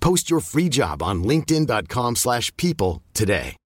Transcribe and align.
Post 0.00 0.30
your 0.30 0.40
free 0.40 0.68
job 0.68 1.02
on 1.02 1.22
linkedin.com/people 1.24 2.16
slash 2.16 2.54
people 2.56 3.02
today. 3.14 3.56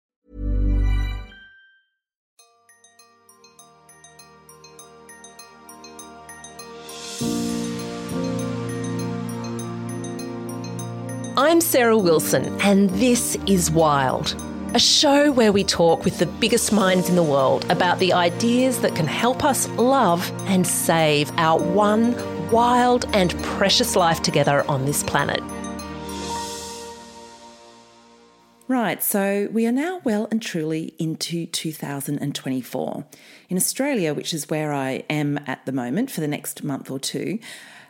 I'm 11.36 11.60
Sarah 11.60 11.98
Wilson, 11.98 12.44
and 12.60 12.90
this 12.90 13.36
is 13.46 13.70
Wild, 13.70 14.36
a 14.72 14.78
show 14.78 15.32
where 15.32 15.52
we 15.52 15.64
talk 15.64 16.04
with 16.04 16.18
the 16.18 16.26
biggest 16.26 16.72
minds 16.72 17.08
in 17.08 17.16
the 17.16 17.22
world 17.22 17.64
about 17.70 17.98
the 17.98 18.12
ideas 18.12 18.80
that 18.80 18.94
can 18.94 19.06
help 19.06 19.44
us 19.44 19.68
love 19.70 20.30
and 20.46 20.66
save 20.66 21.32
our 21.36 21.60
one 21.60 22.14
wild 22.50 23.06
and 23.12 23.34
precious 23.42 23.96
life 23.96 24.22
together 24.22 24.64
on 24.68 24.84
this 24.86 25.02
planet. 25.02 25.42
Right, 28.66 29.02
so 29.02 29.50
we 29.52 29.66
are 29.66 29.72
now 29.72 30.00
well 30.04 30.26
and 30.30 30.40
truly 30.40 30.94
into 30.98 31.44
2024. 31.44 33.04
In 33.50 33.56
Australia, 33.58 34.14
which 34.14 34.32
is 34.32 34.48
where 34.48 34.72
I 34.72 35.04
am 35.10 35.38
at 35.46 35.66
the 35.66 35.72
moment 35.72 36.10
for 36.10 36.22
the 36.22 36.28
next 36.28 36.64
month 36.64 36.90
or 36.90 36.98
two, 36.98 37.40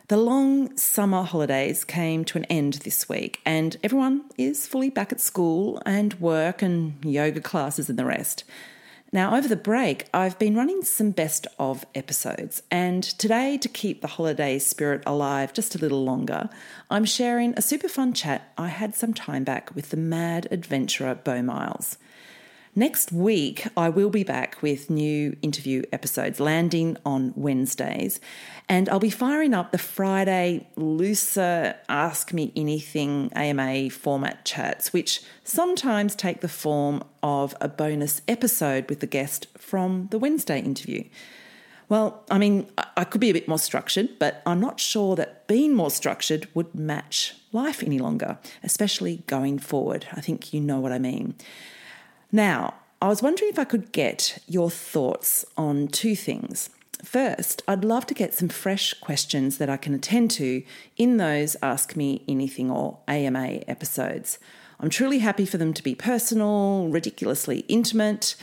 the 0.09 0.17
long 0.17 0.77
summer 0.77 1.23
holidays 1.23 1.85
came 1.85 2.25
to 2.25 2.39
an 2.39 2.45
end 2.47 2.75
this 2.83 3.09
week, 3.09 3.41
and 3.47 3.77
everyone 3.85 4.25
is 4.37 4.67
fully 4.67 4.91
back 4.91 5.13
at 5.13 5.21
school 5.21 5.81
and 5.87 6.15
work 6.15 6.61
and 6.61 7.05
yoga 7.05 7.41
classes 7.41 7.89
and 7.89 7.97
the 7.97 8.05
rest. 8.05 8.43
Now, 9.15 9.37
over 9.37 9.47
the 9.47 9.55
break, 9.55 10.09
I've 10.13 10.41
been 10.41 10.57
running 10.57 10.83
some 10.83 11.13
best 11.13 11.47
of 11.57 11.87
episodes, 11.95 12.65
and 12.69 13.01
today, 13.01 13.57
to 13.59 13.69
keep 13.69 14.01
the 14.01 14.09
holiday 14.09 14.59
spirit 14.59 15.05
alive 15.07 15.53
just 15.53 15.77
a 15.77 15.79
little 15.79 16.03
longer, 16.03 16.51
I'm 16.91 17.05
sharing 17.05 17.55
a 17.57 17.63
super 17.63 17.89
fun 17.89 18.13
chat 18.13 18.53
I 18.59 18.67
had 18.67 18.97
some 18.97 19.15
time 19.15 19.45
back 19.45 19.73
with 19.73 19.91
the 19.91 19.97
mad 19.97 20.49
adventurer 20.51 21.15
Beau 21.15 21.43
Miles. 21.43 21.97
Next 22.77 23.13
week, 23.13 23.69
I 23.77 23.89
will 23.89 24.11
be 24.11 24.25
back 24.25 24.61
with 24.61 24.91
new 24.91 25.37
interview 25.43 25.85
episodes 25.93 26.41
landing 26.41 26.97
on 27.07 27.33
Wednesdays, 27.37 28.19
and 28.69 28.89
I'll 28.89 28.99
be 28.99 29.11
firing 29.11 29.55
up 29.55 29.71
the 29.71 29.79
Friday 29.79 30.67
looser 30.75 31.77
Ask 31.89 32.33
Me 32.33 32.53
Anything 32.57 33.31
AMA 33.37 33.91
format 33.91 34.45
chats, 34.45 34.93
which 34.93 35.23
sometimes 35.45 36.17
take 36.17 36.41
the 36.41 36.49
form 36.49 37.05
of 37.23 37.55
a 37.61 37.69
bonus 37.69 38.23
episode 38.27 38.89
with 38.89 38.99
the 38.99 39.07
guest 39.07 39.47
from 39.57 40.09
the 40.11 40.19
Wednesday 40.19 40.59
interview. 40.59 41.05
Well, 41.89 42.25
I 42.29 42.39
mean, 42.39 42.67
I 42.97 43.05
could 43.05 43.21
be 43.21 43.31
a 43.31 43.35
bit 43.35 43.47
more 43.47 43.59
structured, 43.61 44.19
but 44.19 44.43
I'm 44.47 44.59
not 44.59 44.81
sure 44.81 45.15
that 45.15 45.47
being 45.47 45.75
more 45.75 45.93
structured 45.93 46.49
would 46.55 46.75
match 46.75 47.35
life 47.53 47.85
any 47.85 48.01
longer, 48.01 48.39
especially 48.65 49.23
going 49.29 49.61
forward. 49.61 50.09
I 50.13 50.21
think 50.21 50.53
you 50.53 50.61
know 50.61 50.81
what 50.81 50.91
I 50.91 50.99
mean. 50.99 51.37
Now, 52.35 52.75
I 53.01 53.07
was 53.07 53.23
wondering 53.23 53.49
if 53.49 53.61
I 53.61 53.65
could 53.65 53.93
get 53.93 54.43
your 54.49 54.69
thoughts 54.69 55.45
on 55.57 55.87
two 55.87 56.17
things. 56.17 56.69
First, 57.05 57.63
I'd 57.69 57.85
love 57.85 58.07
to 58.07 58.15
get 58.15 58.35
some 58.35 58.49
fresh 58.49 58.93
questions 58.95 59.59
that 59.59 59.71
I 59.71 59.77
can 59.77 59.95
attend 59.95 60.33
to 60.33 60.65
in 60.97 61.19
those 61.19 61.55
Ask 61.63 61.95
Me 61.95 62.25
Anything 62.27 62.73
or 62.73 62.99
AMA 63.07 63.61
episodes. 63.69 64.41
I'm 64.81 64.91
truly 64.91 65.21
happy 65.21 65.47
for 65.47 65.59
them 65.59 65.73
to 65.75 65.83
be 65.85 65.95
personal, 65.95 66.89
ridiculously 66.89 67.61
intimate, 67.69 68.35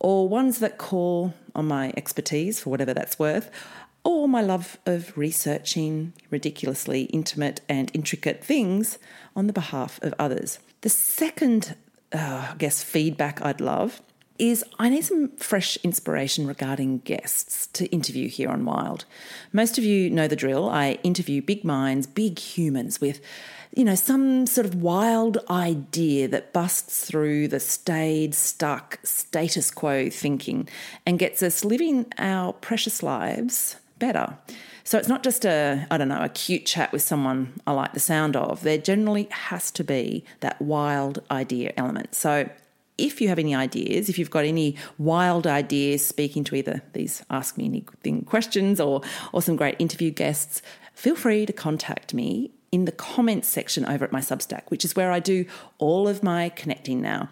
or 0.00 0.28
ones 0.28 0.58
that 0.58 0.76
call 0.76 1.32
on 1.54 1.68
my 1.68 1.94
expertise 1.96 2.58
for 2.58 2.70
whatever 2.70 2.92
that's 2.92 3.16
worth, 3.16 3.48
or 4.02 4.26
my 4.26 4.42
love 4.42 4.76
of 4.86 5.16
researching 5.16 6.14
ridiculously 6.30 7.02
intimate 7.04 7.60
and 7.68 7.92
intricate 7.94 8.42
things 8.42 8.98
on 9.36 9.46
the 9.46 9.52
behalf 9.52 10.02
of 10.02 10.14
others. 10.18 10.58
The 10.80 10.88
second 10.88 11.76
uh, 12.12 12.48
I 12.52 12.54
guess, 12.58 12.82
feedback 12.82 13.44
I'd 13.44 13.60
love 13.60 14.00
is 14.38 14.64
I 14.78 14.88
need 14.88 15.04
some 15.04 15.30
fresh 15.36 15.76
inspiration 15.78 16.46
regarding 16.46 16.98
guests 16.98 17.66
to 17.68 17.86
interview 17.86 18.28
here 18.28 18.50
on 18.50 18.64
Wild. 18.64 19.04
Most 19.52 19.78
of 19.78 19.84
you 19.84 20.10
know 20.10 20.28
the 20.28 20.36
drill. 20.36 20.68
I 20.68 20.98
interview 21.02 21.42
big 21.42 21.64
minds, 21.64 22.06
big 22.06 22.38
humans 22.38 23.00
with, 23.00 23.20
you 23.74 23.84
know, 23.84 23.94
some 23.94 24.46
sort 24.46 24.66
of 24.66 24.74
wild 24.74 25.38
idea 25.48 26.28
that 26.28 26.52
busts 26.52 27.06
through 27.06 27.48
the 27.48 27.60
staid, 27.60 28.34
stuck 28.34 28.98
status 29.02 29.70
quo 29.70 30.10
thinking 30.10 30.68
and 31.04 31.18
gets 31.18 31.42
us 31.42 31.64
living 31.64 32.06
our 32.18 32.52
precious 32.52 33.02
lives 33.02 33.76
better. 33.98 34.36
So 34.86 34.98
it's 34.98 35.08
not 35.08 35.24
just 35.24 35.44
a, 35.44 35.84
I 35.90 35.98
don't 35.98 36.06
know, 36.06 36.22
a 36.22 36.28
cute 36.28 36.64
chat 36.64 36.92
with 36.92 37.02
someone 37.02 37.52
I 37.66 37.72
like 37.72 37.92
the 37.92 37.98
sound 37.98 38.36
of. 38.36 38.62
There 38.62 38.78
generally 38.78 39.26
has 39.32 39.72
to 39.72 39.82
be 39.82 40.24
that 40.40 40.62
wild 40.62 41.24
idea 41.28 41.72
element. 41.76 42.14
So 42.14 42.48
if 42.96 43.20
you 43.20 43.26
have 43.26 43.40
any 43.40 43.52
ideas, 43.52 44.08
if 44.08 44.16
you've 44.16 44.30
got 44.30 44.44
any 44.44 44.76
wild 44.96 45.44
ideas 45.44 46.06
speaking 46.06 46.44
to 46.44 46.54
either 46.54 46.82
these 46.92 47.24
Ask 47.30 47.58
Me 47.58 47.64
Anything 47.64 48.22
questions 48.22 48.78
or, 48.78 49.02
or 49.32 49.42
some 49.42 49.56
great 49.56 49.74
interview 49.80 50.12
guests, 50.12 50.62
feel 50.94 51.16
free 51.16 51.46
to 51.46 51.52
contact 51.52 52.14
me 52.14 52.52
in 52.70 52.84
the 52.84 52.92
comments 52.92 53.48
section 53.48 53.84
over 53.86 54.04
at 54.04 54.12
my 54.12 54.20
Substack, 54.20 54.62
which 54.68 54.84
is 54.84 54.94
where 54.94 55.10
I 55.10 55.18
do 55.18 55.46
all 55.78 56.06
of 56.06 56.22
my 56.22 56.50
connecting 56.50 57.00
now. 57.00 57.28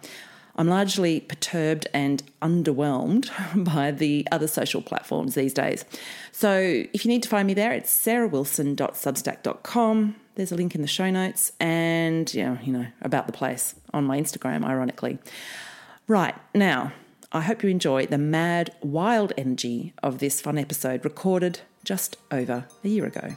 I'm 0.55 0.67
largely 0.67 1.19
perturbed 1.19 1.87
and 1.93 2.23
underwhelmed 2.41 3.29
by 3.65 3.91
the 3.91 4.27
other 4.31 4.47
social 4.47 4.81
platforms 4.81 5.35
these 5.35 5.53
days. 5.53 5.85
So 6.31 6.83
if 6.93 7.05
you 7.05 7.09
need 7.09 7.23
to 7.23 7.29
find 7.29 7.47
me 7.47 7.53
there, 7.53 7.73
it's 7.73 7.91
sarahwilson.substack.com. 8.05 10.15
There's 10.35 10.51
a 10.51 10.55
link 10.55 10.75
in 10.75 10.81
the 10.81 10.87
show 10.87 11.09
notes 11.09 11.53
and, 11.59 12.33
know, 12.43 12.57
you 12.63 12.73
know, 12.73 12.87
about 13.01 13.27
the 13.27 13.33
place 13.33 13.75
on 13.93 14.05
my 14.05 14.19
Instagram, 14.19 14.65
ironically. 14.65 15.19
Right, 16.07 16.35
now, 16.53 16.93
I 17.31 17.41
hope 17.41 17.63
you 17.63 17.69
enjoy 17.69 18.05
the 18.05 18.17
mad, 18.17 18.75
wild 18.81 19.33
energy 19.37 19.93
of 20.03 20.19
this 20.19 20.41
fun 20.41 20.57
episode 20.57 21.03
recorded 21.03 21.61
just 21.83 22.17
over 22.31 22.65
a 22.83 22.87
year 22.87 23.05
ago. 23.05 23.35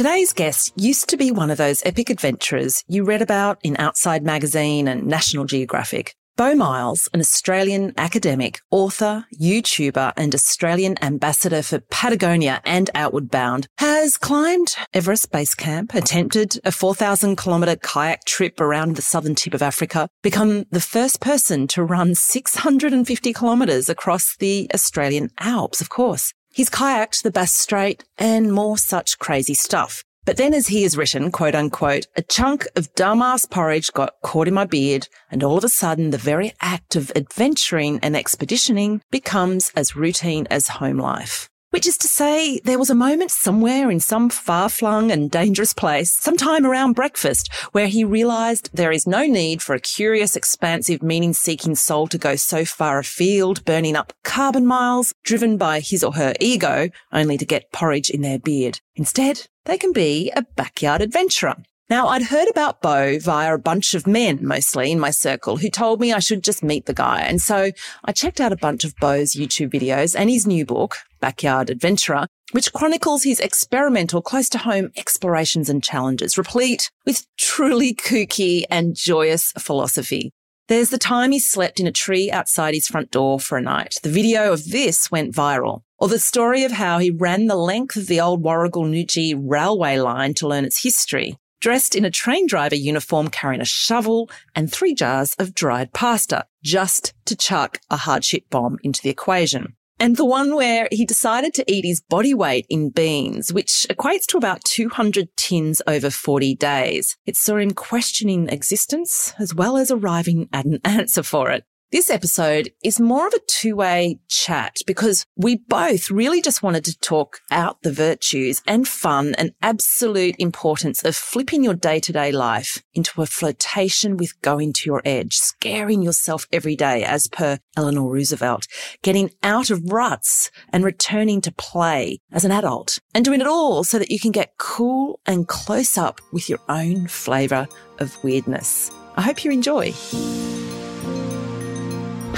Today's 0.00 0.32
guest 0.32 0.72
used 0.80 1.10
to 1.10 1.18
be 1.18 1.30
one 1.30 1.50
of 1.50 1.58
those 1.58 1.82
epic 1.84 2.08
adventurers 2.08 2.82
you 2.88 3.04
read 3.04 3.20
about 3.20 3.58
in 3.62 3.76
Outside 3.76 4.22
Magazine 4.22 4.88
and 4.88 5.06
National 5.06 5.44
Geographic. 5.44 6.14
Beau 6.38 6.54
Miles, 6.54 7.06
an 7.12 7.20
Australian 7.20 7.92
academic, 7.98 8.60
author, 8.70 9.26
YouTuber, 9.38 10.14
and 10.16 10.34
Australian 10.34 10.96
ambassador 11.04 11.60
for 11.60 11.80
Patagonia 11.90 12.62
and 12.64 12.88
Outward 12.94 13.30
Bound, 13.30 13.66
has 13.76 14.16
climbed 14.16 14.74
Everest 14.94 15.30
Base 15.32 15.54
Camp, 15.54 15.92
attempted 15.92 16.58
a 16.64 16.72
4,000 16.72 17.36
kilometre 17.36 17.76
kayak 17.76 18.24
trip 18.24 18.58
around 18.58 18.96
the 18.96 19.02
southern 19.02 19.34
tip 19.34 19.52
of 19.52 19.60
Africa, 19.60 20.08
become 20.22 20.64
the 20.70 20.80
first 20.80 21.20
person 21.20 21.66
to 21.66 21.84
run 21.84 22.14
650 22.14 23.34
kilometres 23.34 23.90
across 23.90 24.34
the 24.38 24.66
Australian 24.72 25.28
Alps, 25.40 25.82
of 25.82 25.90
course, 25.90 26.32
He's 26.52 26.70
kayaked 26.70 27.22
the 27.22 27.30
Bass 27.30 27.52
Strait 27.52 28.04
and 28.18 28.52
more 28.52 28.78
such 28.78 29.18
crazy 29.18 29.54
stuff. 29.54 30.04
But 30.24 30.36
then 30.36 30.54
as 30.54 30.68
he 30.68 30.82
has 30.84 30.96
written, 30.96 31.32
quote 31.32 31.54
unquote, 31.54 32.06
a 32.16 32.22
chunk 32.22 32.66
of 32.76 32.94
dumbass 32.94 33.50
porridge 33.50 33.92
got 33.92 34.14
caught 34.22 34.48
in 34.48 34.54
my 34.54 34.64
beard 34.64 35.08
and 35.30 35.42
all 35.42 35.58
of 35.58 35.64
a 35.64 35.68
sudden 35.68 36.10
the 36.10 36.18
very 36.18 36.52
act 36.60 36.94
of 36.94 37.10
adventuring 37.16 37.98
and 38.02 38.16
expeditioning 38.16 39.02
becomes 39.10 39.72
as 39.74 39.96
routine 39.96 40.46
as 40.50 40.68
home 40.68 40.98
life. 40.98 41.49
Which 41.70 41.86
is 41.86 41.96
to 41.98 42.08
say, 42.08 42.58
there 42.64 42.80
was 42.80 42.90
a 42.90 42.96
moment 42.96 43.30
somewhere 43.30 43.92
in 43.92 44.00
some 44.00 44.28
far 44.28 44.68
flung 44.68 45.12
and 45.12 45.30
dangerous 45.30 45.72
place, 45.72 46.12
sometime 46.12 46.66
around 46.66 46.94
breakfast, 46.94 47.48
where 47.70 47.86
he 47.86 48.02
realized 48.02 48.70
there 48.72 48.90
is 48.90 49.06
no 49.06 49.24
need 49.24 49.62
for 49.62 49.76
a 49.76 49.80
curious, 49.80 50.34
expansive, 50.34 51.00
meaning 51.00 51.32
seeking 51.32 51.76
soul 51.76 52.08
to 52.08 52.18
go 52.18 52.34
so 52.34 52.64
far 52.64 52.98
afield, 52.98 53.64
burning 53.64 53.94
up 53.94 54.12
carbon 54.24 54.66
miles, 54.66 55.14
driven 55.22 55.56
by 55.56 55.78
his 55.78 56.02
or 56.02 56.14
her 56.14 56.34
ego, 56.40 56.88
only 57.12 57.38
to 57.38 57.46
get 57.46 57.70
porridge 57.70 58.10
in 58.10 58.22
their 58.22 58.40
beard. 58.40 58.80
Instead, 58.96 59.46
they 59.64 59.78
can 59.78 59.92
be 59.92 60.32
a 60.34 60.42
backyard 60.56 61.00
adventurer. 61.00 61.54
Now, 61.88 62.08
I'd 62.08 62.22
heard 62.22 62.48
about 62.48 62.82
Beau 62.82 63.18
via 63.20 63.54
a 63.54 63.58
bunch 63.58 63.94
of 63.94 64.08
men, 64.08 64.40
mostly 64.42 64.90
in 64.90 64.98
my 64.98 65.10
circle, 65.10 65.56
who 65.56 65.70
told 65.70 66.00
me 66.00 66.12
I 66.12 66.18
should 66.18 66.42
just 66.42 66.64
meet 66.64 66.86
the 66.86 66.94
guy. 66.94 67.20
And 67.20 67.40
so 67.40 67.70
I 68.04 68.12
checked 68.12 68.40
out 68.40 68.52
a 68.52 68.56
bunch 68.56 68.84
of 68.84 68.96
Beau's 68.96 69.34
YouTube 69.34 69.72
videos 69.72 70.16
and 70.16 70.30
his 70.30 70.46
new 70.46 70.64
book, 70.64 70.96
Backyard 71.20 71.70
Adventurer, 71.70 72.26
which 72.52 72.72
chronicles 72.72 73.24
his 73.24 73.40
experimental, 73.40 74.22
close 74.22 74.48
to 74.50 74.58
home 74.58 74.90
explorations 74.96 75.68
and 75.68 75.82
challenges, 75.82 76.36
replete 76.36 76.90
with 77.06 77.26
truly 77.36 77.94
kooky 77.94 78.64
and 78.70 78.94
joyous 78.94 79.52
philosophy. 79.52 80.32
There's 80.68 80.90
the 80.90 80.98
time 80.98 81.32
he 81.32 81.40
slept 81.40 81.80
in 81.80 81.86
a 81.86 81.92
tree 81.92 82.30
outside 82.30 82.74
his 82.74 82.86
front 82.86 83.10
door 83.10 83.40
for 83.40 83.58
a 83.58 83.62
night. 83.62 83.96
The 84.02 84.08
video 84.08 84.52
of 84.52 84.70
this 84.70 85.10
went 85.10 85.34
viral. 85.34 85.82
Or 85.98 86.08
the 86.08 86.18
story 86.18 86.64
of 86.64 86.72
how 86.72 86.98
he 86.98 87.10
ran 87.10 87.46
the 87.46 87.56
length 87.56 87.96
of 87.96 88.06
the 88.06 88.20
old 88.20 88.42
Warragul 88.42 88.88
Noojee 88.88 89.34
railway 89.36 89.98
line 89.98 90.32
to 90.34 90.48
learn 90.48 90.64
its 90.64 90.82
history 90.82 91.36
dressed 91.60 91.94
in 91.94 92.04
a 92.04 92.10
train 92.10 92.46
driver 92.46 92.74
uniform 92.74 93.28
carrying 93.28 93.60
a 93.60 93.66
shovel 93.66 94.30
and 94.54 94.72
three 94.72 94.94
jars 94.94 95.34
of 95.38 95.54
dried 95.54 95.92
pasta, 95.92 96.46
just 96.62 97.12
to 97.26 97.36
chuck 97.36 97.80
a 97.90 97.96
hardship 97.96 98.44
bomb 98.50 98.78
into 98.82 99.02
the 99.02 99.10
equation. 99.10 99.76
And 100.00 100.16
the 100.16 100.24
one 100.24 100.56
where 100.56 100.88
he 100.90 101.04
decided 101.04 101.52
to 101.54 101.70
eat 101.70 101.84
his 101.84 102.00
body 102.00 102.32
weight 102.32 102.64
in 102.70 102.88
beans, 102.88 103.52
which 103.52 103.86
equates 103.90 104.24
to 104.28 104.38
about 104.38 104.64
200 104.64 105.28
tins 105.36 105.82
over 105.86 106.08
40 106.08 106.54
days. 106.54 107.18
It 107.26 107.36
saw 107.36 107.58
him 107.58 107.72
questioning 107.72 108.48
existence 108.48 109.34
as 109.38 109.54
well 109.54 109.76
as 109.76 109.90
arriving 109.90 110.48
at 110.54 110.64
an 110.64 110.80
answer 110.84 111.22
for 111.22 111.50
it. 111.50 111.64
This 111.92 112.08
episode 112.08 112.70
is 112.84 113.00
more 113.00 113.26
of 113.26 113.34
a 113.34 113.40
two 113.48 113.74
way 113.74 114.20
chat 114.28 114.76
because 114.86 115.26
we 115.34 115.56
both 115.56 116.08
really 116.08 116.40
just 116.40 116.62
wanted 116.62 116.84
to 116.84 116.96
talk 117.00 117.40
out 117.50 117.82
the 117.82 117.90
virtues 117.92 118.62
and 118.64 118.86
fun 118.86 119.34
and 119.34 119.50
absolute 119.60 120.36
importance 120.38 121.02
of 121.02 121.16
flipping 121.16 121.64
your 121.64 121.74
day 121.74 121.98
to 121.98 122.12
day 122.12 122.30
life 122.30 122.80
into 122.94 123.20
a 123.22 123.26
flirtation 123.26 124.16
with 124.16 124.40
going 124.40 124.72
to 124.74 124.88
your 124.88 125.02
edge, 125.04 125.34
scaring 125.34 126.00
yourself 126.00 126.46
every 126.52 126.76
day 126.76 127.02
as 127.02 127.26
per 127.26 127.58
Eleanor 127.76 128.08
Roosevelt, 128.08 128.68
getting 129.02 129.32
out 129.42 129.70
of 129.70 129.90
ruts 129.90 130.52
and 130.72 130.84
returning 130.84 131.40
to 131.40 131.50
play 131.50 132.20
as 132.30 132.44
an 132.44 132.52
adult 132.52 133.00
and 133.16 133.24
doing 133.24 133.40
it 133.40 133.48
all 133.48 133.82
so 133.82 133.98
that 133.98 134.12
you 134.12 134.20
can 134.20 134.30
get 134.30 134.58
cool 134.58 135.18
and 135.26 135.48
close 135.48 135.98
up 135.98 136.20
with 136.32 136.48
your 136.48 136.60
own 136.68 137.08
flavor 137.08 137.66
of 137.98 138.16
weirdness. 138.22 138.92
I 139.16 139.22
hope 139.22 139.44
you 139.44 139.50
enjoy. 139.50 139.92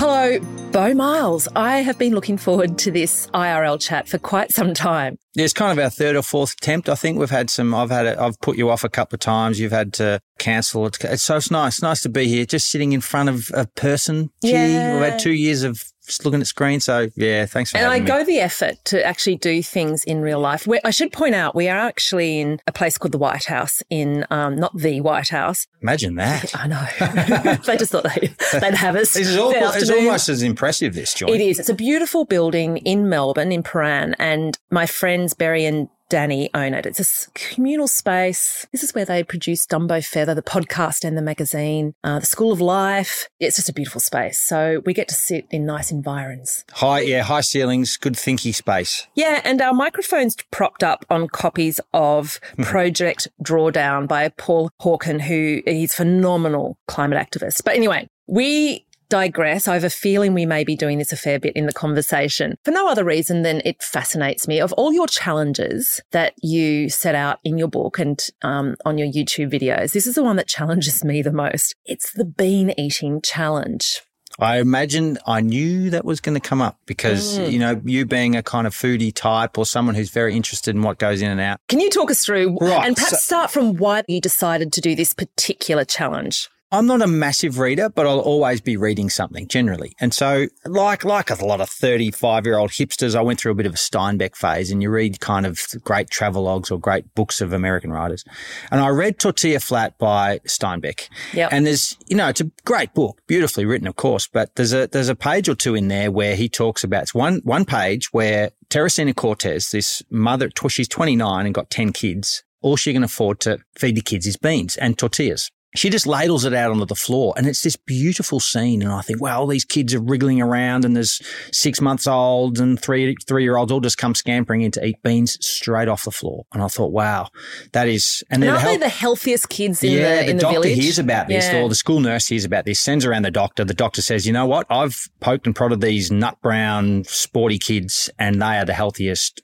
Hello, 0.04 0.37
Beau 0.72 0.94
Miles. 0.94 1.46
I 1.54 1.78
have 1.82 1.96
been 1.96 2.12
looking 2.12 2.37
forward 2.37 2.76
to 2.78 2.90
this 2.90 3.28
IRL 3.28 3.81
chat 3.81 4.08
for 4.08 4.19
quite 4.19 4.50
some 4.50 4.75
time. 4.75 5.16
Yeah, 5.34 5.44
it's 5.44 5.52
kind 5.52 5.78
of 5.78 5.81
our 5.81 5.90
third 5.90 6.16
or 6.16 6.22
fourth 6.22 6.54
attempt. 6.54 6.88
I 6.88 6.96
think 6.96 7.20
we've 7.20 7.31
had 7.31 7.50
some. 7.50 7.72
I've 7.72 7.90
had. 7.90 8.08
I've 8.08 8.37
put 8.40 8.58
you 8.58 8.69
off 8.69 8.82
a 8.82 8.88
couple 8.88 9.14
of 9.14 9.20
times. 9.20 9.60
You've 9.60 9.70
had 9.70 9.93
to 9.94 10.19
cancel. 10.40 10.87
It's 10.88 11.22
so 11.22 11.37
it's 11.37 11.52
nice. 11.52 11.81
Nice 11.82 12.02
to 12.02 12.08
be 12.08 12.26
here, 12.26 12.44
just 12.44 12.69
sitting 12.69 12.90
in 12.93 13.00
front 13.00 13.28
of 13.28 13.49
a 13.54 13.69
person. 13.76 14.31
Gee, 14.44 14.50
Yeah. 14.50 14.94
we've 14.94 15.08
had 15.08 15.20
two 15.20 15.34
years 15.34 15.62
of 15.62 15.81
just 16.06 16.25
looking 16.25 16.40
at 16.40 16.46
screen. 16.46 16.81
So 16.81 17.08
yeah, 17.14 17.46
thanks 17.46 17.70
for 17.70 17.78
And 17.78 17.87
I 17.87 18.00
me. 18.00 18.06
go 18.06 18.25
the 18.25 18.38
effort 18.40 18.84
to 18.87 19.04
actually 19.04 19.37
do 19.37 19.62
things 19.62 20.04
in 20.04 20.20
real 20.20 20.40
life. 20.40 20.66
we 20.66 20.81
I 20.84 20.90
should 20.90 21.12
point 21.12 21.34
out 21.34 21.54
we 21.54 21.69
are 21.69 21.78
actually 21.78 22.40
in 22.40 22.60
a 22.66 22.72
place 22.72 22.99
called 22.99 23.12
the 23.12 23.19
White 23.19 23.44
House 23.44 23.82
in 23.90 24.26
um, 24.31 24.56
not 24.56 24.76
the 24.76 25.00
White 25.00 25.28
House. 25.28 25.66
Imagine 25.81 26.16
that. 26.16 26.54
I 26.56 26.66
know. 26.66 26.87
they 27.66 27.76
just 27.76 27.93
thought 27.93 28.04
they'd, 28.04 28.34
they'd 28.60 28.75
have 28.75 28.96
us. 28.96 29.14
This 29.14 29.28
is 29.28 29.37
all, 29.38 29.52
it's 29.54 29.90
almost 29.90 30.28
as 30.28 30.43
impressive. 30.43 30.94
This 30.94 31.14
joint. 31.14 31.34
It 31.34 31.40
is. 31.40 31.58
It's 31.58 31.69
a 31.69 31.75
beautiful 31.75 32.25
building 32.25 32.78
in 32.78 33.08
Melbourne, 33.08 33.52
in 33.52 33.62
Prahran, 33.62 34.14
and 34.19 34.58
my 34.70 34.87
friends 34.87 35.34
Berry 35.34 35.64
and 35.64 35.88
Danny 36.12 36.50
own 36.53 36.75
it. 36.75 36.85
It's 36.85 37.26
a 37.26 37.31
communal 37.31 37.88
space. 37.88 38.67
This 38.70 38.82
is 38.82 38.94
where 38.94 39.06
they 39.06 39.25
produce 39.25 39.67
Dumbo 39.67 40.05
Feather, 40.05 40.35
the 40.35 40.43
podcast 40.43 41.06
and 41.06 41.17
the 41.17 41.23
magazine, 41.23 41.94
uh, 42.05 42.19
the 42.19 42.26
School 42.26 42.53
of 42.53 42.61
Life. 42.61 43.31
It's 43.41 43.56
just 43.56 43.70
a 43.70 43.73
beautiful 43.73 43.99
space. 43.99 44.38
So 44.38 44.82
we 44.85 44.93
get 44.93 45.09
to 45.09 45.14
sit 45.14 45.47
in 45.50 45.64
nice 45.64 45.91
environs. 45.91 46.67
High, 46.73 47.00
yeah, 47.00 47.23
high 47.23 47.41
ceilings, 47.41 47.97
good 47.97 48.12
thinky 48.12 48.55
space. 48.55 49.06
Yeah, 49.14 49.41
and 49.43 49.62
our 49.62 49.73
microphones 49.73 50.37
propped 50.50 50.85
up 50.85 51.06
on 51.09 51.29
copies 51.29 51.81
of 51.94 52.38
Project 52.61 53.29
Drawdown 53.43 54.06
by 54.06 54.29
Paul 54.29 54.69
Hawken, 54.82 55.19
who 55.19 55.62
he's 55.64 55.94
phenomenal 55.94 56.76
climate 56.88 57.19
activist. 57.19 57.64
But 57.64 57.75
anyway, 57.75 58.06
we 58.26 58.85
digress. 59.12 59.69
I 59.69 59.75
have 59.75 59.85
a 59.85 59.91
feeling 59.91 60.32
we 60.32 60.47
may 60.47 60.64
be 60.64 60.75
doing 60.75 60.97
this 60.97 61.12
a 61.12 61.17
fair 61.17 61.38
bit 61.38 61.55
in 61.55 61.67
the 61.67 61.73
conversation 61.75 62.56
for 62.64 62.70
no 62.70 62.88
other 62.88 63.05
reason 63.05 63.43
than 63.43 63.61
it 63.64 63.82
fascinates 63.82 64.49
me. 64.49 64.59
Of 64.59 64.73
all 64.73 64.91
your 64.94 65.06
challenges 65.06 66.00
that 66.12 66.32
you 66.43 66.88
set 66.88 67.14
out 67.14 67.38
in 67.44 67.59
your 67.59 67.69
book 67.69 67.99
and 67.99 68.19
um, 68.43 68.75
on 68.87 68.97
your 68.97 69.06
YouTube 69.09 69.50
videos, 69.53 69.93
this 69.93 70.06
is 70.06 70.14
the 70.14 70.23
one 70.25 70.37
that 70.37 70.49
challenges 70.49 71.05
me 71.05 71.20
the 71.20 71.31
most. 71.32 71.75
It's 71.85 72.11
the 72.12 72.25
bean 72.25 72.73
eating 72.79 73.20
challenge. 73.23 74.00
I 74.38 74.61
imagine 74.61 75.19
I 75.26 75.43
knew 75.43 75.91
that 75.91 76.06
was 76.06 76.23
going 76.23 76.41
to 76.41 76.49
come 76.49 76.62
up 76.62 76.79
because, 76.87 77.38
Mm. 77.38 77.53
you 77.53 77.59
know, 77.59 77.82
you 77.85 78.06
being 78.06 78.35
a 78.35 78.43
kind 78.43 78.67
of 78.67 78.75
foodie 78.75 79.14
type 79.14 79.59
or 79.59 79.67
someone 79.67 79.94
who's 79.94 80.09
very 80.09 80.35
interested 80.35 80.75
in 80.75 80.81
what 80.81 80.97
goes 80.99 81.20
in 81.20 81.31
and 81.31 81.38
out. 81.38 81.59
Can 81.69 81.81
you 81.81 81.91
talk 81.91 82.11
us 82.11 82.25
through 82.25 82.56
Right, 82.59 82.87
and 82.87 82.97
perhaps 82.97 83.11
so- 83.12 83.17
start 83.19 83.50
from 83.50 83.76
why 83.76 84.05
you 84.09 84.23
decided 84.23 84.73
to 84.73 84.81
do 84.81 84.94
this 84.97 85.12
particular 85.12 85.85
challenge? 85.85 86.49
I'm 86.73 86.87
not 86.87 87.03
a 87.03 87.07
massive 87.07 87.59
reader, 87.59 87.91
but 87.91 88.07
I'll 88.07 88.19
always 88.19 88.63
be 88.63 88.79
reading 88.79 89.11
something 89.11 89.47
generally. 89.47 89.95
And 90.01 90.15
so, 90.15 90.47
like 90.65 91.05
like 91.05 91.29
a 91.29 91.45
lot 91.45 91.61
of 91.61 91.69
35 91.69 92.47
year 92.47 92.57
old 92.57 92.71
hipsters, 92.71 93.15
I 93.15 93.21
went 93.21 93.39
through 93.39 93.53
a 93.53 93.55
bit 93.55 93.67
of 93.67 93.75
a 93.75 93.77
Steinbeck 93.77 94.35
phase, 94.35 94.71
and 94.71 94.83
you 94.83 94.89
read 94.89 95.21
kind 95.21 95.45
of 95.45 95.61
great 95.85 96.09
travelogues 96.09 96.73
or 96.73 96.79
great 96.79 97.15
books 97.15 97.43
of 97.43 97.53
American 97.53 97.93
writers. 97.93 98.25
And 98.71 98.81
I 98.81 98.88
read 98.88 99.19
Tortilla 99.19 99.61
Flat 99.61 99.99
by 99.99 100.38
Steinbeck. 100.47 101.11
Yep. 101.35 101.50
And 101.52 101.67
there's, 101.67 101.99
you 102.07 102.17
know, 102.17 102.29
it's 102.29 102.41
a 102.41 102.50
great 102.64 102.95
book, 102.95 103.21
beautifully 103.26 103.67
written, 103.67 103.87
of 103.87 103.97
course, 103.97 104.26
but 104.26 104.55
there's 104.55 104.73
a 104.73 104.87
there's 104.87 105.11
a 105.11 105.14
page 105.14 105.50
or 105.50 105.55
two 105.55 105.75
in 105.75 105.88
there 105.88 106.11
where 106.11 106.37
he 106.37 106.49
talks 106.49 106.83
about 106.83 107.02
it's 107.02 107.14
one 107.14 107.43
one 107.45 107.67
page 107.67 108.14
where 108.14 108.50
Teresina 108.71 109.14
Cortez, 109.14 109.73
this 109.73 110.02
mother, 110.09 110.49
she's 110.69 110.88
29 110.88 111.45
and 111.45 111.55
got 111.55 111.69
10 111.69 111.93
kids. 111.93 112.45
All 112.62 112.76
she 112.76 112.95
can 112.95 113.05
afford 113.05 113.41
to 113.41 113.59
feed 113.76 113.97
the 113.97 114.00
kids 114.00 114.26
is 114.26 114.38
beans 114.38 114.79
and 114.79 114.97
tortillas. 114.97 115.50
She 115.75 115.88
just 115.88 116.07
ladles 116.07 116.45
it 116.45 116.52
out 116.52 116.71
onto 116.71 116.85
the 116.85 116.95
floor 116.95 117.33
and 117.37 117.47
it's 117.47 117.62
this 117.62 117.76
beautiful 117.76 118.41
scene. 118.41 118.83
And 118.83 118.93
I 118.93 119.00
think, 119.00 119.23
wow, 119.23 119.41
all 119.41 119.47
these 119.47 119.64
kids 119.64 119.95
are 119.95 120.00
wriggling 120.02 120.41
around 120.43 120.85
and 120.85 120.95
there's 120.95 121.21
six 121.50 121.81
months 121.81 122.07
olds 122.07 122.61
and 122.61 122.81
three, 122.81 123.17
three 123.26 123.43
year 123.43 123.57
olds 123.57 123.73
all 123.73 123.81
just 123.81 123.97
come 123.97 124.14
scampering 124.14 124.61
in 124.62 124.71
to 124.73 124.85
eat 124.85 125.02
beans 125.02 125.38
straight 125.41 125.88
off 125.88 126.05
the 126.05 126.11
floor. 126.11 126.45
And 126.52 126.62
I 126.62 126.69
thought, 126.69 126.93
wow, 126.93 127.29
that 127.73 127.88
is, 127.88 128.23
and 128.31 128.43
and 128.43 128.50
aren't 128.50 128.62
help- 128.62 128.81
they 128.81 128.85
the 128.87 128.91
healthiest 128.91 129.49
kids 129.49 129.83
in 129.83 129.93
yeah, 129.93 130.17
the 130.23 130.31
in 130.31 130.37
the, 130.37 130.43
doctor 130.43 130.61
village? 130.61 130.79
hears 130.79 130.99
about 130.99 131.29
this, 131.29 131.47
Yeah. 131.47 131.62
or 131.62 131.69
the 131.69 131.75
school 131.75 132.00
nurse 132.00 132.26
hears 132.29 132.45
about 132.45 132.64
this, 132.67 132.79
sends 132.79 133.07
around 133.07 133.23
the 133.25 133.31
doctor. 133.31 133.64
The 133.64 133.73
doctor 133.75 134.02
says, 134.02 134.26
you 134.26 134.33
know 134.33 134.47
what? 134.47 134.67
I've 134.69 135.09
poked 135.21 135.47
and 135.47 135.57
prodded 135.57 135.81
these 135.81 136.11
nut 136.11 136.37
brown, 136.43 137.05
sporty 137.05 137.59
kids, 137.59 138.11
and 138.19 138.43
they 138.43 138.59
are 138.59 138.64
the 138.67 138.75
healthiest, 138.75 139.41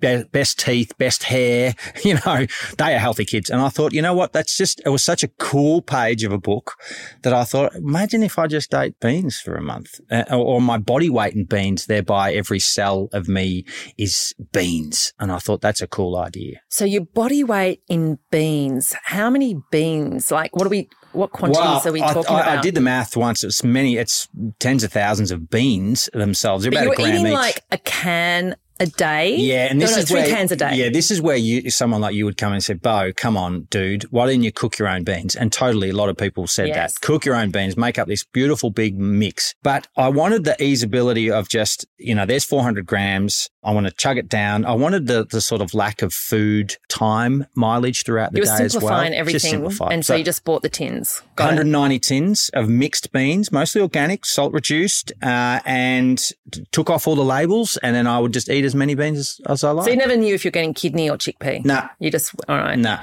be- 0.00 0.24
best 0.32 0.58
teeth, 0.58 0.96
best 0.98 1.24
hair. 1.24 1.74
You 2.04 2.18
know, 2.24 2.46
they 2.78 2.94
are 2.94 2.98
healthy 2.98 3.24
kids. 3.24 3.50
And 3.50 3.60
I 3.60 3.68
thought, 3.68 3.92
you 3.92 4.00
know 4.00 4.14
what? 4.14 4.32
That's 4.32 4.56
just, 4.56 4.80
it 4.84 4.90
was 4.90 5.02
such 5.02 5.24
a 5.24 5.28
cool 5.38 5.82
page 5.82 6.22
of 6.22 6.30
a 6.30 6.38
book 6.38 6.74
that 7.22 7.32
I 7.32 7.42
thought, 7.42 7.74
imagine 7.74 8.22
if 8.22 8.38
I 8.38 8.46
just 8.46 8.72
ate 8.74 9.00
beans 9.00 9.40
for 9.40 9.56
a 9.56 9.62
month, 9.62 9.98
uh, 10.10 10.24
or, 10.30 10.60
my 10.60 10.78
body 10.78 11.10
weight 11.10 11.34
in 11.34 11.44
beans, 11.44 11.86
thereby 11.86 12.32
every 12.32 12.60
cell 12.60 13.08
of 13.12 13.28
me 13.28 13.64
is 13.98 14.34
beans. 14.52 15.12
And 15.18 15.32
I 15.32 15.38
thought 15.38 15.60
that's 15.62 15.80
a 15.80 15.86
cool 15.86 16.16
idea. 16.16 16.60
So 16.68 16.84
your 16.84 17.04
body 17.06 17.42
weight 17.42 17.82
in 17.88 18.18
beans. 18.30 18.94
How 19.04 19.30
many 19.30 19.60
beans? 19.70 20.30
Like 20.30 20.54
what 20.54 20.66
are 20.66 20.70
we? 20.70 20.88
What 21.12 21.32
quantities 21.32 21.86
are 21.86 21.92
we 21.92 22.00
talking 22.00 22.36
I, 22.36 22.40
about? 22.40 22.58
I 22.58 22.60
did 22.60 22.74
the 22.74 22.80
math 22.82 23.16
once. 23.16 23.42
It's 23.42 23.64
many. 23.64 23.96
It's 23.96 24.28
tens 24.58 24.84
of 24.84 24.92
thousands 24.92 25.30
of 25.30 25.48
beans 25.48 26.10
themselves. 26.12 26.64
They're 26.64 26.72
But 26.72 26.82
about 26.82 26.86
you 26.86 26.92
a 26.92 26.96
gram 26.96 27.08
eating 27.14 27.26
each. 27.28 27.32
like 27.32 27.64
a 27.70 27.78
can 27.78 28.56
a 28.80 28.86
day. 28.86 29.36
yeah, 29.36 29.66
and 29.70 29.78
No, 29.78 29.86
this 29.86 29.96
no, 29.96 30.02
is 30.02 30.08
three 30.08 30.20
where 30.20 30.28
cans 30.28 30.52
a 30.52 30.56
day. 30.56 30.74
Yeah, 30.74 30.88
this 30.90 31.10
is 31.10 31.20
where 31.20 31.36
you 31.36 31.70
someone 31.70 32.00
like 32.00 32.14
you 32.14 32.24
would 32.24 32.36
come 32.36 32.52
and 32.52 32.62
say, 32.62 32.74
"Beau, 32.74 33.12
come 33.16 33.36
on, 33.36 33.62
dude, 33.70 34.04
why 34.04 34.26
didn't 34.26 34.42
you 34.42 34.52
cook 34.52 34.78
your 34.78 34.88
own 34.88 35.04
beans?" 35.04 35.34
And 35.36 35.52
totally, 35.52 35.90
a 35.90 35.96
lot 35.96 36.08
of 36.08 36.16
people 36.16 36.46
said 36.46 36.68
Yes. 36.68 36.94
that. 36.94 37.00
Cook 37.00 37.24
your 37.24 37.34
own 37.36 37.50
beans, 37.50 37.76
make 37.76 37.98
up 37.98 38.08
this 38.08 38.24
beautiful 38.24 38.70
big 38.70 38.98
mix. 38.98 39.54
But 39.62 39.88
I 39.96 40.08
wanted 40.08 40.44
the 40.44 40.56
easeability 40.60 41.30
of 41.32 41.48
just, 41.48 41.86
you 41.98 42.14
know, 42.14 42.26
there's 42.26 42.44
400 42.44 42.86
grams. 42.86 43.48
I 43.66 43.72
want 43.72 43.86
to 43.86 43.92
chug 43.92 44.16
it 44.16 44.28
down. 44.28 44.64
I 44.64 44.74
wanted 44.74 45.08
the, 45.08 45.24
the 45.24 45.40
sort 45.40 45.60
of 45.60 45.74
lack 45.74 46.00
of 46.00 46.14
food 46.14 46.76
time 46.88 47.46
mileage 47.56 48.04
throughout 48.04 48.32
the 48.32 48.38
You 48.38 48.44
day 48.44 48.64
as 48.64 48.76
well. 48.80 49.00
everything, 49.12 49.66
and 49.90 50.06
so, 50.06 50.14
you 50.14 50.22
just 50.22 50.44
bought 50.44 50.62
the 50.62 50.68
tins. 50.68 51.20
Got 51.34 51.46
it. 51.46 51.66
190 51.66 51.98
tins 51.98 52.48
of 52.54 52.68
mixed 52.68 53.10
beans, 53.10 53.50
mostly 53.50 53.80
organic, 53.80 54.24
salt 54.24 54.52
reduced, 54.52 55.10
uh, 55.20 55.58
and 55.66 56.30
took 56.70 56.88
off 56.88 57.08
all 57.08 57.16
the 57.16 57.24
labels. 57.24 57.76
And 57.82 57.96
then 57.96 58.06
I 58.06 58.20
would 58.20 58.32
just 58.32 58.48
eat 58.48 58.64
as 58.64 58.74
many 58.74 58.94
beans 58.94 59.18
as, 59.18 59.40
as 59.46 59.64
I 59.64 59.72
like. 59.72 59.86
So 59.86 59.90
you 59.90 59.96
never 59.96 60.16
knew 60.16 60.32
if 60.34 60.44
you're 60.44 60.52
getting 60.52 60.72
kidney 60.72 61.10
or 61.10 61.16
chickpea. 61.16 61.64
Nah. 61.64 61.88
You 61.98 62.12
just 62.12 62.34
all 62.48 62.56
right. 62.56 62.78
No. 62.78 62.98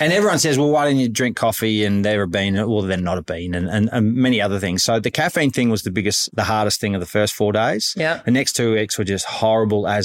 And 0.00 0.12
everyone 0.12 0.38
says, 0.38 0.58
well, 0.58 0.70
why 0.70 0.84
don't 0.84 0.98
you 0.98 1.08
drink 1.08 1.36
coffee 1.36 1.84
and 1.84 2.04
they're 2.04 2.22
a 2.22 2.28
bean? 2.28 2.54
Well, 2.54 2.82
they're 2.82 2.96
not 2.96 3.18
a 3.18 3.22
bean 3.22 3.54
and, 3.54 3.68
and, 3.68 3.88
and 3.92 4.14
many 4.14 4.40
other 4.40 4.60
things. 4.60 4.84
So 4.84 5.00
the 5.00 5.10
caffeine 5.10 5.50
thing 5.50 5.70
was 5.70 5.82
the 5.82 5.90
biggest, 5.90 6.34
the 6.36 6.44
hardest 6.44 6.80
thing 6.80 6.94
of 6.94 7.00
the 7.00 7.06
first 7.06 7.34
four 7.34 7.52
days. 7.52 7.94
Yeah. 7.96 8.22
The 8.24 8.30
next 8.30 8.52
two 8.52 8.74
weeks 8.74 8.96
were 8.96 9.04
just 9.04 9.24
horrible 9.26 9.88
as 9.88 10.03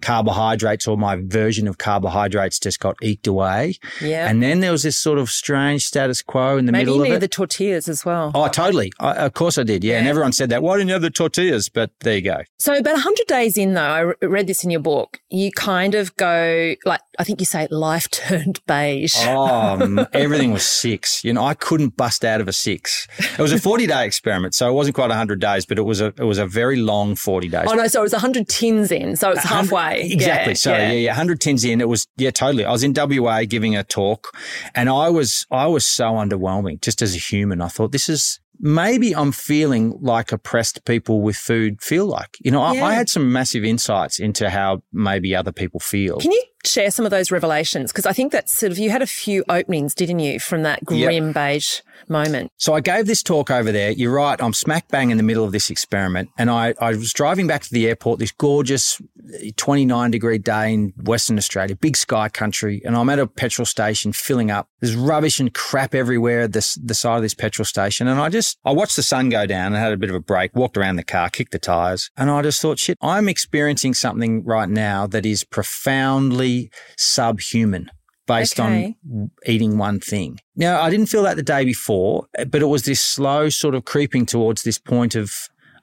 carbohydrates 0.00 0.86
or 0.86 0.96
my 0.96 1.16
version 1.16 1.66
of 1.68 1.78
carbohydrates 1.78 2.58
just 2.58 2.80
got 2.80 2.96
eked 3.02 3.26
away. 3.26 3.74
Yeah. 4.00 4.28
And 4.28 4.42
then 4.42 4.60
there 4.60 4.72
was 4.72 4.82
this 4.82 4.96
sort 4.96 5.18
of 5.18 5.30
strange 5.30 5.84
status 5.84 6.22
quo 6.22 6.56
in 6.58 6.66
the 6.66 6.72
Maybe 6.72 6.86
middle 6.86 7.02
of 7.02 7.12
it. 7.12 7.20
the 7.20 7.28
tortillas 7.28 7.88
as 7.88 8.04
well. 8.04 8.30
Oh, 8.34 8.48
totally. 8.48 8.92
I, 9.00 9.14
of 9.14 9.34
course 9.34 9.58
I 9.58 9.62
did. 9.62 9.84
Yeah. 9.84 9.98
And 9.98 10.08
everyone 10.08 10.32
said 10.32 10.50
that. 10.50 10.62
Why 10.62 10.76
didn't 10.76 10.88
you 10.88 10.94
have 10.94 11.02
the 11.02 11.10
tortillas? 11.10 11.68
But 11.68 11.90
there 12.00 12.16
you 12.16 12.22
go. 12.22 12.42
So 12.58 12.74
about 12.74 12.94
100 12.94 13.26
days 13.26 13.56
in, 13.58 13.74
though, 13.74 13.82
I 13.82 14.26
read 14.26 14.46
this 14.46 14.64
in 14.64 14.70
your 14.70 14.80
book, 14.80 15.20
you 15.30 15.50
kind 15.52 15.94
of 15.94 16.14
go, 16.16 16.74
like, 16.84 17.00
I 17.18 17.24
think 17.24 17.40
you 17.40 17.46
say 17.46 17.66
life 17.70 18.10
turned 18.10 18.60
beige. 18.66 19.14
Oh, 19.18 20.06
everything 20.12 20.52
was 20.52 20.64
six. 20.64 21.24
You 21.24 21.32
know, 21.32 21.44
I 21.44 21.54
couldn't 21.54 21.96
bust 21.96 22.24
out 22.24 22.40
of 22.40 22.48
a 22.48 22.52
six. 22.52 23.06
It 23.18 23.38
was 23.38 23.52
a 23.52 23.58
40 23.58 23.86
day 23.86 24.06
experiment. 24.06 24.54
So 24.54 24.68
it 24.68 24.72
wasn't 24.72 24.94
quite 24.94 25.08
100 25.08 25.40
days, 25.40 25.66
but 25.66 25.78
it 25.78 25.82
was 25.82 26.00
a, 26.00 26.06
it 26.06 26.24
was 26.24 26.38
a 26.38 26.46
very 26.46 26.76
long 26.76 27.16
40 27.16 27.48
days. 27.48 27.66
Oh, 27.68 27.74
no, 27.74 27.86
so 27.86 28.00
it 28.00 28.02
was 28.02 28.12
100 28.12 28.48
tins 28.48 28.90
in, 28.90 29.16
so 29.16 29.30
it's 29.30 29.44
halfway. 29.44 30.02
Exactly. 30.02 30.52
Yeah, 30.52 30.54
Sorry. 30.54 30.82
Yeah. 30.82 30.92
yeah. 30.92 31.10
100 31.10 31.40
tins 31.40 31.64
in. 31.64 31.80
It 31.80 31.88
was, 31.88 32.06
yeah, 32.16 32.30
totally. 32.30 32.64
I 32.64 32.72
was 32.72 32.82
in 32.82 32.94
WA 32.96 33.44
giving 33.44 33.76
a 33.76 33.84
talk 33.84 34.36
and 34.74 34.88
I 34.88 35.08
was, 35.10 35.46
I 35.50 35.66
was 35.66 35.86
so 35.86 36.12
underwhelming 36.12 36.80
just 36.80 37.02
as 37.02 37.14
a 37.14 37.18
human. 37.18 37.60
I 37.60 37.68
thought 37.68 37.92
this 37.92 38.08
is, 38.08 38.40
maybe 38.60 39.14
I'm 39.14 39.32
feeling 39.32 39.98
like 40.00 40.32
oppressed 40.32 40.84
people 40.84 41.20
with 41.20 41.36
food 41.36 41.82
feel 41.82 42.06
like. 42.06 42.36
You 42.40 42.50
know, 42.50 42.62
I, 42.62 42.72
I 42.72 42.94
had 42.94 43.08
some 43.08 43.32
massive 43.32 43.64
insights 43.64 44.18
into 44.18 44.50
how 44.50 44.82
maybe 44.92 45.34
other 45.34 45.52
people 45.52 45.80
feel. 45.80 46.18
Can 46.18 46.32
you 46.32 46.42
share 46.66 46.90
some 46.90 47.04
of 47.04 47.10
those 47.10 47.30
revelations? 47.30 47.92
Because 47.92 48.06
I 48.06 48.12
think 48.12 48.32
that's 48.32 48.56
sort 48.56 48.72
of, 48.72 48.78
you 48.78 48.90
had 48.90 49.02
a 49.02 49.06
few 49.06 49.44
openings, 49.48 49.94
didn't 49.94 50.18
you, 50.20 50.38
from 50.40 50.62
that 50.62 50.80
Yep. 50.90 51.08
grim 51.08 51.32
beige 51.32 51.80
moment? 52.08 52.50
So 52.56 52.74
I 52.74 52.80
gave 52.80 53.06
this 53.06 53.22
talk 53.22 53.50
over 53.50 53.72
there. 53.72 53.90
You're 53.90 54.12
right. 54.14 54.40
I'm 54.42 54.52
smack 54.52 54.88
bang 54.88 55.10
in 55.10 55.16
the 55.16 55.22
middle 55.22 55.44
of 55.44 55.52
this 55.52 55.70
experiment. 55.70 56.30
And 56.38 56.50
I, 56.50 56.74
I 56.80 56.90
was 56.90 57.12
driving 57.12 57.46
back 57.46 57.62
to 57.62 57.70
the 57.72 57.86
airport, 57.88 58.18
this 58.18 58.32
gorgeous 58.32 59.00
eh, 59.42 59.50
29 59.56 60.10
degree 60.10 60.38
day 60.38 60.72
in 60.74 60.92
Western 61.02 61.38
Australia, 61.38 61.76
big 61.76 61.96
sky 61.96 62.28
country. 62.28 62.82
And 62.84 62.96
I'm 62.96 63.08
at 63.10 63.18
a 63.18 63.26
petrol 63.26 63.66
station 63.66 64.12
filling 64.12 64.50
up. 64.50 64.68
There's 64.80 64.96
rubbish 64.96 65.40
and 65.40 65.52
crap 65.54 65.94
everywhere 65.94 66.42
at 66.42 66.52
this, 66.52 66.74
the 66.74 66.94
side 66.94 67.16
of 67.16 67.22
this 67.22 67.34
petrol 67.34 67.64
station. 67.64 68.06
And 68.08 68.20
I 68.20 68.28
just, 68.28 68.58
I 68.64 68.72
watched 68.72 68.96
the 68.96 69.02
sun 69.02 69.28
go 69.28 69.46
down 69.46 69.68
and 69.74 69.76
had 69.76 69.92
a 69.92 69.96
bit 69.96 70.10
of 70.10 70.16
a 70.16 70.20
break, 70.20 70.54
walked 70.54 70.76
around 70.76 70.96
the 70.96 71.04
car, 71.04 71.30
kicked 71.30 71.52
the 71.52 71.58
tires. 71.58 72.10
And 72.16 72.30
I 72.30 72.42
just 72.42 72.60
thought, 72.60 72.78
shit, 72.78 72.98
I'm 73.00 73.28
experiencing 73.28 73.94
something 73.94 74.44
right 74.44 74.68
now 74.68 75.06
that 75.08 75.24
is 75.24 75.44
profoundly 75.44 76.53
subhuman 76.96 77.90
based 78.26 78.58
Okay. 78.58 78.96
on 79.12 79.30
eating 79.46 79.76
one 79.78 80.00
thing. 80.00 80.38
Now, 80.56 80.80
I 80.80 80.88
didn't 80.90 81.06
feel 81.06 81.22
that 81.24 81.36
the 81.36 81.42
day 81.42 81.64
before, 81.64 82.26
but 82.48 82.62
it 82.62 82.66
was 82.66 82.84
this 82.84 83.00
slow 83.00 83.48
sort 83.50 83.74
of 83.74 83.84
creeping 83.84 84.24
towards 84.26 84.62
this 84.62 84.78
point 84.78 85.14
of, 85.14 85.30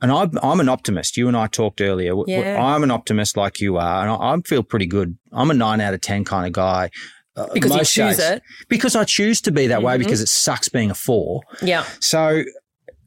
and 0.01 0.11
I'm, 0.11 0.31
I'm 0.41 0.59
an 0.59 0.67
optimist. 0.69 1.17
You 1.17 1.27
and 1.27 1.37
I 1.37 1.45
talked 1.47 1.81
earlier. 1.81 2.13
Yeah. 2.25 2.59
I'm 2.59 2.81
an 2.83 2.89
optimist 2.91 3.37
like 3.37 3.59
you 3.59 3.77
are, 3.77 4.01
and 4.01 4.09
I, 4.09 4.15
I 4.33 4.37
feel 4.45 4.63
pretty 4.63 4.87
good. 4.87 5.17
I'm 5.31 5.51
a 5.51 5.53
nine 5.53 5.79
out 5.81 5.93
of 5.93 6.01
10 6.01 6.25
kind 6.25 6.47
of 6.47 6.53
guy. 6.53 6.89
uh, 7.35 7.45
Because 7.53 7.71
you 7.73 7.77
choose 7.85 8.17
days. 8.17 8.19
it. 8.19 8.41
Because 8.67 8.95
I 8.95 9.03
choose 9.03 9.39
to 9.41 9.51
be 9.51 9.67
that 9.67 9.83
way 9.83 9.95
Mhm. 9.95 9.99
because 9.99 10.21
it 10.21 10.27
sucks 10.29 10.67
being 10.67 10.89
a 10.89 10.95
four. 10.95 11.41
Yeah. 11.61 11.85
So 11.99 12.43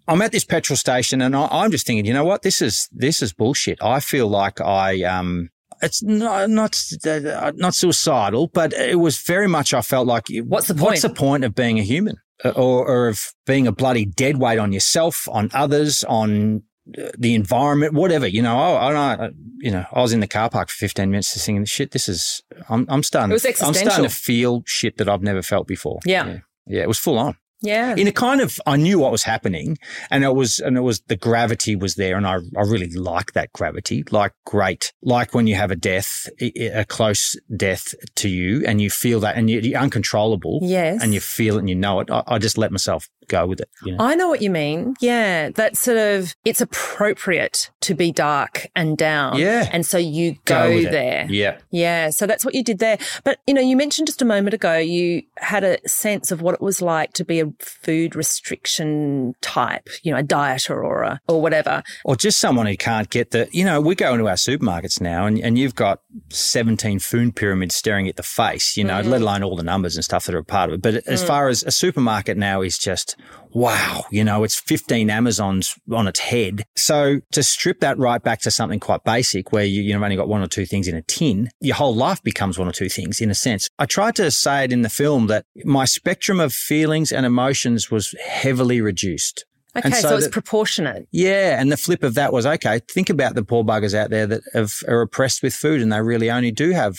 I'm 0.06 0.22
at 0.22 0.30
this 0.32 0.44
petrol 0.44 0.76
station 0.76 1.20
and 1.20 1.34
I, 1.34 1.48
I'm 1.50 1.70
just 1.72 1.86
thinking, 1.86 2.06
you 2.06 2.12
know 2.14 2.24
what? 2.24 2.42
This 2.42 2.62
is, 2.62 2.88
this 2.92 3.20
is 3.20 3.32
bullshit. 3.32 3.78
I 3.82 3.98
feel 4.00 4.28
like 4.28 4.60
I, 4.60 5.02
um, 5.02 5.50
it's 5.82 6.02
not 6.02 6.50
not 6.50 6.80
uh, 7.06 7.52
not 7.56 7.74
suicidal, 7.74 8.48
but 8.48 8.72
it 8.72 8.98
was 8.98 9.18
very 9.18 9.48
much. 9.48 9.74
I 9.74 9.82
felt 9.82 10.06
like, 10.06 10.26
What's 10.44 10.68
the 10.68 10.74
point? 10.74 10.84
What's 10.86 11.02
the 11.02 11.10
point? 11.10 11.44
of 11.44 11.54
being 11.54 11.78
a 11.78 11.82
human, 11.82 12.16
Uh, 12.44 12.50
or, 12.50 12.86
or 12.86 13.08
of 13.08 13.32
being 13.46 13.66
a 13.66 13.72
bloody 13.72 14.04
dead 14.04 14.38
weight 14.38 14.58
on 14.58 14.72
yourself, 14.72 15.28
on 15.30 15.50
others, 15.54 16.04
on 16.04 16.62
uh, 16.98 17.10
the 17.18 17.34
environment, 17.34 17.94
whatever. 17.94 18.26
You 18.26 18.42
know, 18.42 18.56
I, 18.58 18.88
I 18.88 19.16
don't. 19.16 19.34
You 19.58 19.70
know, 19.70 19.84
I 19.92 20.00
was 20.00 20.12
in 20.12 20.20
the 20.20 20.28
car 20.28 20.50
park 20.50 20.68
for 20.68 20.76
15 20.76 21.10
minutes 21.10 21.32
to 21.32 21.38
singing. 21.38 21.64
Shit, 21.64 21.92
this 21.92 22.08
is. 22.08 22.42
I'm, 22.68 22.86
I'm 22.88 23.02
starting. 23.02 23.30
It 23.30 23.34
was 23.34 23.62
I'm 23.62 23.74
starting 23.74 24.04
to 24.04 24.10
feel 24.10 24.62
shit 24.66 24.96
that 24.98 25.08
I've 25.08 25.22
never 25.22 25.42
felt 25.42 25.66
before. 25.66 26.00
Yeah. 26.04 26.26
yeah, 26.26 26.38
Yeah, 26.66 26.82
it 26.82 26.88
was 26.88 26.98
full 26.98 27.18
on 27.18 27.36
Yeah. 27.64 27.94
in 27.96 28.06
a 28.06 28.12
kind 28.12 28.40
of 28.40 28.60
I 28.66 28.76
knew 28.76 28.98
what 29.00 29.10
was 29.12 29.24
happening 29.24 29.78
and 30.10 30.22
it 30.24 30.34
was 30.34 30.58
and 30.60 30.76
it 30.76 30.82
was 30.82 31.00
the 31.08 31.16
gravity 31.16 31.74
was 31.76 31.94
there 31.96 32.16
and 32.16 32.26
I, 32.26 32.34
I 32.56 32.62
really 32.74 32.90
like 32.90 33.32
that 33.32 33.52
gravity 33.52 34.04
like 34.10 34.32
great 34.46 34.92
like 35.02 35.34
when 35.34 35.46
you 35.46 35.54
have 35.56 35.70
a 35.70 35.76
death 35.76 36.28
a 36.40 36.84
close 36.84 37.36
death 37.56 37.94
to 38.16 38.28
you 38.28 38.62
and 38.66 38.80
you 38.80 38.90
feel 38.90 39.20
that 39.20 39.36
and 39.36 39.48
you, 39.50 39.60
you're 39.60 39.80
uncontrollable 39.80 40.60
Yes. 40.62 41.02
and 41.02 41.14
you 41.14 41.20
feel 41.20 41.56
it 41.56 41.60
and 41.60 41.68
you 41.68 41.74
know 41.74 42.00
it 42.00 42.10
I, 42.10 42.22
I 42.26 42.38
just 42.38 42.58
let 42.58 42.70
myself 42.70 43.08
go 43.28 43.46
with 43.46 43.60
it 43.60 43.68
you 43.84 43.92
know 43.96 44.04
I 44.04 44.14
know 44.14 44.28
what 44.28 44.42
you 44.42 44.50
mean. 44.50 44.94
Yeah. 45.00 45.50
That 45.50 45.76
sort 45.76 45.96
of, 45.96 46.34
it's 46.44 46.60
appropriate 46.60 47.70
to 47.80 47.94
be 47.94 48.12
dark 48.12 48.68
and 48.76 48.96
down. 48.96 49.38
Yeah. 49.38 49.68
And 49.72 49.84
so 49.84 49.98
you 49.98 50.36
go, 50.44 50.70
it. 50.70 50.90
there. 50.90 51.26
yeah 51.28 51.58
Yeah, 51.70 52.10
so 52.10 52.26
that's 52.26 52.44
what 52.44 52.54
you 52.54 52.62
did 52.62 52.78
there. 52.78 52.98
But 53.24 53.38
you 53.46 53.54
know, 53.54 53.60
you 53.60 53.76
mentioned 53.76 54.06
just 54.06 54.22
a 54.22 54.24
moment 54.24 54.54
ago 54.54 54.76
you 54.76 55.22
had 55.38 55.64
a 55.64 55.78
sense 55.88 56.30
of 56.30 56.42
what 56.42 56.54
it 56.54 56.60
was 56.60 56.82
like 56.82 57.12
to 57.14 57.24
be 57.24 57.40
a 57.40 57.52
food 57.58 58.14
restriction 58.14 59.34
type, 59.40 59.88
you 60.02 60.12
know, 60.12 60.18
a 60.18 60.22
dieter 60.22 60.76
or 60.76 61.02
a 61.02 61.20
or 61.28 61.40
whatever. 61.40 61.82
or 62.04 62.16
just 62.16 62.38
someone 62.38 62.66
who 62.66 62.76
can't 62.76 63.10
get 63.10 63.30
the 63.30 63.48
you 63.52 63.64
know 63.64 63.80
we 63.80 63.94
go 63.94 64.12
into 64.12 64.28
our 64.28 64.34
supermarkets 64.34 65.00
now 65.00 65.26
and, 65.26 65.38
and 65.40 65.58
you've 65.58 65.74
got 65.74 66.00
17 66.30 66.98
food 66.98 67.34
pyramids 67.34 67.74
staring 67.74 68.08
at 68.08 68.16
the 68.16 68.22
face 68.22 68.76
you 68.76 68.84
know 68.84 69.02
mm. 69.02 69.08
let 69.08 69.20
alone 69.20 69.42
all 69.42 69.56
the 69.56 69.62
numbers 69.62 69.96
and 69.96 70.04
stuff 70.04 70.26
that 70.26 70.34
are 70.34 70.38
a 70.38 70.44
part 70.44 70.70
of 70.70 70.74
it 70.74 70.82
but 70.82 70.94
as 71.06 71.22
mm. 71.22 71.26
far 71.26 71.48
as 71.48 71.62
a 71.62 71.70
supermarket 71.70 72.36
now 72.36 72.60
is 72.60 72.78
just 72.78 73.13
wow 73.52 74.04
you 74.10 74.24
know 74.24 74.44
it's 74.44 74.58
15 74.60 75.10
amazons 75.10 75.74
on 75.92 76.06
its 76.06 76.20
head. 76.20 76.64
So 76.76 77.20
to 77.32 77.42
strip 77.42 77.80
that 77.80 77.98
right 77.98 78.22
back 78.22 78.40
to 78.40 78.50
something 78.50 78.80
quite 78.80 79.04
basic 79.04 79.52
where 79.52 79.64
you, 79.64 79.82
you've 79.82 80.02
only 80.02 80.16
got 80.16 80.28
one 80.28 80.42
or 80.42 80.46
two 80.46 80.66
things 80.66 80.88
in 80.88 80.96
a 80.96 81.02
tin 81.02 81.50
your 81.60 81.76
whole 81.76 81.94
life 81.94 82.22
becomes 82.22 82.58
one 82.58 82.68
or 82.68 82.72
two 82.72 82.88
things 82.88 83.20
in 83.20 83.30
a 83.30 83.34
sense. 83.34 83.68
I 83.78 83.86
tried 83.86 84.16
to 84.16 84.30
say 84.30 84.64
it 84.64 84.72
in 84.72 84.82
the 84.82 84.88
film 84.88 85.26
that 85.28 85.46
my 85.64 85.84
spectrum 85.84 86.40
of 86.40 86.52
feelings 86.52 87.12
and 87.12 87.26
emotions 87.26 87.90
was 87.90 88.14
heavily 88.24 88.80
reduced 88.80 89.44
Okay, 89.76 89.90
so, 89.90 90.08
so 90.10 90.16
it's 90.16 90.26
that- 90.26 90.32
proportionate. 90.32 91.08
yeah, 91.10 91.60
and 91.60 91.70
the 91.72 91.76
flip 91.76 92.02
of 92.02 92.14
that 92.14 92.32
was 92.32 92.46
okay. 92.46 92.80
Think 92.90 93.10
about 93.10 93.34
the 93.34 93.42
poor 93.44 93.64
buggers 93.64 93.94
out 93.94 94.10
there 94.10 94.26
that 94.26 94.42
have, 94.52 94.72
are 94.88 95.00
oppressed 95.00 95.42
with 95.42 95.54
food, 95.54 95.80
and 95.80 95.92
they 95.92 96.00
really 96.00 96.30
only 96.30 96.50
do 96.52 96.70
have 96.70 96.96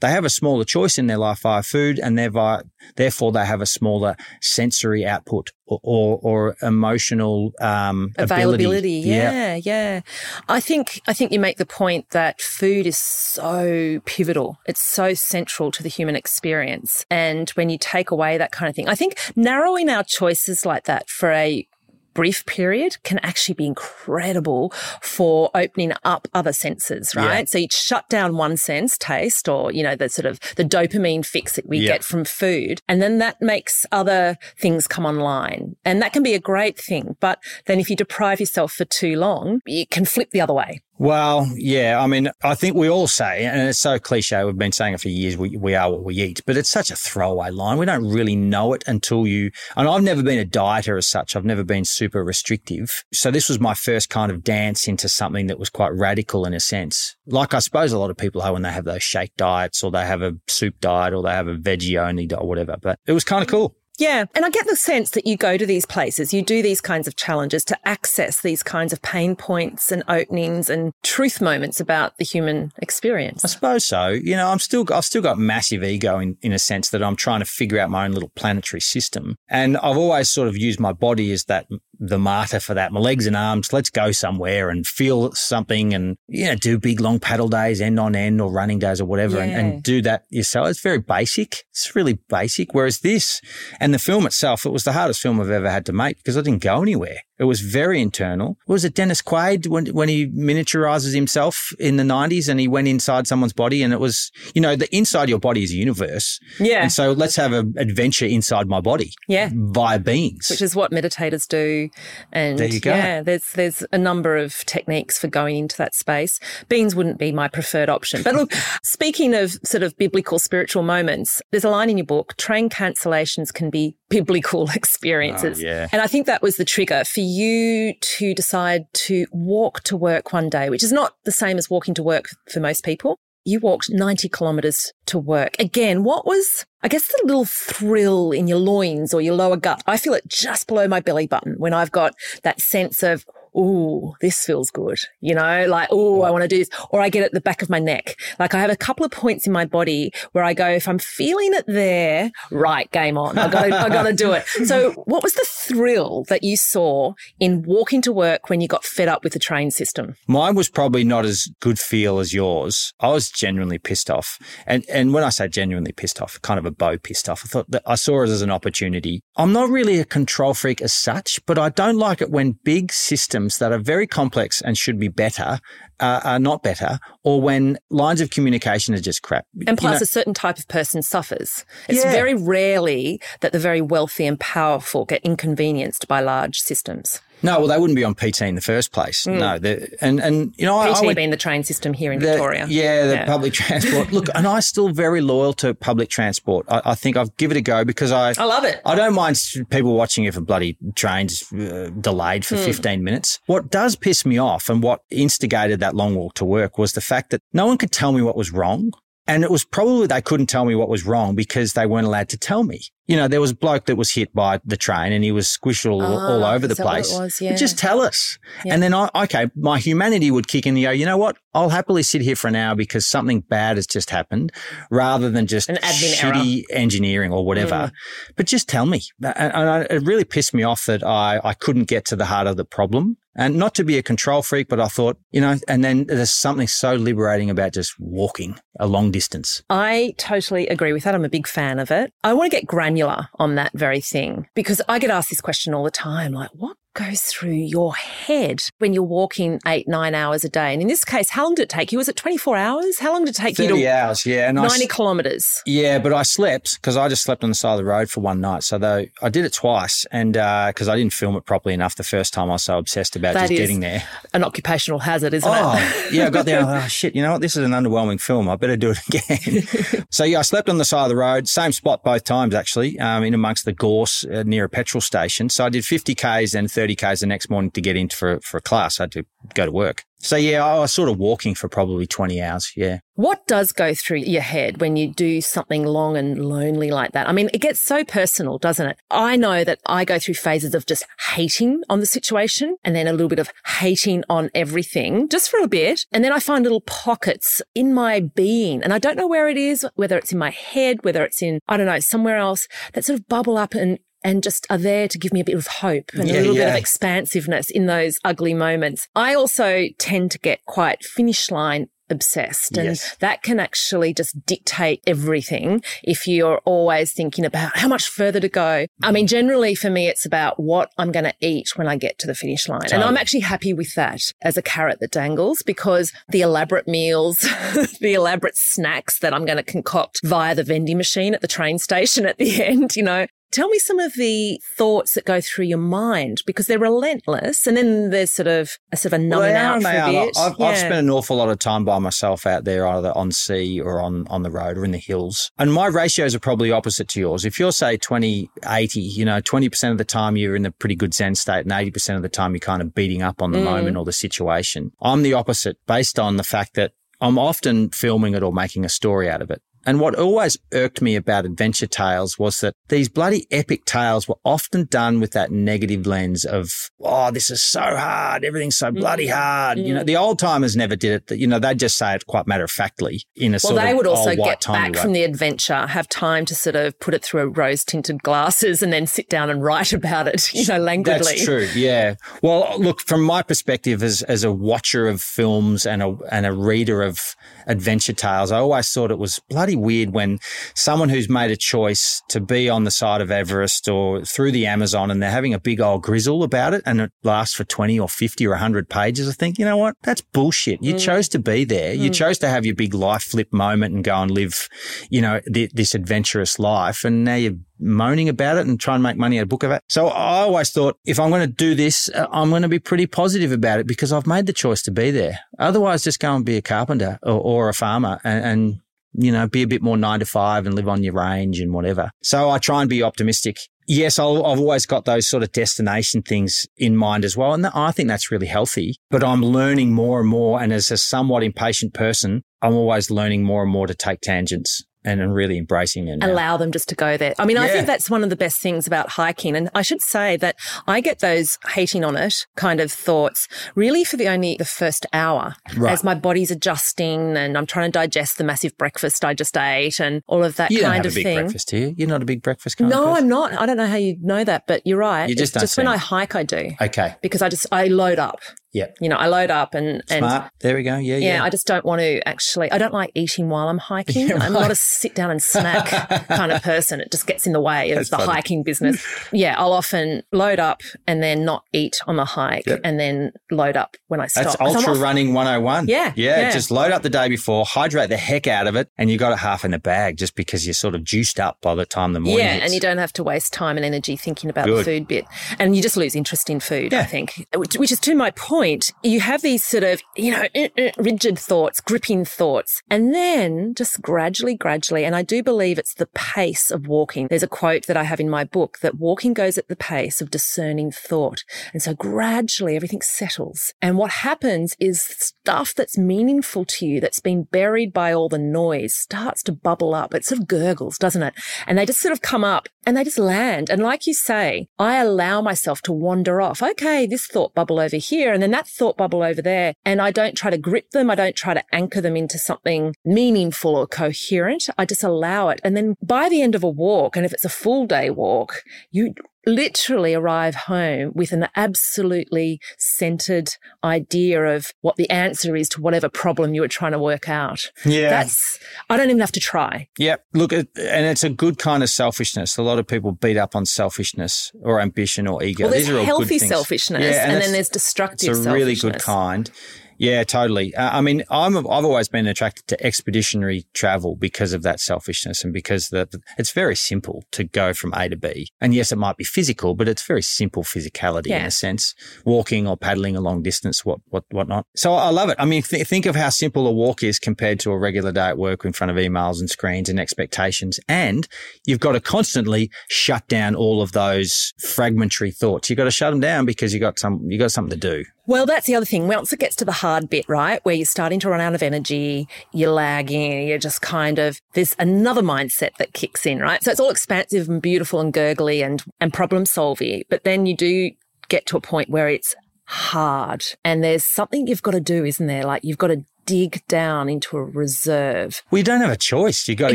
they 0.00 0.10
have 0.10 0.24
a 0.24 0.30
smaller 0.30 0.64
choice 0.64 0.98
in 0.98 1.06
their 1.06 1.18
life 1.18 1.40
via 1.42 1.62
food, 1.62 1.98
and 1.98 2.18
thereby 2.18 2.62
therefore 2.96 3.32
they 3.32 3.44
have 3.44 3.60
a 3.60 3.66
smaller 3.66 4.16
sensory 4.40 5.04
output 5.06 5.50
or 5.66 5.80
or, 5.82 6.18
or 6.22 6.56
emotional 6.62 7.52
um, 7.60 8.12
Availability. 8.16 8.64
ability. 8.64 8.90
Yeah, 9.08 9.54
yeah. 9.56 10.00
I 10.48 10.60
think 10.60 11.00
I 11.06 11.12
think 11.12 11.32
you 11.32 11.40
make 11.40 11.56
the 11.58 11.66
point 11.66 12.10
that 12.10 12.40
food 12.40 12.86
is 12.86 12.96
so 12.98 14.00
pivotal. 14.04 14.58
It's 14.66 14.82
so 14.82 15.14
central 15.14 15.70
to 15.72 15.82
the 15.82 15.88
human 15.88 16.16
experience. 16.16 17.04
And 17.10 17.50
when 17.50 17.70
you 17.70 17.78
take 17.78 18.10
away 18.10 18.38
that 18.38 18.52
kind 18.52 18.68
of 18.68 18.76
thing, 18.76 18.88
I 18.88 18.94
think 18.94 19.18
narrowing 19.36 19.88
our 19.88 20.04
choices 20.04 20.64
like 20.66 20.84
that 20.84 21.08
for 21.08 21.30
a 21.30 21.66
brief 22.14 22.46
period 22.46 22.96
can 23.02 23.18
actually 23.18 23.54
be 23.54 23.66
incredible 23.66 24.72
for 25.02 25.50
opening 25.54 25.92
up 26.04 26.28
other 26.32 26.52
senses, 26.52 27.14
right? 27.14 27.40
Yeah. 27.40 27.44
So 27.46 27.58
you 27.58 27.68
shut 27.70 28.08
down 28.08 28.36
one 28.36 28.56
sense, 28.56 28.96
taste, 28.96 29.48
or, 29.48 29.72
you 29.72 29.82
know, 29.82 29.96
the 29.96 30.08
sort 30.08 30.26
of 30.26 30.38
the 30.56 30.64
dopamine 30.64 31.26
fix 31.26 31.56
that 31.56 31.68
we 31.68 31.78
Yeah. 31.78 31.94
get 31.94 32.04
from 32.04 32.24
food. 32.24 32.80
And 32.88 33.02
then 33.02 33.18
that 33.18 33.40
makes 33.40 33.84
other 33.92 34.36
things 34.58 34.86
come 34.86 35.04
online. 35.04 35.76
And 35.84 36.00
that 36.00 36.12
can 36.12 36.22
be 36.22 36.34
a 36.34 36.40
great 36.40 36.78
thing. 36.78 37.16
But 37.20 37.38
then 37.66 37.80
if 37.80 37.90
you 37.90 37.96
deprive 37.96 38.40
yourself 38.40 38.72
for 38.72 38.84
too 38.84 39.16
long, 39.16 39.60
it 39.66 39.90
can 39.90 40.04
flip 40.04 40.30
the 40.30 40.40
other 40.40 40.54
way. 40.54 40.80
Well, 40.96 41.50
yeah. 41.56 42.00
I 42.00 42.06
mean, 42.06 42.30
I 42.42 42.54
think 42.54 42.76
we 42.76 42.88
all 42.88 43.08
say, 43.08 43.44
and 43.44 43.68
it's 43.68 43.78
so 43.78 43.98
cliche, 43.98 44.44
we've 44.44 44.56
been 44.56 44.72
saying 44.72 44.94
it 44.94 45.00
for 45.00 45.08
years, 45.08 45.36
we, 45.36 45.56
we 45.56 45.74
are 45.74 45.90
what 45.90 46.04
we 46.04 46.14
eat, 46.14 46.40
but 46.46 46.56
it's 46.56 46.70
such 46.70 46.90
a 46.90 46.96
throwaway 46.96 47.50
line. 47.50 47.78
We 47.78 47.86
don't 47.86 48.08
really 48.08 48.36
know 48.36 48.74
it 48.74 48.84
until 48.86 49.26
you, 49.26 49.50
and 49.76 49.88
I've 49.88 50.02
never 50.02 50.22
been 50.22 50.38
a 50.38 50.44
dieter 50.44 50.96
as 50.96 51.06
such. 51.06 51.34
I've 51.34 51.44
never 51.44 51.64
been 51.64 51.84
super 51.84 52.22
restrictive. 52.22 53.04
So 53.12 53.30
this 53.30 53.48
was 53.48 53.58
my 53.58 53.74
first 53.74 54.08
kind 54.08 54.30
of 54.30 54.44
dance 54.44 54.86
into 54.86 55.08
something 55.08 55.48
that 55.48 55.58
was 55.58 55.68
quite 55.68 55.92
radical 55.92 56.46
in 56.46 56.54
a 56.54 56.60
sense. 56.60 57.16
Like 57.26 57.54
I 57.54 57.58
suppose 57.58 57.92
a 57.92 57.98
lot 57.98 58.10
of 58.10 58.16
people 58.16 58.42
have 58.42 58.52
when 58.52 58.62
they 58.62 58.70
have 58.70 58.84
those 58.84 59.02
shake 59.02 59.36
diets 59.36 59.82
or 59.82 59.90
they 59.90 60.06
have 60.06 60.22
a 60.22 60.34
soup 60.46 60.78
diet 60.80 61.12
or 61.12 61.22
they 61.22 61.32
have 61.32 61.48
a 61.48 61.56
veggie 61.56 62.00
only 62.00 62.26
diet 62.26 62.42
or 62.42 62.48
whatever, 62.48 62.76
but 62.80 63.00
it 63.06 63.12
was 63.12 63.24
kind 63.24 63.42
of 63.42 63.48
cool. 63.48 63.76
Yeah. 63.98 64.24
And 64.34 64.44
I 64.44 64.50
get 64.50 64.66
the 64.66 64.76
sense 64.76 65.10
that 65.10 65.26
you 65.26 65.36
go 65.36 65.56
to 65.56 65.66
these 65.66 65.86
places, 65.86 66.34
you 66.34 66.42
do 66.42 66.62
these 66.62 66.80
kinds 66.80 67.06
of 67.06 67.16
challenges 67.16 67.64
to 67.66 67.88
access 67.88 68.40
these 68.40 68.62
kinds 68.62 68.92
of 68.92 69.00
pain 69.02 69.36
points 69.36 69.92
and 69.92 70.02
openings 70.08 70.68
and 70.68 70.92
truth 71.02 71.40
moments 71.40 71.80
about 71.80 72.16
the 72.16 72.24
human 72.24 72.72
experience. 72.78 73.44
I 73.44 73.48
suppose 73.48 73.84
so. 73.84 74.08
You 74.08 74.36
know, 74.36 74.48
I'm 74.48 74.58
still, 74.58 74.84
I've 74.92 75.04
still 75.04 75.22
got 75.22 75.38
massive 75.38 75.84
ego 75.84 76.18
in, 76.18 76.36
in 76.42 76.52
a 76.52 76.58
sense 76.58 76.90
that 76.90 77.02
I'm 77.02 77.16
trying 77.16 77.40
to 77.40 77.46
figure 77.46 77.78
out 77.78 77.90
my 77.90 78.04
own 78.04 78.12
little 78.12 78.32
planetary 78.34 78.80
system. 78.80 79.36
And 79.48 79.76
I've 79.76 79.96
always 79.96 80.28
sort 80.28 80.48
of 80.48 80.56
used 80.56 80.80
my 80.80 80.92
body 80.92 81.32
as 81.32 81.44
that, 81.44 81.66
the 81.98 82.18
martyr 82.18 82.60
for 82.60 82.74
that. 82.74 82.92
My 82.92 83.00
legs 83.00 83.26
and 83.26 83.36
arms, 83.36 83.72
let's 83.72 83.90
go 83.90 84.12
somewhere 84.12 84.70
and 84.70 84.86
feel 84.86 85.32
something 85.32 85.94
and, 85.94 86.16
you 86.28 86.44
know, 86.46 86.54
do 86.54 86.78
big 86.78 87.00
long 87.00 87.18
paddle 87.20 87.48
days, 87.48 87.80
end 87.80 87.98
on 88.00 88.14
end 88.16 88.40
or 88.40 88.50
running 88.52 88.78
days 88.78 89.00
or 89.00 89.04
whatever 89.06 89.36
Yeah. 89.38 89.44
and, 89.44 89.54
and 89.74 89.82
do 89.82 90.02
that 90.02 90.24
yourself. 90.30 90.68
It's 90.68 90.80
very 90.80 90.98
basic. 90.98 91.64
It's 91.70 91.94
really 91.96 92.18
basic. 92.28 92.74
Whereas 92.74 93.00
this 93.00 93.40
and 93.80 93.92
the 93.94 93.98
film 93.98 94.26
itself, 94.26 94.64
it 94.66 94.70
was 94.72 94.84
the 94.84 94.92
hardest 94.92 95.20
film 95.20 95.40
I've 95.40 95.50
ever 95.50 95.70
had 95.70 95.86
to 95.86 95.92
make 95.92 96.16
because 96.18 96.36
I 96.36 96.42
didn't 96.42 96.62
go 96.62 96.82
anywhere. 96.82 97.18
It 97.36 97.44
was 97.44 97.60
very 97.62 98.00
internal. 98.00 98.56
Was 98.68 98.84
it 98.84 98.94
Dennis 98.94 99.20
Quaid 99.20 99.66
when, 99.66 99.86
when 99.86 100.08
he 100.08 100.28
miniaturizes 100.28 101.14
himself 101.14 101.70
in 101.80 101.96
the 101.96 102.04
90s 102.04 102.48
and 102.48 102.60
he 102.60 102.68
went 102.68 102.86
inside 102.86 103.26
someone's 103.26 103.52
body 103.52 103.82
and 103.82 103.92
it 103.92 103.98
was, 103.98 104.30
you 104.54 104.60
know, 104.60 104.76
the 104.76 104.94
inside 104.94 105.28
your 105.28 105.40
body 105.40 105.64
is 105.64 105.72
a 105.72 105.74
universe. 105.74 106.38
Yeah. 106.60 106.82
And 106.82 106.92
so 106.92 107.10
let's 107.10 107.34
have 107.34 107.52
an 107.52 107.74
adventure 107.76 108.26
inside 108.26 108.68
my 108.68 108.80
body. 108.80 109.12
Yeah. 109.26 109.50
Via 109.52 109.98
beings. 109.98 110.46
which 110.48 110.62
is 110.62 110.76
what 110.76 110.92
meditators 110.92 111.48
do. 111.48 111.83
And 112.32 112.58
There 112.58 112.68
you 112.68 112.80
go. 112.80 112.90
yeah, 112.90 113.22
there's 113.22 113.52
there's 113.52 113.84
a 113.92 113.98
number 113.98 114.36
of 114.36 114.64
techniques 114.66 115.18
for 115.18 115.28
going 115.28 115.56
into 115.56 115.76
that 115.78 115.94
space. 115.94 116.38
Beans 116.68 116.94
wouldn't 116.94 117.18
be 117.18 117.32
my 117.32 117.48
preferred 117.48 117.88
option. 117.88 118.22
But 118.22 118.34
look, 118.34 118.52
speaking 118.82 119.34
of 119.34 119.52
sort 119.64 119.82
of 119.82 119.96
biblical 119.96 120.38
spiritual 120.38 120.82
moments, 120.82 121.40
there's 121.50 121.64
a 121.64 121.70
line 121.70 121.90
in 121.90 121.98
your 121.98 122.06
book, 122.06 122.36
train 122.36 122.68
cancellations 122.68 123.52
can 123.52 123.70
be 123.70 123.96
biblical 124.08 124.68
experiences. 124.74 125.58
Oh, 125.60 125.66
yeah. 125.66 125.88
And 125.92 126.02
I 126.02 126.06
think 126.06 126.26
that 126.26 126.42
was 126.42 126.56
the 126.56 126.64
trigger 126.64 127.04
for 127.04 127.20
you 127.20 127.94
to 128.00 128.34
decide 128.34 128.84
to 128.94 129.26
walk 129.32 129.82
to 129.84 129.96
work 129.96 130.32
one 130.32 130.48
day, 130.48 130.70
which 130.70 130.82
is 130.82 130.92
not 130.92 131.14
the 131.24 131.32
same 131.32 131.58
as 131.58 131.70
walking 131.70 131.94
to 131.94 132.02
work 132.02 132.26
for 132.50 132.60
most 132.60 132.84
people. 132.84 133.18
You 133.46 133.60
walked 133.60 133.90
90 133.90 134.30
kilometers 134.30 134.92
to 135.06 135.18
work. 135.18 135.54
Again, 135.58 136.02
what 136.02 136.26
was, 136.26 136.64
I 136.82 136.88
guess, 136.88 137.08
the 137.08 137.20
little 137.24 137.44
thrill 137.44 138.32
in 138.32 138.48
your 138.48 138.58
loins 138.58 139.12
or 139.12 139.20
your 139.20 139.34
lower 139.34 139.58
gut? 139.58 139.82
I 139.86 139.98
feel 139.98 140.14
it 140.14 140.26
just 140.26 140.66
below 140.66 140.88
my 140.88 141.00
belly 141.00 141.26
button 141.26 141.56
when 141.58 141.74
I've 141.74 141.92
got 141.92 142.14
that 142.42 142.60
sense 142.62 143.02
of, 143.02 143.26
ooh, 143.56 144.14
this 144.20 144.44
feels 144.44 144.70
good. 144.70 144.98
You 145.20 145.34
know, 145.34 145.66
like, 145.68 145.88
oh, 145.90 146.22
I 146.22 146.30
want 146.30 146.42
to 146.42 146.48
do 146.48 146.58
this. 146.58 146.68
Or 146.90 147.00
I 147.00 147.08
get 147.08 147.22
it 147.22 147.26
at 147.26 147.32
the 147.32 147.40
back 147.40 147.62
of 147.62 147.70
my 147.70 147.78
neck. 147.78 148.16
Like 148.38 148.54
I 148.54 148.60
have 148.60 148.70
a 148.70 148.76
couple 148.76 149.04
of 149.04 149.12
points 149.12 149.46
in 149.46 149.52
my 149.52 149.64
body 149.64 150.12
where 150.32 150.44
I 150.44 150.54
go, 150.54 150.68
if 150.68 150.88
I'm 150.88 150.98
feeling 150.98 151.54
it 151.54 151.64
there, 151.66 152.30
right, 152.50 152.90
game 152.90 153.16
on. 153.16 153.38
I 153.38 153.48
gotta, 153.48 153.76
I 153.76 153.88
gotta 153.88 154.12
do 154.12 154.32
it. 154.32 154.44
So 154.64 154.92
what 155.04 155.22
was 155.22 155.34
the 155.34 155.44
thrill 155.46 156.24
that 156.28 156.42
you 156.42 156.56
saw 156.56 157.12
in 157.38 157.62
walking 157.62 158.00
to 158.02 158.12
work 158.12 158.48
when 158.48 158.60
you 158.62 158.68
got 158.68 158.82
fed 158.82 159.08
up 159.08 159.22
with 159.22 159.34
the 159.34 159.38
train 159.38 159.70
system? 159.70 160.16
Mine 160.26 160.54
was 160.54 160.70
probably 160.70 161.04
not 161.04 161.26
as 161.26 161.48
good 161.60 161.78
feel 161.78 162.18
as 162.18 162.32
yours. 162.32 162.92
I 162.98 163.08
was 163.08 163.30
genuinely 163.30 163.78
pissed 163.78 164.10
off. 164.10 164.38
And 164.66 164.84
and 164.88 165.12
when 165.12 165.22
I 165.22 165.28
say 165.28 165.48
genuinely 165.48 165.92
pissed 165.92 166.22
off, 166.22 166.40
kind 166.40 166.58
of 166.58 166.64
a 166.64 166.70
Beau 166.70 166.96
pissed 166.96 167.28
off, 167.28 167.42
I 167.44 167.48
thought 167.48 167.70
that 167.70 167.82
I 167.86 167.94
saw 167.94 168.22
it 168.22 168.30
as 168.30 168.42
an 168.42 168.50
opportunity. 168.50 169.22
I'm 169.36 169.52
not 169.52 169.68
really 169.68 170.00
a 170.00 170.04
control 170.04 170.54
freak 170.54 170.80
as 170.80 170.92
such, 170.92 171.44
but 171.44 171.58
I 171.58 171.68
don't 171.68 171.98
like 171.98 172.22
it 172.22 172.30
when 172.30 172.58
big 172.64 172.90
systems 172.92 173.43
that 173.58 173.72
are 173.72 173.78
very 173.78 174.06
complex 174.06 174.60
and 174.60 174.76
should 174.76 174.98
be 174.98 175.08
better 175.08 175.58
uh, 176.00 176.20
are 176.24 176.38
not 176.40 176.62
better, 176.62 176.98
or 177.22 177.40
when 177.40 177.78
lines 177.88 178.20
of 178.20 178.28
communication 178.30 178.94
are 178.94 179.00
just 179.00 179.22
crap. 179.22 179.46
And 179.66 179.70
You 179.70 179.76
plus, 179.76 180.00
know- 180.00 180.04
a 180.04 180.06
certain 180.06 180.34
type 180.34 180.58
of 180.58 180.66
person 180.68 181.02
suffers. 181.02 181.64
It's 181.88 182.04
Yeah. 182.04 182.10
very 182.10 182.34
rarely 182.34 183.20
that 183.40 183.52
the 183.52 183.60
very 183.60 183.80
wealthy 183.80 184.26
and 184.26 184.38
powerful 184.38 185.04
get 185.04 185.20
inconvenienced 185.22 186.08
by 186.08 186.20
large 186.20 186.58
systems. 186.58 187.20
No, 187.42 187.58
well, 187.58 187.68
they 187.68 187.78
wouldn't 187.78 187.96
be 187.96 188.04
on 188.04 188.14
PT 188.14 188.42
in 188.42 188.54
the 188.54 188.60
first 188.60 188.92
place. 188.92 189.26
No, 189.26 189.58
and 190.00 190.20
and 190.20 190.54
you 190.56 190.64
know, 190.64 190.78
I, 190.78 190.90
I 190.90 190.94
PT 190.94 191.04
went, 191.04 191.16
being 191.16 191.30
the 191.30 191.36
train 191.36 191.62
system 191.64 191.92
here 191.92 192.12
in 192.12 192.18
The- 192.20 192.26
Victoria. 192.26 192.66
Yeah, 192.68 193.06
the 193.06 193.14
Yeah. 193.14 193.24
public 193.26 193.52
transport. 193.52 194.12
Look, 194.12 194.28
and 194.34 194.46
I'm 194.46 194.62
still 194.62 194.88
very 194.90 195.20
loyal 195.20 195.52
to 195.54 195.74
public 195.74 196.08
transport. 196.08 196.66
I, 196.68 196.80
I 196.86 196.94
think 196.94 197.16
I've 197.16 197.36
give 197.36 197.50
it 197.50 197.56
a 197.56 197.60
go 197.60 197.84
because 197.84 198.12
I 198.12 198.34
I 198.38 198.44
love 198.44 198.64
it. 198.64 198.80
I 198.84 198.94
don't 198.94 199.14
mind 199.14 199.38
people 199.70 199.94
watching 199.94 200.24
if 200.24 200.36
a 200.36 200.40
bloody 200.40 200.78
train's 200.94 201.52
uh, 201.52 201.90
delayed 202.00 202.44
for 202.46 202.56
15 202.56 203.02
minutes. 203.04 203.40
What 203.46 203.70
does 203.70 203.96
piss 203.96 204.24
me 204.24 204.38
off 204.38 204.68
and 204.68 204.82
what 204.82 205.00
instigated 205.10 205.80
that 205.80 205.94
long 205.94 206.14
walk 206.14 206.34
to 206.34 206.44
work 206.44 206.78
was 206.78 206.92
the 206.92 207.00
fact 207.00 207.30
that 207.30 207.40
no 207.52 207.66
one 207.66 207.78
could 207.78 207.92
tell 207.92 208.12
me 208.12 208.22
what 208.22 208.36
was 208.36 208.52
wrong. 208.52 208.92
And 209.26 209.42
it 209.42 209.50
was 209.50 209.64
probably 209.64 210.06
they 210.06 210.20
couldn't 210.20 210.46
tell 210.48 210.66
me 210.66 210.74
what 210.74 210.88
was 210.90 211.06
wrong 211.06 211.34
because 211.34 211.72
they 211.72 211.86
weren't 211.86 212.06
allowed 212.06 212.28
to 212.28 212.36
tell 212.38 212.62
me. 212.62 212.80
You 213.06 213.16
know, 213.16 213.28
there 213.28 213.40
was 213.40 213.50
a 213.50 213.56
bloke 213.56 213.84
that 213.86 213.96
was 213.96 214.12
hit 214.12 214.32
by 214.34 214.60
the 214.64 214.76
train 214.78 215.12
and 215.12 215.22
he 215.22 215.30
was 215.30 215.46
squished 215.46 215.84
all, 215.90 216.02
all 216.02 216.42
Ah, 216.44 216.54
over 216.54 216.66
the 216.66 216.72
is 216.72 216.78
that 216.78 216.84
what 216.84 216.90
it 216.92 217.02
place. 217.02 217.18
was? 217.18 217.40
Yeah. 217.40 217.54
just 217.54 217.78
tell 217.78 218.00
us. 218.00 218.38
And 218.66 218.82
then 218.82 218.94
I, 218.94 219.10
okay, 219.14 219.50
my 219.54 219.78
humanity 219.78 220.30
would 220.30 220.48
kick 220.48 220.66
in 220.66 220.74
and 220.76 220.82
go, 220.84 220.90
you 220.90 221.04
know 221.04 221.18
what? 221.18 221.36
I'll 221.52 221.68
happily 221.68 222.02
sit 222.02 222.22
here 222.22 222.34
for 222.34 222.48
an 222.48 222.56
hour 222.56 222.74
because 222.74 223.04
something 223.06 223.40
bad 223.40 223.76
has 223.76 223.86
just 223.86 224.08
happened 224.10 224.52
rather 224.90 225.30
than 225.30 225.46
just 225.46 225.68
An 225.68 225.76
admin 225.76 226.24
error. 226.24 226.62
engineering 226.70 227.30
or 227.32 227.44
whatever. 227.44 227.92
But 228.36 228.46
just 228.46 228.68
tell 228.68 228.86
me. 228.86 229.02
And, 229.22 229.36
and 229.54 229.68
I, 229.68 229.80
it 229.82 230.02
really 230.02 230.24
pissed 230.24 230.54
me 230.54 230.62
off 230.62 230.86
that 230.86 231.04
I, 231.04 231.40
I 231.44 231.52
couldn't 231.54 231.84
get 231.88 232.06
to 232.06 232.16
the 232.16 232.24
heart 232.24 232.46
of 232.46 232.56
the 232.56 232.64
problem. 232.64 233.18
And 233.36 233.56
not 233.56 233.74
to 233.74 233.84
be 233.84 233.98
a 233.98 234.02
control 234.02 234.42
freak, 234.42 234.68
but 234.68 234.78
I 234.78 234.86
thought, 234.86 235.18
you 235.32 235.40
know, 235.40 235.56
and 235.66 235.82
then 235.82 236.04
there's 236.06 236.30
something 236.30 236.68
so 236.68 236.94
liberating 236.94 237.50
about 237.50 237.72
just 237.72 237.98
walking 237.98 238.56
a 238.78 238.86
long 238.86 239.10
distance. 239.10 239.60
I 239.68 240.14
totally 240.18 240.68
agree 240.68 240.92
with 240.92 241.02
that. 241.02 241.16
I'm 241.16 241.24
a 241.24 241.28
big 241.28 241.48
fan 241.48 241.80
of 241.80 241.90
it. 241.90 242.12
I 242.22 242.32
want 242.32 242.52
to 242.52 242.56
get 242.56 242.64
granular 242.64 242.93
on 243.02 243.54
that 243.56 243.72
very 243.74 244.00
thing. 244.00 244.46
Because 244.54 244.80
I 244.88 244.98
get 244.98 245.10
asked 245.10 245.30
this 245.30 245.40
question 245.40 245.74
all 245.74 245.84
the 245.84 245.90
time 245.90 246.32
like, 246.32 246.50
what 246.54 246.76
goes 246.94 247.22
through 247.22 247.50
your 247.50 247.94
head 247.94 248.62
when 248.78 248.92
you're 248.92 249.02
walking 249.02 249.60
eight, 249.66 249.86
nine 249.86 250.14
hours 250.14 250.44
a 250.44 250.48
day? 250.48 250.72
And 250.72 250.80
in 250.80 250.88
this 250.88 251.04
case, 251.04 251.30
how 251.30 251.44
long 251.44 251.54
did 251.54 251.64
it 251.64 251.68
take 251.68 251.92
you? 251.92 251.98
Was 251.98 252.08
it 252.08 252.16
24 252.16 252.56
hours? 252.56 252.98
How 252.98 253.12
long 253.12 253.24
did 253.24 253.34
it 253.34 253.38
take 253.38 253.58
you 253.58 253.68
30 253.68 253.80
to 253.82 253.86
hours, 253.88 254.24
yeah. 254.24 254.48
And 254.48 254.58
I, 254.58 254.68
kilometers? 254.86 255.62
yeah, 255.66 255.98
but 255.98 256.12
I 256.12 256.22
slept 256.22 256.76
because 256.76 256.96
I 256.96 257.08
just 257.08 257.22
slept 257.22 257.42
on 257.44 257.50
the 257.50 257.54
side 257.54 257.72
of 257.72 257.78
the 257.78 257.84
road 257.84 258.08
for 258.08 258.20
one 258.20 258.40
night. 258.40 258.62
So 258.62 258.78
though 258.78 259.04
I 259.20 259.28
did 259.28 259.44
it 259.44 259.52
twice 259.52 260.06
and 260.10 260.32
because 260.34 260.88
I 260.88 260.96
didn't 260.96 261.12
film 261.12 261.36
it 261.36 261.44
properly 261.44 261.74
enough 261.74 261.96
the 261.96 262.04
first 262.04 262.32
time, 262.32 262.48
I 262.48 262.54
was 262.54 262.64
so 262.64 262.78
obsessed 262.78 263.16
about 263.16 263.34
That 263.34 263.48
just 263.48 263.58
getting 263.58 263.80
there. 263.80 264.04
An 264.32 264.44
occupational 264.44 265.00
hazard, 265.00 265.34
isn't 265.34 265.50
it? 265.50 265.54
Oh, 265.56 266.08
yeah, 266.12 266.26
I 266.26 266.30
got 266.30 266.46
there. 266.46 266.64
Oh, 266.74 266.88
shit. 266.88 267.14
You 267.14 267.22
know 267.22 267.32
what? 267.32 267.40
This 267.40 267.56
is 267.56 267.64
an 267.64 267.72
underwhelming 267.72 268.20
film. 268.20 268.48
I 268.48 268.56
better 268.56 268.76
do 268.76 268.92
it 268.96 268.98
again. 269.06 270.06
so, 270.10 270.24
yeah, 270.24 270.38
I 270.38 270.42
slept 270.42 270.68
on 270.68 270.78
the 270.78 270.84
side 270.84 271.04
of 271.04 271.08
the 271.08 271.16
road, 271.16 271.46
same 271.46 271.72
spot 271.72 272.02
both 272.02 272.24
times, 272.24 272.54
actually, 272.54 272.98
um, 272.98 273.22
in 273.22 273.34
amongst 273.34 273.64
the 273.64 273.72
gorse 273.72 274.24
uh, 274.24 274.42
near 274.44 274.64
a 274.64 274.68
petrol 274.68 275.00
station. 275.00 275.48
So 275.50 275.64
I 275.64 275.68
did 275.68 275.84
50 275.84 276.14
Ks 276.14 276.54
and 276.54 276.70
30 276.70 276.83
Ks 276.92 277.20
the 277.20 277.26
next 277.26 277.48
morning 277.48 277.70
to 277.70 277.80
get 277.80 277.96
into 277.96 278.14
for, 278.14 278.40
for 278.40 278.58
a 278.58 278.60
class. 278.60 279.00
I 279.00 279.04
had 279.04 279.12
to 279.12 279.24
go 279.54 279.64
to 279.64 279.72
work. 279.72 280.04
So, 280.24 280.36
yeah, 280.36 280.64
I 280.64 280.78
was 280.78 280.90
sort 280.90 281.10
of 281.10 281.18
walking 281.18 281.54
for 281.54 281.68
probably 281.68 282.06
20 282.06 282.40
hours. 282.40 282.72
Yeah. 282.74 283.00
What 283.14 283.46
does 283.46 283.72
go 283.72 283.94
through 283.94 284.20
your 284.20 284.40
head 284.40 284.80
when 284.80 284.96
you 284.96 285.12
do 285.12 285.42
something 285.42 285.84
long 285.84 286.16
and 286.16 286.46
lonely 286.46 286.90
like 286.90 287.12
that? 287.12 287.28
I 287.28 287.32
mean, 287.32 287.50
it 287.52 287.60
gets 287.60 287.82
so 287.82 288.04
personal, 288.04 288.56
doesn't 288.56 288.86
it? 288.86 288.96
I 289.10 289.36
know 289.36 289.64
that 289.64 289.80
I 289.84 290.06
go 290.06 290.18
through 290.18 290.34
phases 290.34 290.74
of 290.74 290.86
just 290.86 291.04
hating 291.34 291.82
on 291.90 292.00
the 292.00 292.06
situation 292.06 292.76
and 292.84 292.96
then 292.96 293.06
a 293.06 293.12
little 293.12 293.28
bit 293.28 293.38
of 293.38 293.50
hating 293.66 294.24
on 294.30 294.50
everything 294.54 295.28
just 295.28 295.50
for 295.50 295.60
a 295.60 295.68
bit. 295.68 296.06
And 296.10 296.24
then 296.24 296.32
I 296.32 296.40
find 296.40 296.62
little 296.62 296.80
pockets 296.80 297.60
in 297.74 297.92
my 297.92 298.20
being 298.20 298.82
and 298.82 298.94
I 298.94 298.98
don't 298.98 299.18
know 299.18 299.28
where 299.28 299.50
it 299.50 299.58
is, 299.58 299.86
whether 299.94 300.16
it's 300.16 300.32
in 300.32 300.38
my 300.38 300.50
head, 300.50 301.04
whether 301.04 301.22
it's 301.22 301.42
in, 301.42 301.60
I 301.68 301.76
don't 301.76 301.86
know, 301.86 302.00
somewhere 302.00 302.38
else 302.38 302.66
that 302.94 303.04
sort 303.04 303.18
of 303.18 303.28
bubble 303.28 303.58
up 303.58 303.74
and 303.74 303.98
and 304.24 304.42
just 304.42 304.66
are 304.70 304.78
there 304.78 305.06
to 305.06 305.18
give 305.18 305.32
me 305.32 305.40
a 305.40 305.44
bit 305.44 305.54
of 305.54 305.66
hope 305.66 306.10
and 306.14 306.26
Yeah, 306.28 306.34
a 306.34 306.40
little 306.40 306.54
bit 306.54 306.68
of 306.68 306.74
expansiveness 306.74 307.70
in 307.70 307.86
those 307.86 308.18
ugly 308.24 308.54
moments. 308.54 309.06
I 309.14 309.34
also 309.34 309.84
tend 309.98 310.30
to 310.32 310.38
get 310.38 310.64
quite 310.64 311.04
finish 311.04 311.50
line 311.50 311.88
obsessed 312.10 312.76
and 312.76 312.88
Yes. 312.90 313.16
that 313.20 313.42
can 313.42 313.58
actually 313.58 314.12
just 314.12 314.44
dictate 314.44 315.00
everything 315.06 315.82
if 316.02 316.26
you're 316.26 316.58
always 316.66 317.12
thinking 317.12 317.46
about 317.46 317.76
how 317.78 317.88
much 317.88 318.08
further 318.08 318.40
to 318.40 318.48
go. 318.48 318.86
I 319.02 319.10
mean, 319.10 319.26
generally 319.26 319.74
for 319.74 319.88
me, 319.88 320.08
it's 320.08 320.26
about 320.26 320.60
what 320.60 320.90
I'm 320.98 321.12
going 321.12 321.24
to 321.24 321.34
eat 321.40 321.76
when 321.76 321.88
I 321.88 321.96
get 321.96 322.18
to 322.18 322.26
the 322.26 322.34
finish 322.34 322.68
line. 322.68 322.82
And 322.92 323.02
I'm 323.02 323.16
actually 323.16 323.40
happy 323.40 323.72
with 323.72 323.94
that 323.94 324.20
as 324.42 324.56
a 324.58 324.62
carrot 324.62 325.00
that 325.00 325.12
dangles 325.12 325.62
because 325.62 326.12
the 326.28 326.42
elaborate 326.42 326.86
meals, 326.86 327.38
the 328.00 328.14
elaborate 328.14 328.56
snacks 328.56 329.18
that 329.20 329.32
I'm 329.32 329.46
going 329.46 329.56
to 329.56 329.62
concoct 329.62 330.20
via 330.22 330.54
the 330.54 330.62
vending 330.62 330.98
machine 330.98 331.34
at 331.34 331.40
the 331.40 331.48
train 331.48 331.78
station 331.78 332.26
at 332.26 332.36
the 332.36 332.62
end, 332.70 332.96
you 332.96 333.02
know, 333.02 333.26
Tell 333.54 333.68
me 333.68 333.78
some 333.78 334.00
of 334.00 334.14
the 334.14 334.60
thoughts 334.76 335.14
that 335.14 335.24
go 335.24 335.40
through 335.40 335.66
your 335.66 335.78
mind 335.78 336.42
because 336.44 336.66
they're 336.66 336.78
relentless, 336.78 337.66
and 337.68 337.76
then 337.76 338.10
there's 338.10 338.32
sort 338.32 338.48
of 338.48 338.76
a 338.90 338.96
sort 338.96 339.12
of 339.12 339.20
a 339.20 339.22
numbing 339.22 339.52
Well, 339.52 339.74
out 339.76 339.82
for 339.82 339.88
a 339.88 340.10
bit. 340.10 340.36
I've, 340.36 340.60
I've 340.60 340.76
spent 340.76 340.94
an 340.94 341.10
awful 341.10 341.36
lot 341.36 341.48
of 341.48 341.60
time 341.60 341.84
by 341.84 342.00
myself 342.00 342.46
out 342.46 342.64
there, 342.64 342.84
either 342.86 343.12
on 343.16 343.30
sea 343.30 343.80
or 343.80 344.00
on, 344.00 344.26
on 344.26 344.42
the 344.42 344.50
road 344.50 344.76
or 344.76 344.84
in 344.84 344.90
the 344.90 344.98
hills. 344.98 345.52
And 345.56 345.72
my 345.72 345.86
ratios 345.86 346.34
are 346.34 346.40
probably 346.40 346.72
opposite 346.72 347.06
to 347.10 347.20
yours. 347.20 347.44
If 347.44 347.60
you're, 347.60 347.70
say, 347.70 347.96
20, 347.96 348.50
80, 348.66 349.00
you 349.00 349.24
know, 349.24 349.40
20% 349.40 349.90
of 349.92 349.98
the 349.98 350.04
time 350.04 350.36
you're 350.36 350.56
in 350.56 350.66
a 350.66 350.72
pretty 350.72 350.96
good 350.96 351.14
Zen 351.14 351.36
state 351.36 351.64
and 351.64 351.70
80% 351.70 352.16
of 352.16 352.22
the 352.22 352.28
time 352.28 352.54
you're 352.54 352.58
kind 352.60 352.82
of 352.82 352.92
beating 352.92 353.22
up 353.22 353.40
on 353.40 353.52
the 353.52 353.58
Mm. 353.58 353.64
moment 353.64 353.96
or 353.96 354.04
the 354.04 354.12
situation. 354.12 354.90
I'm 355.00 355.22
the 355.22 355.34
opposite 355.34 355.76
based 355.86 356.18
on 356.18 356.38
the 356.38 356.42
fact 356.42 356.74
that 356.74 356.90
I'm 357.20 357.38
often 357.38 357.90
filming 357.90 358.34
it 358.34 358.42
or 358.42 358.52
making 358.52 358.84
a 358.84 358.88
story 358.88 359.30
out 359.30 359.40
of 359.40 359.50
it. 359.50 359.62
And 359.86 360.00
what 360.00 360.14
always 360.18 360.56
irked 360.72 361.02
me 361.02 361.16
about 361.16 361.44
adventure 361.44 361.86
tales 361.86 362.38
was 362.38 362.60
that 362.60 362.74
these 362.88 363.08
bloody 363.08 363.46
epic 363.50 363.84
tales 363.84 364.28
were 364.28 364.36
often 364.44 364.86
done 364.90 365.20
with 365.20 365.32
that 365.32 365.50
negative 365.50 366.06
lens 366.06 366.44
of, 366.44 366.70
oh, 367.00 367.30
this 367.30 367.50
is 367.50 367.62
so 367.62 367.80
hard. 367.80 368.44
Everything's 368.44 368.76
so 368.76 368.90
bloody 368.90 369.26
Mm. 369.28 369.32
hard. 369.32 369.78
You 369.78 369.94
know, 369.94 370.04
the 370.04 370.16
old 370.16 370.38
timers 370.38 370.76
never 370.76 370.96
did 370.96 371.30
it. 371.30 371.38
You 371.38 371.46
know, 371.46 371.58
they'd 371.58 371.78
just 371.78 371.96
say 371.96 372.14
it 372.14 372.26
quite 372.26 372.46
matter 372.46 372.64
of 372.64 372.70
factly 372.70 373.22
in 373.36 373.54
a 373.54 373.58
sort 373.58 373.72
of 373.72 373.76
thing. 373.78 373.84
Well, 373.84 373.92
they 373.92 373.96
would 373.96 374.06
also 374.06 374.34
get 374.34 374.64
back 374.66 374.96
from 374.96 375.12
the 375.12 375.22
adventure, 375.24 375.86
have 375.86 376.08
time 376.08 376.44
to 376.46 376.54
sort 376.54 376.76
of 376.76 376.98
put 377.00 377.14
it 377.14 377.24
through 377.24 377.48
rose 377.50 377.84
tinted 377.84 378.22
glasses 378.22 378.82
and 378.82 378.92
then 378.92 379.06
sit 379.06 379.28
down 379.28 379.50
and 379.50 379.62
write 379.62 379.92
about 379.92 380.28
it, 380.28 380.52
you 380.54 380.66
know, 380.66 380.78
languidly. 380.78 381.32
That's 381.32 381.44
true. 381.44 381.68
Yeah. 381.74 382.14
Well, 382.42 382.74
look, 382.78 383.00
from 383.00 383.22
my 383.22 383.42
perspective 383.42 384.02
as 384.02 384.22
as 384.22 384.44
a 384.44 384.52
watcher 384.52 385.06
of 385.08 385.20
films 385.20 385.86
and 385.86 386.02
a 386.02 386.16
and 386.30 386.46
a 386.46 386.52
reader 386.52 387.02
of 387.02 387.34
adventure 387.66 388.12
tales, 388.12 388.52
I 388.52 388.58
always 388.58 388.90
thought 388.90 389.10
it 389.10 389.18
was 389.18 389.40
bloody 389.48 389.73
weird 389.76 390.12
when 390.12 390.38
someone 390.74 391.08
who's 391.08 391.28
made 391.28 391.50
a 391.50 391.56
choice 391.56 392.22
to 392.28 392.40
be 392.40 392.68
on 392.68 392.84
the 392.84 392.90
side 392.90 393.20
of 393.20 393.30
Everest 393.30 393.88
or 393.88 394.24
through 394.24 394.52
the 394.52 394.66
Amazon 394.66 395.10
and 395.10 395.22
they're 395.22 395.30
having 395.30 395.54
a 395.54 395.60
big 395.60 395.80
old 395.80 396.02
grizzle 396.02 396.42
about 396.42 396.74
it 396.74 396.82
and 396.86 397.00
it 397.00 397.10
lasts 397.22 397.54
for 397.54 397.64
20 397.64 397.98
or 397.98 398.08
50 398.08 398.46
or 398.46 398.50
100 398.50 398.88
pages. 398.88 399.28
I 399.28 399.32
think, 399.32 399.58
you 399.58 399.64
know 399.64 399.76
what? 399.76 399.96
That's 400.02 400.20
bullshit. 400.20 400.82
You 400.82 400.98
chose 400.98 401.28
to 401.30 401.38
be 401.38 401.64
there. 401.64 401.92
You 401.94 402.10
chose 402.10 402.38
to 402.38 402.48
have 402.48 402.64
your 402.64 402.74
big 402.74 402.94
life 402.94 403.22
flip 403.22 403.52
moment 403.52 403.94
and 403.94 404.04
go 404.04 404.16
and 404.16 404.30
live, 404.30 404.68
you 405.10 405.20
know, 405.20 405.40
th- 405.52 405.72
this 405.72 405.94
adventurous 405.94 406.58
life. 406.58 407.04
And 407.04 407.24
now 407.24 407.34
you're 407.34 407.56
moaning 407.78 408.28
about 408.28 408.56
it 408.56 408.66
and 408.66 408.78
try 408.80 408.94
and 408.94 409.02
make 409.02 409.16
money 409.16 409.38
out 409.38 409.42
of 409.42 409.46
a 409.46 409.48
book 409.48 409.62
of 409.62 409.70
it. 409.70 409.82
So 409.88 410.08
I 410.08 410.40
always 410.40 410.70
thought 410.70 410.98
if 411.04 411.18
I'm 411.18 411.30
going 411.30 411.46
to 411.46 411.52
do 411.52 411.74
this, 411.74 412.08
uh, 412.10 412.26
I'm 412.30 412.50
going 412.50 412.62
to 412.62 412.68
be 412.68 412.78
pretty 412.78 413.06
positive 413.06 413.52
about 413.52 413.80
it 413.80 413.86
because 413.86 414.12
I've 414.12 414.26
made 414.26 414.46
the 414.46 414.52
choice 414.52 414.82
to 414.82 414.90
be 414.90 415.10
there. 415.10 415.40
Otherwise, 415.58 416.04
just 416.04 416.20
go 416.20 416.34
and 416.34 416.44
be 416.44 416.56
a 416.56 416.62
carpenter 416.62 417.18
or, 417.22 417.40
or 417.40 417.68
a 417.68 417.74
farmer 417.74 418.20
and, 418.24 418.44
and 418.44 418.80
you 419.14 419.32
know, 419.32 419.48
be 419.48 419.62
a 419.62 419.66
bit 419.66 419.82
more 419.82 419.96
nine 419.96 420.20
to 420.20 420.26
five 420.26 420.66
and 420.66 420.74
live 420.74 420.88
on 420.88 421.02
your 421.02 421.14
range 421.14 421.60
and 421.60 421.72
whatever. 421.72 422.10
So 422.22 422.50
I 422.50 422.58
try 422.58 422.80
and 422.80 422.90
be 422.90 423.02
optimistic. 423.02 423.58
Yes, 423.86 424.18
I'll, 424.18 424.44
I've 424.46 424.58
always 424.58 424.86
got 424.86 425.04
those 425.04 425.28
sort 425.28 425.42
of 425.42 425.52
destination 425.52 426.22
things 426.22 426.66
in 426.76 426.96
mind 426.96 427.24
as 427.24 427.36
well. 427.36 427.52
And 427.52 427.66
I 427.66 427.92
think 427.92 428.08
that's 428.08 428.30
really 428.30 428.46
healthy, 428.46 428.96
but 429.10 429.22
I'm 429.22 429.42
learning 429.42 429.92
more 429.92 430.20
and 430.20 430.28
more. 430.28 430.62
And 430.62 430.72
as 430.72 430.90
a 430.90 430.96
somewhat 430.96 431.42
impatient 431.42 431.92
person, 431.92 432.42
I'm 432.62 432.74
always 432.74 433.10
learning 433.10 433.44
more 433.44 433.62
and 433.62 433.70
more 433.70 433.86
to 433.86 433.94
take 433.94 434.20
tangents 434.20 434.82
and 435.04 435.34
really 435.34 435.58
embracing 435.58 436.06
them. 436.06 436.18
now. 436.20 436.30
allow 436.30 436.56
them 436.56 436.72
just 436.72 436.88
to 436.88 436.94
go 436.94 437.16
there. 437.16 437.34
I 437.38 437.44
mean, 437.44 437.56
I 437.58 437.68
think 437.68 437.86
that's 437.86 438.08
one 438.10 438.22
of 438.24 438.30
the 438.30 438.36
best 438.36 438.60
things 438.60 438.86
about 438.86 439.10
hiking. 439.10 439.54
And 439.56 439.70
I 439.74 439.82
should 439.82 440.00
say 440.02 440.36
that 440.38 440.56
I 440.86 441.00
get 441.00 441.20
those 441.20 441.58
hating 441.68 442.04
on 442.04 442.16
it 442.16 442.46
kind 442.56 442.80
of 442.80 442.90
thoughts 442.90 443.48
really 443.74 444.04
for 444.04 444.16
the 444.16 444.28
only 444.28 444.56
the 444.56 444.64
first 444.64 445.06
hour 445.12 445.54
Right. 445.76 445.92
as 445.92 446.04
my 446.04 446.14
body's 446.14 446.50
adjusting 446.50 447.36
and 447.36 447.56
I'm 447.58 447.66
trying 447.66 447.90
to 447.90 447.98
digest 447.98 448.38
the 448.38 448.44
massive 448.44 448.76
breakfast 448.78 449.24
I 449.24 449.34
just 449.34 449.56
ate 449.56 450.00
and 450.00 450.22
all 450.26 450.42
of 450.44 450.56
that 450.56 450.70
you 450.70 450.82
kind 450.82 450.96
have 450.96 451.06
of 451.06 451.12
a 451.12 451.14
big 451.14 451.24
thing. 451.24 451.38
breakfast 451.40 451.70
here. 451.70 451.92
You're 451.96 452.08
not 452.08 452.22
a 452.22 452.26
big 452.26 452.42
breakfast 452.42 452.76
kind 452.78 452.90
No? 452.90 453.14
I'm 453.14 453.28
not. 453.28 453.52
I 453.54 453.66
don't 453.66 453.76
know 453.76 453.86
how 453.86 453.96
you 453.96 454.16
know 454.22 454.44
that, 454.44 454.66
but 454.66 454.86
you're 454.86 454.98
right. 454.98 455.28
You 455.28 455.34
just 455.36 455.50
it's 455.50 455.52
don't 455.54 455.62
just 455.62 455.76
when 455.76 455.88
I 455.88 455.96
hike, 455.96 456.34
I 456.34 456.42
do. 456.42 456.70
Okay. 456.80 457.14
Because 457.22 457.42
I 457.42 457.48
just, 457.48 457.66
I 457.72 457.86
load 457.86 458.18
up. 458.18 458.40
Yep. 458.74 458.98
You 459.00 459.08
know, 459.08 459.16
I 459.16 459.28
load 459.28 459.50
up 459.50 459.74
and, 459.74 460.02
and 460.10 460.18
Smart. 460.18 460.50
There 460.60 460.74
we 460.76 460.82
go. 460.82 460.96
Yeah. 460.98 461.16
yeah, 461.16 461.34
Yeah. 461.36 461.44
I 461.44 461.48
just 461.50 461.66
don't 461.66 461.84
want 461.84 462.00
to 462.00 462.26
actually. 462.28 462.70
I 462.70 462.76
don't 462.78 462.92
like 462.92 463.10
eating 463.14 463.48
while 463.48 463.68
I'm 463.68 463.78
hiking. 463.78 464.28
Yeah, 464.28 464.38
I'm 464.40 464.52
not 464.52 464.62
right. 464.62 464.70
a 464.70 464.74
sit 464.74 465.14
down 465.14 465.30
and 465.30 465.42
snack 465.42 465.88
kind 466.28 466.50
of 466.52 466.62
person. 466.62 467.00
It 467.00 467.10
just 467.10 467.26
gets 467.26 467.46
in 467.46 467.52
the 467.52 467.60
way 467.60 467.90
of 467.92 467.96
That's 467.98 468.10
the 468.10 468.18
funny. 468.18 468.32
hiking 468.32 468.62
business. 468.62 469.04
Yeah, 469.32 469.54
I'll 469.58 469.72
often 469.72 470.22
load 470.32 470.58
up 470.58 470.82
and 471.06 471.22
then 471.22 471.44
not 471.44 471.64
eat 471.72 471.98
on 472.06 472.16
the 472.16 472.24
hike 472.24 472.66
Yep. 472.66 472.80
and 472.84 472.98
then 473.00 473.32
load 473.50 473.76
up 473.76 473.96
when 474.08 474.20
I 474.20 474.26
stop. 474.26 474.44
That's 474.44 474.56
ultra 474.60 474.94
running 474.94 475.34
101. 475.34 475.88
Yeah, 475.88 476.12
yeah. 476.16 476.40
yeah. 476.40 476.50
Just 476.52 476.70
load 476.70 476.90
up 476.92 477.02
the 477.02 477.10
day 477.10 477.28
before, 477.28 477.64
hydrate 477.64 478.08
the 478.08 478.16
heck 478.16 478.46
out 478.46 478.66
of 478.66 478.76
it, 478.76 478.88
and 478.98 479.10
you 479.10 479.18
got 479.18 479.32
it 479.32 479.38
half 479.38 479.64
in 479.64 479.70
the 479.72 479.78
bag 479.78 480.16
just 480.16 480.34
because 480.34 480.66
you're 480.66 480.74
sort 480.74 480.94
of 480.94 481.04
juiced 481.04 481.38
up 481.38 481.60
by 481.60 481.74
the 481.74 481.86
time 481.86 482.12
the 482.12 482.20
morning 482.20 482.44
Yeah, 482.44 482.52
hits. 482.54 482.64
and 482.64 482.74
you 482.74 482.80
don't 482.80 482.98
have 482.98 483.12
to 483.14 483.22
waste 483.22 483.52
time 483.52 483.76
and 483.76 483.84
energy 483.84 484.16
thinking 484.16 484.50
about 484.50 484.66
Good. 484.66 484.78
the 484.80 484.84
food 484.84 485.06
bit. 485.08 485.26
And 485.58 485.76
you 485.76 485.82
just 485.82 485.96
lose 485.96 486.16
interest 486.16 486.48
in 486.50 486.58
food, 486.60 486.92
I 486.94 487.04
think. 487.04 487.46
Which, 487.54 487.74
which 487.76 487.92
is 487.92 488.00
to 488.00 488.14
my 488.14 488.30
point. 488.30 488.63
You 489.02 489.20
have 489.20 489.42
these 489.42 489.64
sort 489.64 489.84
of, 489.84 490.00
you 490.16 490.32
know, 490.32 490.46
uh, 490.54 490.68
uh, 490.78 490.90
rigid 490.98 491.38
thoughts, 491.38 491.80
gripping 491.80 492.24
thoughts. 492.24 492.82
And 492.90 493.14
then 493.14 493.74
just 493.74 494.00
gradually, 494.00 494.56
gradually, 494.56 495.04
and 495.04 495.14
I 495.14 495.22
do 495.22 495.42
believe 495.42 495.78
it's 495.78 495.94
the 495.94 496.08
pace 496.14 496.70
of 496.70 496.86
walking. 496.86 497.26
There's 497.28 497.42
a 497.42 497.48
quote 497.48 497.86
that 497.86 497.96
I 497.96 498.04
have 498.04 498.20
in 498.20 498.30
my 498.30 498.44
book 498.44 498.78
that 498.80 498.98
walking 498.98 499.34
goes 499.34 499.58
at 499.58 499.68
the 499.68 499.76
pace 499.76 500.20
of 500.20 500.30
discerning 500.30 500.90
thought. 500.90 501.44
And 501.72 501.82
so 501.82 501.94
gradually 501.94 502.76
everything 502.76 503.02
settles. 503.02 503.72
And 503.82 503.98
what 503.98 504.10
happens 504.10 504.76
is 504.80 505.00
stuff 505.02 505.74
that's 505.74 505.98
meaningful 505.98 506.64
to 506.64 506.86
you, 506.86 507.00
that's 507.00 507.20
been 507.20 507.44
buried 507.44 507.92
by 507.92 508.12
all 508.12 508.28
the 508.28 508.38
noise, 508.38 508.94
starts 508.94 509.42
to 509.44 509.52
bubble 509.52 509.94
up. 509.94 510.14
It 510.14 510.24
sort 510.24 510.40
of 510.40 510.48
gurgles, 510.48 510.98
doesn't 510.98 511.22
it? 511.22 511.34
And 511.66 511.76
they 511.76 511.86
just 511.86 512.00
sort 512.00 512.12
of 512.12 512.22
come 512.22 512.44
up 512.44 512.68
and 512.86 512.96
they 512.96 513.04
just 513.04 513.18
land. 513.18 513.70
And 513.70 513.82
like 513.82 514.06
you 514.06 514.14
say, 514.14 514.68
I 514.78 514.96
allow 514.96 515.40
myself 515.40 515.82
to 515.82 515.92
wander 515.92 516.40
off. 516.40 516.62
Okay, 516.62 517.06
this 517.06 517.26
thought 517.26 517.54
bubble 517.54 517.80
over 517.80 517.96
here 517.96 518.32
and 518.32 518.42
then 518.42 518.53
that 518.54 518.68
thought 518.68 518.96
bubble 518.96 519.22
over 519.22 519.42
there. 519.42 519.74
And 519.84 520.00
I 520.00 520.10
don't 520.10 520.36
try 520.36 520.50
to 520.50 520.58
grip 520.58 520.90
them. 520.90 521.10
I 521.10 521.14
don't 521.14 521.36
try 521.36 521.54
to 521.54 521.64
anchor 521.72 522.00
them 522.00 522.16
into 522.16 522.38
something 522.38 522.94
meaningful 523.04 523.74
or 523.74 523.86
coherent. 523.86 524.68
I 524.78 524.84
just 524.84 525.02
allow 525.02 525.48
it. 525.48 525.60
And 525.64 525.76
then 525.76 525.96
by 526.02 526.28
the 526.28 526.40
end 526.40 526.54
of 526.54 526.62
a 526.62 526.70
walk, 526.70 527.16
and 527.16 527.26
if 527.26 527.32
it's 527.32 527.44
a 527.44 527.48
full 527.48 527.86
day 527.86 528.10
walk, 528.10 528.62
you 528.90 529.14
literally 529.46 530.14
arrive 530.14 530.54
home 530.54 531.12
with 531.14 531.32
an 531.32 531.48
absolutely 531.56 532.60
centered 532.78 533.50
idea 533.82 534.42
of 534.44 534.72
what 534.80 534.96
the 534.96 535.08
answer 535.10 535.56
is 535.56 535.68
to 535.70 535.80
whatever 535.80 536.08
problem 536.08 536.54
you 536.54 536.60
were 536.60 536.68
trying 536.68 536.92
to 536.92 536.98
work 536.98 537.28
out. 537.28 537.70
yeah. 537.84 538.10
That's, 538.10 538.58
I 538.88 538.96
don't 538.96 539.08
even 539.08 539.20
have 539.20 539.32
to 539.32 539.40
try. 539.40 539.88
Yeah, 539.98 540.16
look, 540.32 540.52
and 540.52 540.66
it's 540.76 541.24
a 541.24 541.30
good 541.30 541.58
kind 541.58 541.82
of 541.82 541.90
selfishness. 541.90 542.56
A 542.56 542.62
lot 542.62 542.78
of 542.78 542.86
people 542.86 543.12
beat 543.12 543.36
up 543.36 543.54
on 543.54 543.66
selfishness 543.66 544.52
or 544.62 544.80
ambition 544.80 545.26
or 545.26 545.42
ego. 545.42 545.64
Well, 545.64 545.72
there's 545.72 545.86
These 545.86 545.94
are 545.94 545.98
all 545.98 546.04
healthy 546.04 546.38
good 546.38 546.48
selfishness 546.48 547.02
Yeah, 547.02 547.24
and, 547.24 547.32
that's- 547.32 547.44
then 547.44 547.52
there's 547.52 547.68
destructive 547.68 548.30
it's 548.30 548.46
a 548.46 548.52
really 548.52 548.74
good 548.74 548.98
kind. 549.00 549.50
Yeah, 549.98 550.24
totally. 550.24 550.74
Uh, 550.74 550.98
I 550.98 551.00
mean, 551.00 551.22
I'm 551.30 551.56
I've 551.56 551.84
always 551.84 552.08
been 552.08 552.26
attracted 552.26 552.66
to 552.68 552.86
expeditionary 552.86 553.64
travel 553.74 554.16
because 554.16 554.52
of 554.52 554.62
that 554.62 554.80
selfishness 554.80 555.44
and 555.44 555.52
because 555.52 555.88
the, 555.88 556.08
it's 556.38 556.52
very 556.52 556.76
simple 556.76 557.24
to 557.32 557.44
go 557.44 557.72
from 557.72 557.92
A 557.94 558.08
to 558.08 558.16
B. 558.16 558.48
And 558.60 558.74
yes, 558.74 558.92
it 558.92 558.96
might 558.96 559.16
be 559.16 559.24
physical, 559.24 559.74
but 559.74 559.88
it's 559.88 560.02
very 560.02 560.22
simple 560.22 560.62
physicality 560.62 561.28
in 561.28 561.46
a 561.46 561.50
sense, 561.50 561.94
walking 562.24 562.66
or 562.66 562.76
paddling 562.76 563.16
a 563.16 563.20
long 563.20 563.42
distance, 563.42 563.84
what 563.84 564.00
what 564.08 564.24
whatnot. 564.30 564.66
So 564.76 564.94
I 564.94 565.10
love 565.10 565.30
it. 565.30 565.36
I 565.38 565.44
mean, 565.44 565.62
th- 565.62 565.86
think 565.86 566.06
of 566.06 566.16
how 566.16 566.30
simple 566.30 566.66
a 566.66 566.72
walk 566.72 567.02
is 567.02 567.18
compared 567.18 567.60
to 567.60 567.70
a 567.70 567.78
regular 567.78 568.12
day 568.12 568.28
at 568.28 568.38
work 568.38 568.64
in 568.64 568.72
front 568.72 568.90
of 568.90 568.96
emails 568.96 569.40
and 569.40 569.48
screens 569.48 569.88
and 569.88 570.00
expectations, 570.00 570.80
and 570.88 571.28
you've 571.66 571.80
got 571.80 571.92
to 571.92 572.00
constantly 572.00 572.70
shut 572.88 573.26
down 573.28 573.54
all 573.54 573.82
of 573.82 573.92
those 573.92 574.52
fragmentary 574.58 575.30
thoughts. 575.30 575.70
You've 575.70 575.76
got 575.76 575.84
to 575.84 575.90
shut 575.90 576.12
them 576.12 576.20
down 576.20 576.46
because 576.46 576.74
you 576.74 576.80
got 576.80 576.98
some 576.98 577.20
you 577.30 577.38
got 577.38 577.52
something 577.52 577.78
to 577.78 577.96
do. 577.96 578.04
Well, 578.26 578.46
that's 578.46 578.66
the 578.66 578.74
other 578.74 578.86
thing. 578.86 579.06
Once 579.06 579.32
it 579.32 579.38
gets 579.38 579.56
to 579.56 579.64
the 579.64 579.72
hard 579.72 580.08
bit, 580.08 580.26
right, 580.28 580.64
where 580.64 580.74
you're 580.74 580.86
starting 580.86 581.20
to 581.20 581.28
run 581.28 581.40
out 581.40 581.54
of 581.54 581.62
energy, 581.62 582.26
you're 582.52 582.70
lagging, 582.72 583.46
you're 583.46 583.58
just 583.58 583.82
kind 583.82 584.18
of, 584.18 584.40
there's 584.54 584.74
another 584.78 585.22
mindset 585.22 585.76
that 585.78 585.92
kicks 585.92 586.24
in, 586.24 586.38
right? 586.40 586.62
So 586.62 586.70
it's 586.70 586.80
all 586.80 586.90
expansive 586.90 587.48
and 587.48 587.60
beautiful 587.60 588.00
and 588.00 588.12
gurgly 588.12 588.62
and, 588.62 588.82
and 589.00 589.12
problem 589.12 589.44
solving. 589.46 590.04
But 590.08 590.24
then 590.24 590.46
you 590.46 590.56
do 590.56 590.90
get 591.28 591.44
to 591.46 591.56
a 591.56 591.60
point 591.60 591.90
where 591.90 592.08
it's 592.08 592.34
hard 592.66 593.44
and 593.64 593.84
there's 593.84 594.04
something 594.04 594.46
you've 594.46 594.62
got 594.62 594.70
to 594.72 594.80
do, 594.80 595.04
isn't 595.04 595.26
there? 595.26 595.44
Like 595.44 595.62
you've 595.64 595.78
got 595.78 595.88
to 595.88 596.02
dig 596.26 596.66
down 596.68 597.10
into 597.10 597.36
a 597.36 597.44
reserve. 597.44 598.42
Well, 598.50 598.58
you 598.58 598.64
don't 598.64 598.80
have 598.80 598.90
a 598.90 598.96
choice. 598.96 599.46
You 599.46 599.54
got 599.54 599.68
to 599.68 599.74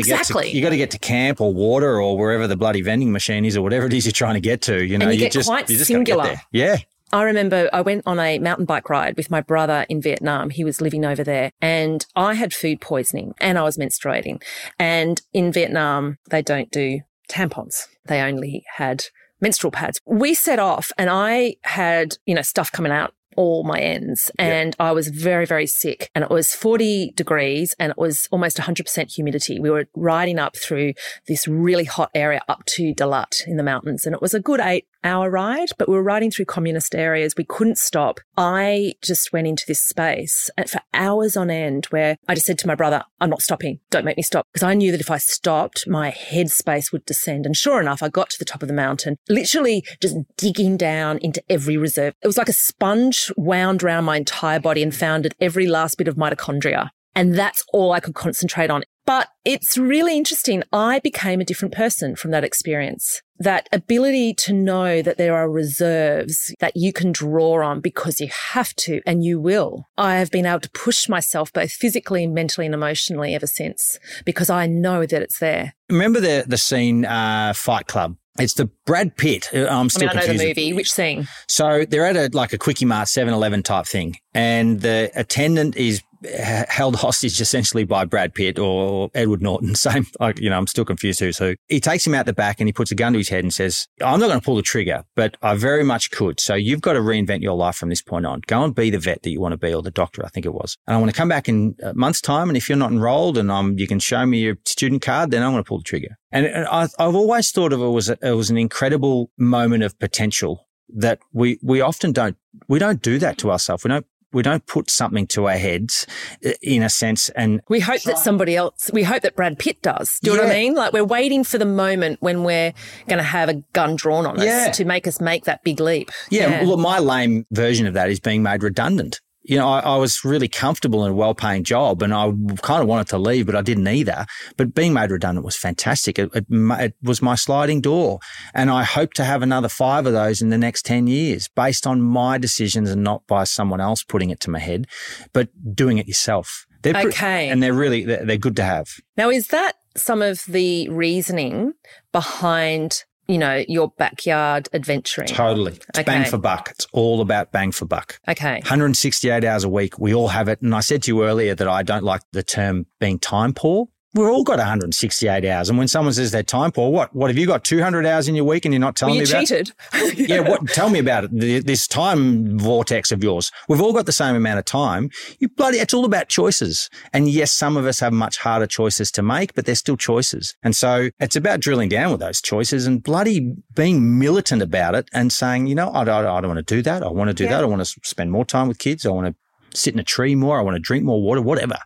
Exactly. 0.00 0.44
get 0.46 0.50
to 0.50 0.56
you 0.56 0.62
got 0.62 0.70
to 0.70 0.76
get 0.76 0.90
to 0.90 0.98
camp 0.98 1.40
or 1.40 1.52
water 1.54 2.00
or 2.00 2.18
wherever 2.18 2.48
the 2.48 2.56
bloody 2.56 2.82
vending 2.82 3.12
machine 3.12 3.44
is 3.44 3.56
or 3.56 3.62
whatever 3.62 3.86
it 3.86 3.92
is 3.92 4.04
you're 4.06 4.12
trying 4.12 4.34
to 4.34 4.40
get 4.40 4.60
to. 4.62 4.84
You 4.84 4.98
know, 4.98 5.08
you 5.08 5.18
get 5.20 5.30
just 5.32 5.48
quite 5.48 5.70
you 5.70 5.76
just 5.76 5.86
singular. 5.88 6.24
there. 6.24 6.42
Yeah, 6.50 6.78
I 7.12 7.22
remember 7.22 7.68
I 7.72 7.80
went 7.80 8.04
on 8.06 8.20
a 8.20 8.38
mountain 8.38 8.66
bike 8.66 8.88
ride 8.88 9.16
with 9.16 9.30
my 9.30 9.40
brother 9.40 9.84
in 9.88 10.00
Vietnam. 10.00 10.50
He 10.50 10.64
was 10.64 10.80
living 10.80 11.04
over 11.04 11.24
there 11.24 11.50
and 11.60 12.06
I 12.14 12.34
had 12.34 12.54
food 12.54 12.80
poisoning 12.80 13.34
and 13.40 13.58
I 13.58 13.62
was 13.62 13.76
menstruating. 13.76 14.42
And 14.78 15.20
in 15.32 15.52
Vietnam, 15.52 16.18
they 16.30 16.42
don't 16.42 16.70
do 16.70 17.00
tampons. 17.28 17.86
They 18.06 18.20
only 18.20 18.64
had 18.74 19.04
menstrual 19.40 19.72
pads. 19.72 20.00
We 20.06 20.34
set 20.34 20.58
off 20.58 20.92
and 20.98 21.10
I 21.10 21.56
had, 21.62 22.16
you 22.26 22.34
know, 22.34 22.42
stuff 22.42 22.70
coming 22.70 22.92
out 22.92 23.14
all 23.36 23.62
my 23.64 23.80
ends 23.80 24.30
and 24.38 24.74
I 24.78 24.92
was 24.92 25.08
very, 25.08 25.46
very 25.46 25.66
sick 25.66 26.10
and 26.14 26.24
it 26.24 26.30
was 26.30 26.52
40 26.52 27.12
degrees 27.16 27.74
and 27.78 27.90
it 27.90 27.98
was 27.98 28.28
almost 28.30 28.56
100% 28.56 29.14
humidity. 29.14 29.60
We 29.60 29.70
were 29.70 29.86
riding 29.94 30.38
up 30.38 30.56
through 30.56 30.94
this 31.26 31.46
really 31.46 31.84
hot 31.84 32.10
area 32.14 32.42
up 32.48 32.64
to 32.66 32.92
Dalat 32.94 33.46
in 33.46 33.56
the 33.56 33.62
mountains 33.62 34.04
and 34.04 34.14
it 34.14 34.20
was 34.20 34.34
a 34.34 34.40
good 34.40 34.60
eight 34.60 34.86
hour 35.04 35.30
ride, 35.30 35.68
but 35.78 35.88
we 35.88 35.94
were 35.94 36.02
riding 36.02 36.30
through 36.30 36.46
communist 36.46 36.94
areas. 36.94 37.34
We 37.36 37.44
couldn't 37.44 37.78
stop. 37.78 38.20
I 38.36 38.94
just 39.02 39.32
went 39.32 39.46
into 39.46 39.64
this 39.66 39.80
space 39.80 40.50
for 40.66 40.80
hours 40.94 41.36
on 41.36 41.50
end 41.50 41.86
where 41.86 42.16
I 42.28 42.34
just 42.34 42.46
said 42.46 42.58
to 42.60 42.66
my 42.66 42.74
brother, 42.74 43.04
I'm 43.20 43.30
not 43.30 43.42
stopping. 43.42 43.80
Don't 43.90 44.04
make 44.04 44.16
me 44.16 44.22
stop. 44.22 44.46
Because 44.52 44.66
I 44.66 44.74
knew 44.74 44.90
that 44.92 45.00
if 45.00 45.10
I 45.10 45.18
stopped, 45.18 45.86
my 45.86 46.10
headspace 46.10 46.92
would 46.92 47.04
descend. 47.04 47.46
And 47.46 47.56
sure 47.56 47.80
enough, 47.80 48.02
I 48.02 48.08
got 48.08 48.30
to 48.30 48.38
the 48.38 48.44
top 48.44 48.62
of 48.62 48.68
the 48.68 48.74
mountain, 48.74 49.16
literally 49.28 49.84
just 50.00 50.16
digging 50.36 50.76
down 50.76 51.18
into 51.18 51.42
every 51.48 51.76
reserve. 51.76 52.14
It 52.22 52.26
was 52.26 52.38
like 52.38 52.48
a 52.48 52.54
sponge 52.54 53.32
wound 53.36 53.82
around 53.82 54.04
my 54.04 54.16
entire 54.16 54.60
body 54.60 54.82
and 54.82 54.94
found 54.94 55.26
at 55.26 55.34
every 55.40 55.66
last 55.66 55.98
bit 55.98 56.08
of 56.08 56.16
mitochondria. 56.16 56.90
And 57.14 57.34
that's 57.34 57.64
all 57.72 57.92
I 57.92 58.00
could 58.00 58.14
concentrate 58.14 58.70
on. 58.70 58.84
But 59.10 59.26
it's 59.44 59.76
really 59.76 60.16
interesting. 60.16 60.62
I 60.72 61.00
became 61.00 61.40
a 61.40 61.44
different 61.44 61.74
person 61.74 62.14
from 62.14 62.30
that 62.30 62.44
experience. 62.44 63.22
That 63.40 63.68
ability 63.72 64.34
to 64.34 64.52
know 64.52 65.02
that 65.02 65.18
there 65.18 65.34
are 65.34 65.50
reserves 65.50 66.54
that 66.60 66.76
you 66.76 66.92
can 66.92 67.10
draw 67.10 67.60
on 67.66 67.80
because 67.80 68.20
you 68.20 68.28
have 68.52 68.72
to 68.76 69.00
and 69.04 69.24
you 69.24 69.40
will. 69.40 69.88
I 69.98 70.18
have 70.18 70.30
been 70.30 70.46
able 70.46 70.60
to 70.60 70.70
push 70.70 71.08
myself 71.08 71.52
both 71.52 71.72
physically, 71.72 72.28
mentally, 72.28 72.66
and 72.66 72.74
emotionally 72.74 73.34
ever 73.34 73.48
since 73.48 73.98
because 74.24 74.48
I 74.48 74.68
know 74.68 75.04
that 75.06 75.22
it's 75.22 75.40
there. 75.40 75.74
Remember 75.88 76.20
the 76.20 76.44
the 76.46 76.56
scene 76.56 77.04
uh, 77.04 77.52
Fight 77.52 77.88
Club 77.88 78.16
it's 78.38 78.54
the 78.54 78.66
Brad 78.86 79.16
Pitt. 79.16 79.50
Uh, 79.52 79.66
I'm 79.66 79.90
still 79.90 80.08
I, 80.08 80.12
mean, 80.12 80.22
I 80.22 80.26
know 80.26 80.38
the 80.38 80.48
movie. 80.48 80.72
Which 80.72 80.92
scene? 80.92 81.26
So 81.48 81.84
they're 81.84 82.06
at 82.06 82.16
a 82.16 82.30
like 82.32 82.52
a 82.52 82.58
quickie 82.58 82.84
mart 82.84 83.08
7-Eleven 83.08 83.64
type 83.64 83.86
thing, 83.86 84.16
and 84.34 84.80
the 84.80 85.10
attendant 85.16 85.76
is 85.76 86.00
held 86.24 86.96
hostage 86.96 87.40
essentially 87.40 87.84
by 87.84 88.04
Brad 88.04 88.34
Pitt 88.34 88.58
or 88.58 89.10
Edward 89.14 89.42
Norton. 89.42 89.74
Same, 89.80 90.06
like, 90.18 90.38
you 90.38 90.50
know, 90.50 90.58
I'm 90.58 90.66
still 90.66 90.84
confused 90.84 91.20
who's 91.20 91.38
who. 91.38 91.56
He 91.68 91.80
takes 91.80 92.06
him 92.06 92.14
out 92.14 92.26
the 92.26 92.32
back 92.32 92.60
and 92.60 92.68
he 92.68 92.72
puts 92.72 92.90
a 92.90 92.94
gun 92.94 93.12
to 93.12 93.18
his 93.18 93.28
head 93.28 93.44
and 93.44 93.52
says, 93.52 93.86
I'm 94.00 94.20
not 94.20 94.28
going 94.28 94.40
to 94.40 94.44
pull 94.44 94.56
the 94.56 94.62
trigger, 94.62 95.04
but 95.16 95.36
I 95.42 95.54
very 95.54 95.84
much 95.84 96.10
could. 96.10 96.40
So 96.40 96.54
you've 96.54 96.80
got 96.80 96.94
to 96.94 97.00
reinvent 97.00 97.42
your 97.42 97.56
life 97.56 97.76
from 97.76 97.88
this 97.88 98.02
point 98.02 98.26
on. 98.26 98.42
Go 98.46 98.62
and 98.62 98.74
be 98.74 98.90
the 98.90 98.98
vet 98.98 99.22
that 99.22 99.30
you 99.30 99.40
want 99.40 99.52
to 99.52 99.58
be 99.58 99.72
or 99.72 99.82
the 99.82 99.90
doctor, 99.90 100.24
I 100.24 100.28
think 100.28 100.46
it 100.46 100.54
was. 100.54 100.76
And 100.86 100.96
I 100.96 100.98
want 100.98 101.10
to 101.10 101.16
come 101.16 101.28
back 101.28 101.48
in 101.48 101.76
a 101.82 101.94
month's 101.94 102.20
time. 102.20 102.48
And 102.48 102.56
if 102.56 102.68
you're 102.68 102.78
not 102.78 102.92
enrolled 102.92 103.38
and 103.38 103.50
um, 103.50 103.78
you 103.78 103.86
can 103.86 103.98
show 103.98 104.24
me 104.26 104.40
your 104.40 104.56
student 104.66 105.02
card, 105.02 105.30
then 105.30 105.42
I'm 105.42 105.52
going 105.52 105.64
to 105.64 105.68
pull 105.68 105.78
the 105.78 105.84
trigger. 105.84 106.16
And, 106.32 106.46
and 106.46 106.66
I, 106.66 106.88
I've 106.98 107.14
always 107.14 107.50
thought 107.50 107.72
of 107.72 107.80
it 107.80 107.88
was, 107.88 108.08
a, 108.08 108.18
it 108.22 108.32
was 108.32 108.50
an 108.50 108.58
incredible 108.58 109.30
moment 109.38 109.82
of 109.82 109.98
potential 109.98 110.66
that 110.96 111.20
we, 111.32 111.58
we 111.62 111.80
often 111.80 112.12
don't, 112.12 112.36
we 112.68 112.78
don't 112.78 113.00
do 113.00 113.18
that 113.18 113.38
to 113.38 113.50
ourselves. 113.50 113.84
We 113.84 113.88
don't 113.88 114.06
we 114.32 114.42
don't 114.42 114.66
put 114.66 114.90
something 114.90 115.26
to 115.28 115.48
our 115.48 115.56
heads 115.56 116.06
uh, 116.44 116.50
in 116.62 116.82
a 116.82 116.88
sense 116.88 117.28
and 117.30 117.60
we 117.68 117.80
hope 117.80 118.02
that 118.02 118.18
somebody 118.18 118.56
else 118.56 118.90
we 118.92 119.02
hope 119.02 119.22
that 119.22 119.36
Brad 119.36 119.58
Pitt 119.58 119.82
does. 119.82 120.18
Do 120.22 120.30
you 120.30 120.36
yeah. 120.36 120.42
know 120.42 120.48
what 120.48 120.56
I 120.56 120.58
mean? 120.58 120.74
Like 120.74 120.92
we're 120.92 121.04
waiting 121.04 121.44
for 121.44 121.58
the 121.58 121.64
moment 121.64 122.18
when 122.20 122.44
we're 122.44 122.72
going 123.08 123.18
to 123.18 123.22
have 123.22 123.48
a 123.48 123.54
gun 123.72 123.96
drawn 123.96 124.26
on 124.26 124.40
us 124.40 124.76
to 124.76 124.84
make 124.84 125.06
us 125.06 125.20
make 125.20 125.44
that 125.44 125.62
big 125.64 125.80
leap. 125.80 126.10
Yeah, 126.30 126.48
yeah. 126.48 126.64
well 126.64 126.76
my 126.76 126.98
lame 126.98 127.46
version 127.50 127.86
of 127.86 127.94
that 127.94 128.10
is 128.10 128.20
being 128.20 128.42
made 128.42 128.62
redundant 128.62 129.20
you 129.42 129.56
know, 129.56 129.68
I, 129.68 129.80
I, 129.80 129.96
was 129.96 130.24
really 130.24 130.48
comfortable 130.48 131.04
in 131.04 131.12
a 131.12 131.14
well 131.14 131.34
paying 131.34 131.64
job 131.64 132.02
and 132.02 132.12
I 132.12 132.30
kind 132.62 132.82
of 132.82 132.88
wanted 132.88 133.08
to 133.08 133.18
leave, 133.18 133.46
but 133.46 133.56
I 133.56 133.62
didn't 133.62 133.88
either. 133.88 134.26
But 134.56 134.74
being 134.74 134.92
made 134.92 135.10
redundant 135.10 135.44
was 135.44 135.56
fantastic. 135.56 136.18
It, 136.18 136.30
it, 136.34 136.46
it, 136.50 136.94
was 137.02 137.22
my 137.22 137.34
sliding 137.34 137.80
door. 137.80 138.20
And 138.54 138.70
I 138.70 138.84
hope 138.84 139.14
to 139.14 139.24
have 139.24 139.42
another 139.42 139.68
five 139.68 140.06
of 140.06 140.12
those 140.12 140.42
in 140.42 140.50
the 140.50 140.58
next 140.58 140.84
10 140.84 141.06
years 141.06 141.48
based 141.48 141.86
on 141.86 142.02
my 142.02 142.36
decisions 142.36 142.90
and 142.90 143.02
not 143.02 143.26
by 143.26 143.44
someone 143.44 143.80
else 143.80 144.02
putting 144.02 144.30
it 144.30 144.40
to 144.40 144.50
my 144.50 144.58
head, 144.58 144.86
but 145.32 145.48
doing 145.74 145.98
it 145.98 146.06
yourself. 146.06 146.66
They're 146.82 146.96
okay. 147.08 147.48
and 147.48 147.62
they're 147.62 147.74
really, 147.74 148.04
they're, 148.04 148.24
they're 148.24 148.36
good 148.36 148.56
to 148.56 148.64
have. 148.64 148.88
Now, 149.16 149.30
is 149.30 149.48
that 149.48 149.76
some 149.96 150.22
of 150.22 150.44
the 150.46 150.88
reasoning 150.88 151.72
behind 152.12 153.04
you 153.30 153.38
know, 153.38 153.64
your 153.68 153.88
backyard 153.90 154.68
adventuring. 154.72 155.28
Totally. 155.28 155.72
It's 155.72 155.98
okay. 156.00 156.04
bang 156.04 156.28
for 156.28 156.36
buck. 156.36 156.70
It's 156.72 156.86
all 156.92 157.20
about 157.20 157.52
bang 157.52 157.70
for 157.70 157.84
buck. 157.84 158.18
Okay. 158.28 158.54
168 158.54 159.44
hours 159.44 159.62
a 159.62 159.68
week. 159.68 159.98
We 159.98 160.12
all 160.12 160.28
have 160.28 160.48
it. 160.48 160.60
And 160.62 160.74
I 160.74 160.80
said 160.80 161.04
to 161.04 161.12
you 161.12 161.24
earlier 161.24 161.54
that 161.54 161.68
I 161.68 161.84
don't 161.84 162.04
like 162.04 162.22
the 162.32 162.42
term 162.42 162.86
being 162.98 163.18
time 163.20 163.54
poor 163.54 163.88
we've 164.14 164.28
all 164.28 164.44
got 164.44 164.58
168 164.58 165.44
hours. 165.44 165.68
And 165.68 165.78
when 165.78 165.88
someone 165.88 166.12
says 166.12 166.30
they're 166.30 166.42
time 166.42 166.72
poor, 166.72 166.90
what? 166.90 167.14
What 167.14 167.30
have 167.30 167.38
you 167.38 167.46
got? 167.46 167.64
200 167.64 168.06
hours 168.06 168.28
in 168.28 168.34
your 168.34 168.44
week 168.44 168.64
and 168.64 168.74
you're 168.74 168.80
not 168.80 168.96
telling 168.96 169.16
well, 169.16 169.26
you 169.26 169.32
me 169.32 169.38
about 169.38 169.46
cheated. 169.46 169.72
it? 169.92 170.28
yeah. 170.28 170.40
What? 170.40 170.66
Tell 170.68 170.90
me 170.90 170.98
about 170.98 171.24
it. 171.24 171.66
This 171.66 171.86
time 171.86 172.58
vortex 172.58 173.12
of 173.12 173.22
yours. 173.22 173.50
We've 173.68 173.80
all 173.80 173.92
got 173.92 174.06
the 174.06 174.12
same 174.12 174.34
amount 174.34 174.58
of 174.58 174.64
time. 174.64 175.10
You 175.38 175.48
bloody, 175.48 175.78
it's 175.78 175.94
all 175.94 176.04
about 176.04 176.28
choices. 176.28 176.90
And 177.12 177.28
yes, 177.28 177.52
some 177.52 177.76
of 177.76 177.86
us 177.86 178.00
have 178.00 178.12
much 178.12 178.38
harder 178.38 178.66
choices 178.66 179.10
to 179.12 179.22
make, 179.22 179.54
but 179.54 179.66
they're 179.66 179.74
still 179.74 179.96
choices. 179.96 180.54
And 180.62 180.74
so 180.74 181.10
it's 181.20 181.36
about 181.36 181.60
drilling 181.60 181.88
down 181.88 182.10
with 182.10 182.20
those 182.20 182.40
choices 182.40 182.86
and 182.86 183.02
bloody 183.02 183.54
being 183.74 184.18
militant 184.18 184.62
about 184.62 184.94
it 184.94 185.08
and 185.12 185.32
saying, 185.32 185.66
you 185.66 185.74
know, 185.74 185.90
I, 185.90 186.02
I, 186.02 186.38
I 186.38 186.40
don't 186.40 186.48
want 186.48 186.66
to 186.66 186.74
do 186.74 186.82
that. 186.82 187.02
I 187.02 187.08
want 187.08 187.28
to 187.28 187.34
do 187.34 187.44
yeah. 187.44 187.50
that. 187.50 187.62
I 187.62 187.66
want 187.66 187.84
to 187.84 188.00
spend 188.02 188.32
more 188.32 188.44
time 188.44 188.68
with 188.68 188.78
kids. 188.78 189.06
I 189.06 189.10
want 189.10 189.28
to 189.28 189.34
sit 189.78 189.94
in 189.94 190.00
a 190.00 190.04
tree 190.04 190.34
more. 190.34 190.58
I 190.58 190.62
want 190.62 190.76
to 190.76 190.80
drink 190.80 191.04
more 191.04 191.22
water, 191.22 191.40
whatever. 191.40 191.78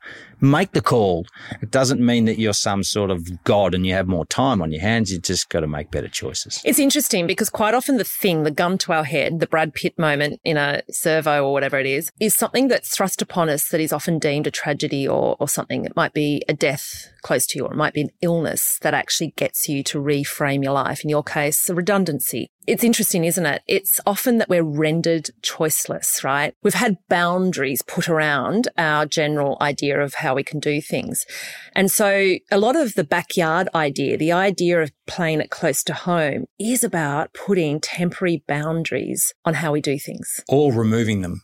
Make 0.44 0.72
the 0.72 0.82
call. 0.82 1.26
It 1.62 1.70
doesn't 1.70 2.04
mean 2.04 2.26
that 2.26 2.38
you're 2.38 2.52
some 2.52 2.82
sort 2.82 3.10
of 3.10 3.42
God 3.44 3.74
and 3.74 3.86
you 3.86 3.94
have 3.94 4.06
more 4.06 4.26
time 4.26 4.60
on 4.60 4.72
your 4.72 4.82
hands. 4.82 5.10
You 5.10 5.18
just 5.18 5.48
got 5.48 5.60
to 5.60 5.66
make 5.66 5.90
better 5.90 6.06
choices. 6.06 6.60
It's 6.66 6.78
interesting 6.78 7.26
because 7.26 7.48
quite 7.48 7.72
often 7.72 7.96
the 7.96 8.04
thing, 8.04 8.42
the 8.42 8.50
gum 8.50 8.76
to 8.78 8.92
our 8.92 9.04
head, 9.04 9.40
the 9.40 9.46
Brad 9.46 9.72
Pitt 9.72 9.98
moment 9.98 10.42
in 10.44 10.58
a 10.58 10.82
servo 10.90 11.46
or 11.46 11.54
whatever 11.54 11.78
it 11.78 11.86
is, 11.86 12.12
is 12.20 12.34
something 12.34 12.68
that's 12.68 12.94
thrust 12.94 13.22
upon 13.22 13.48
us 13.48 13.70
that 13.70 13.80
is 13.80 13.90
often 13.90 14.18
deemed 14.18 14.46
a 14.46 14.50
tragedy 14.50 15.08
or, 15.08 15.34
or 15.40 15.48
something. 15.48 15.86
It 15.86 15.96
might 15.96 16.12
be 16.12 16.42
a 16.46 16.52
death 16.52 17.08
close 17.22 17.46
to 17.46 17.58
you, 17.58 17.64
or 17.64 17.72
it 17.72 17.76
might 17.76 17.94
be 17.94 18.02
an 18.02 18.10
illness 18.20 18.78
that 18.82 18.92
actually 18.92 19.32
gets 19.36 19.66
you 19.66 19.82
to 19.84 19.98
reframe 19.98 20.62
your 20.62 20.74
life. 20.74 21.02
In 21.02 21.08
your 21.08 21.22
case, 21.22 21.70
a 21.70 21.74
redundancy. 21.74 22.50
It's 22.66 22.84
interesting, 22.84 23.24
isn't 23.24 23.44
it? 23.44 23.62
It's 23.66 24.00
often 24.06 24.38
that 24.38 24.48
we're 24.48 24.62
rendered 24.62 25.30
choiceless, 25.42 26.24
right? 26.24 26.54
We've 26.62 26.74
had 26.74 26.96
boundaries 27.08 27.82
put 27.82 28.08
around 28.08 28.68
our 28.78 29.04
general 29.04 29.58
idea 29.60 30.00
of 30.00 30.14
how 30.14 30.34
we 30.34 30.42
can 30.42 30.60
do 30.60 30.80
things. 30.80 31.26
And 31.74 31.90
so 31.90 32.36
a 32.50 32.58
lot 32.58 32.74
of 32.74 32.94
the 32.94 33.04
backyard 33.04 33.68
idea, 33.74 34.16
the 34.16 34.32
idea 34.32 34.80
of 34.80 34.92
playing 35.06 35.40
it 35.40 35.50
close 35.50 35.82
to 35.84 35.94
home 35.94 36.46
is 36.58 36.82
about 36.82 37.34
putting 37.34 37.80
temporary 37.80 38.42
boundaries 38.46 39.34
on 39.44 39.54
how 39.54 39.72
we 39.72 39.82
do 39.82 39.98
things. 39.98 40.40
Or 40.48 40.72
removing 40.72 41.20
them. 41.20 41.42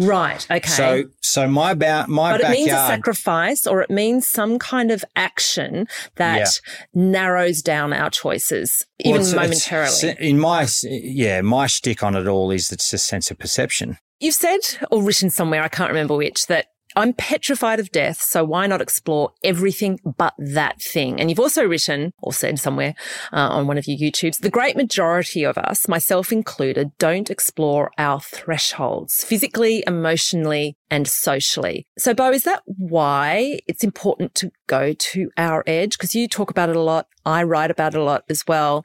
Right. 0.00 0.46
Okay. 0.50 0.68
So, 0.68 1.04
so 1.20 1.46
my 1.46 1.74
ba- 1.74 2.06
my 2.08 2.32
but 2.32 2.40
backyard, 2.40 2.54
it 2.54 2.58
means 2.58 2.72
a 2.72 2.86
sacrifice, 2.86 3.66
or 3.66 3.82
it 3.82 3.90
means 3.90 4.26
some 4.26 4.58
kind 4.58 4.90
of 4.90 5.04
action 5.14 5.86
that 6.16 6.38
yeah. 6.38 6.46
narrows 6.94 7.60
down 7.60 7.92
our 7.92 8.08
choices, 8.10 8.86
well, 9.04 9.14
even 9.14 9.20
it's, 9.20 9.34
momentarily. 9.34 9.90
It's, 9.90 10.20
in 10.20 10.38
my 10.38 10.66
yeah, 10.82 11.42
my 11.42 11.66
stick 11.66 12.02
on 12.02 12.16
it 12.16 12.26
all 12.26 12.50
is 12.50 12.72
it's 12.72 12.92
a 12.92 12.98
sense 12.98 13.30
of 13.30 13.38
perception. 13.38 13.98
You've 14.20 14.34
said 14.34 14.60
or 14.90 15.02
written 15.02 15.30
somewhere, 15.30 15.62
I 15.62 15.68
can't 15.68 15.90
remember 15.90 16.16
which, 16.16 16.46
that 16.46 16.66
I'm 16.96 17.12
petrified 17.12 17.80
of 17.80 17.90
death, 17.90 18.20
so 18.20 18.44
why 18.44 18.66
not 18.66 18.80
explore 18.80 19.32
everything 19.44 20.00
but 20.16 20.34
that 20.38 20.80
thing? 20.80 21.20
And 21.20 21.30
you've 21.30 21.40
also 21.40 21.64
written 21.64 22.12
or 22.22 22.32
said 22.32 22.58
somewhere 22.58 22.94
uh, 23.32 23.48
on 23.48 23.66
one 23.66 23.78
of 23.78 23.86
your 23.86 23.98
YouTubes, 23.98 24.38
the 24.38 24.50
great 24.50 24.76
majority 24.76 25.44
of 25.44 25.56
us, 25.56 25.88
myself 25.88 26.32
included, 26.32 26.90
don't 26.98 27.30
explore 27.30 27.90
our 27.98 28.20
thresholds 28.20 29.24
physically, 29.24 29.84
emotionally, 29.86 30.76
and 30.90 31.06
socially. 31.06 31.86
So, 31.98 32.14
Beau, 32.14 32.32
is 32.32 32.44
that 32.44 32.62
why 32.66 33.60
it's 33.66 33.84
important 33.84 34.34
to 34.36 34.50
go 34.66 34.92
to 34.92 35.30
our 35.36 35.62
edge? 35.66 35.96
Because 35.96 36.14
you 36.14 36.28
talk 36.28 36.50
about 36.50 36.68
it 36.68 36.76
a 36.76 36.80
lot. 36.80 37.06
I 37.24 37.42
write 37.44 37.70
about 37.70 37.94
it 37.94 38.00
a 38.00 38.04
lot 38.04 38.24
as 38.28 38.42
well. 38.48 38.84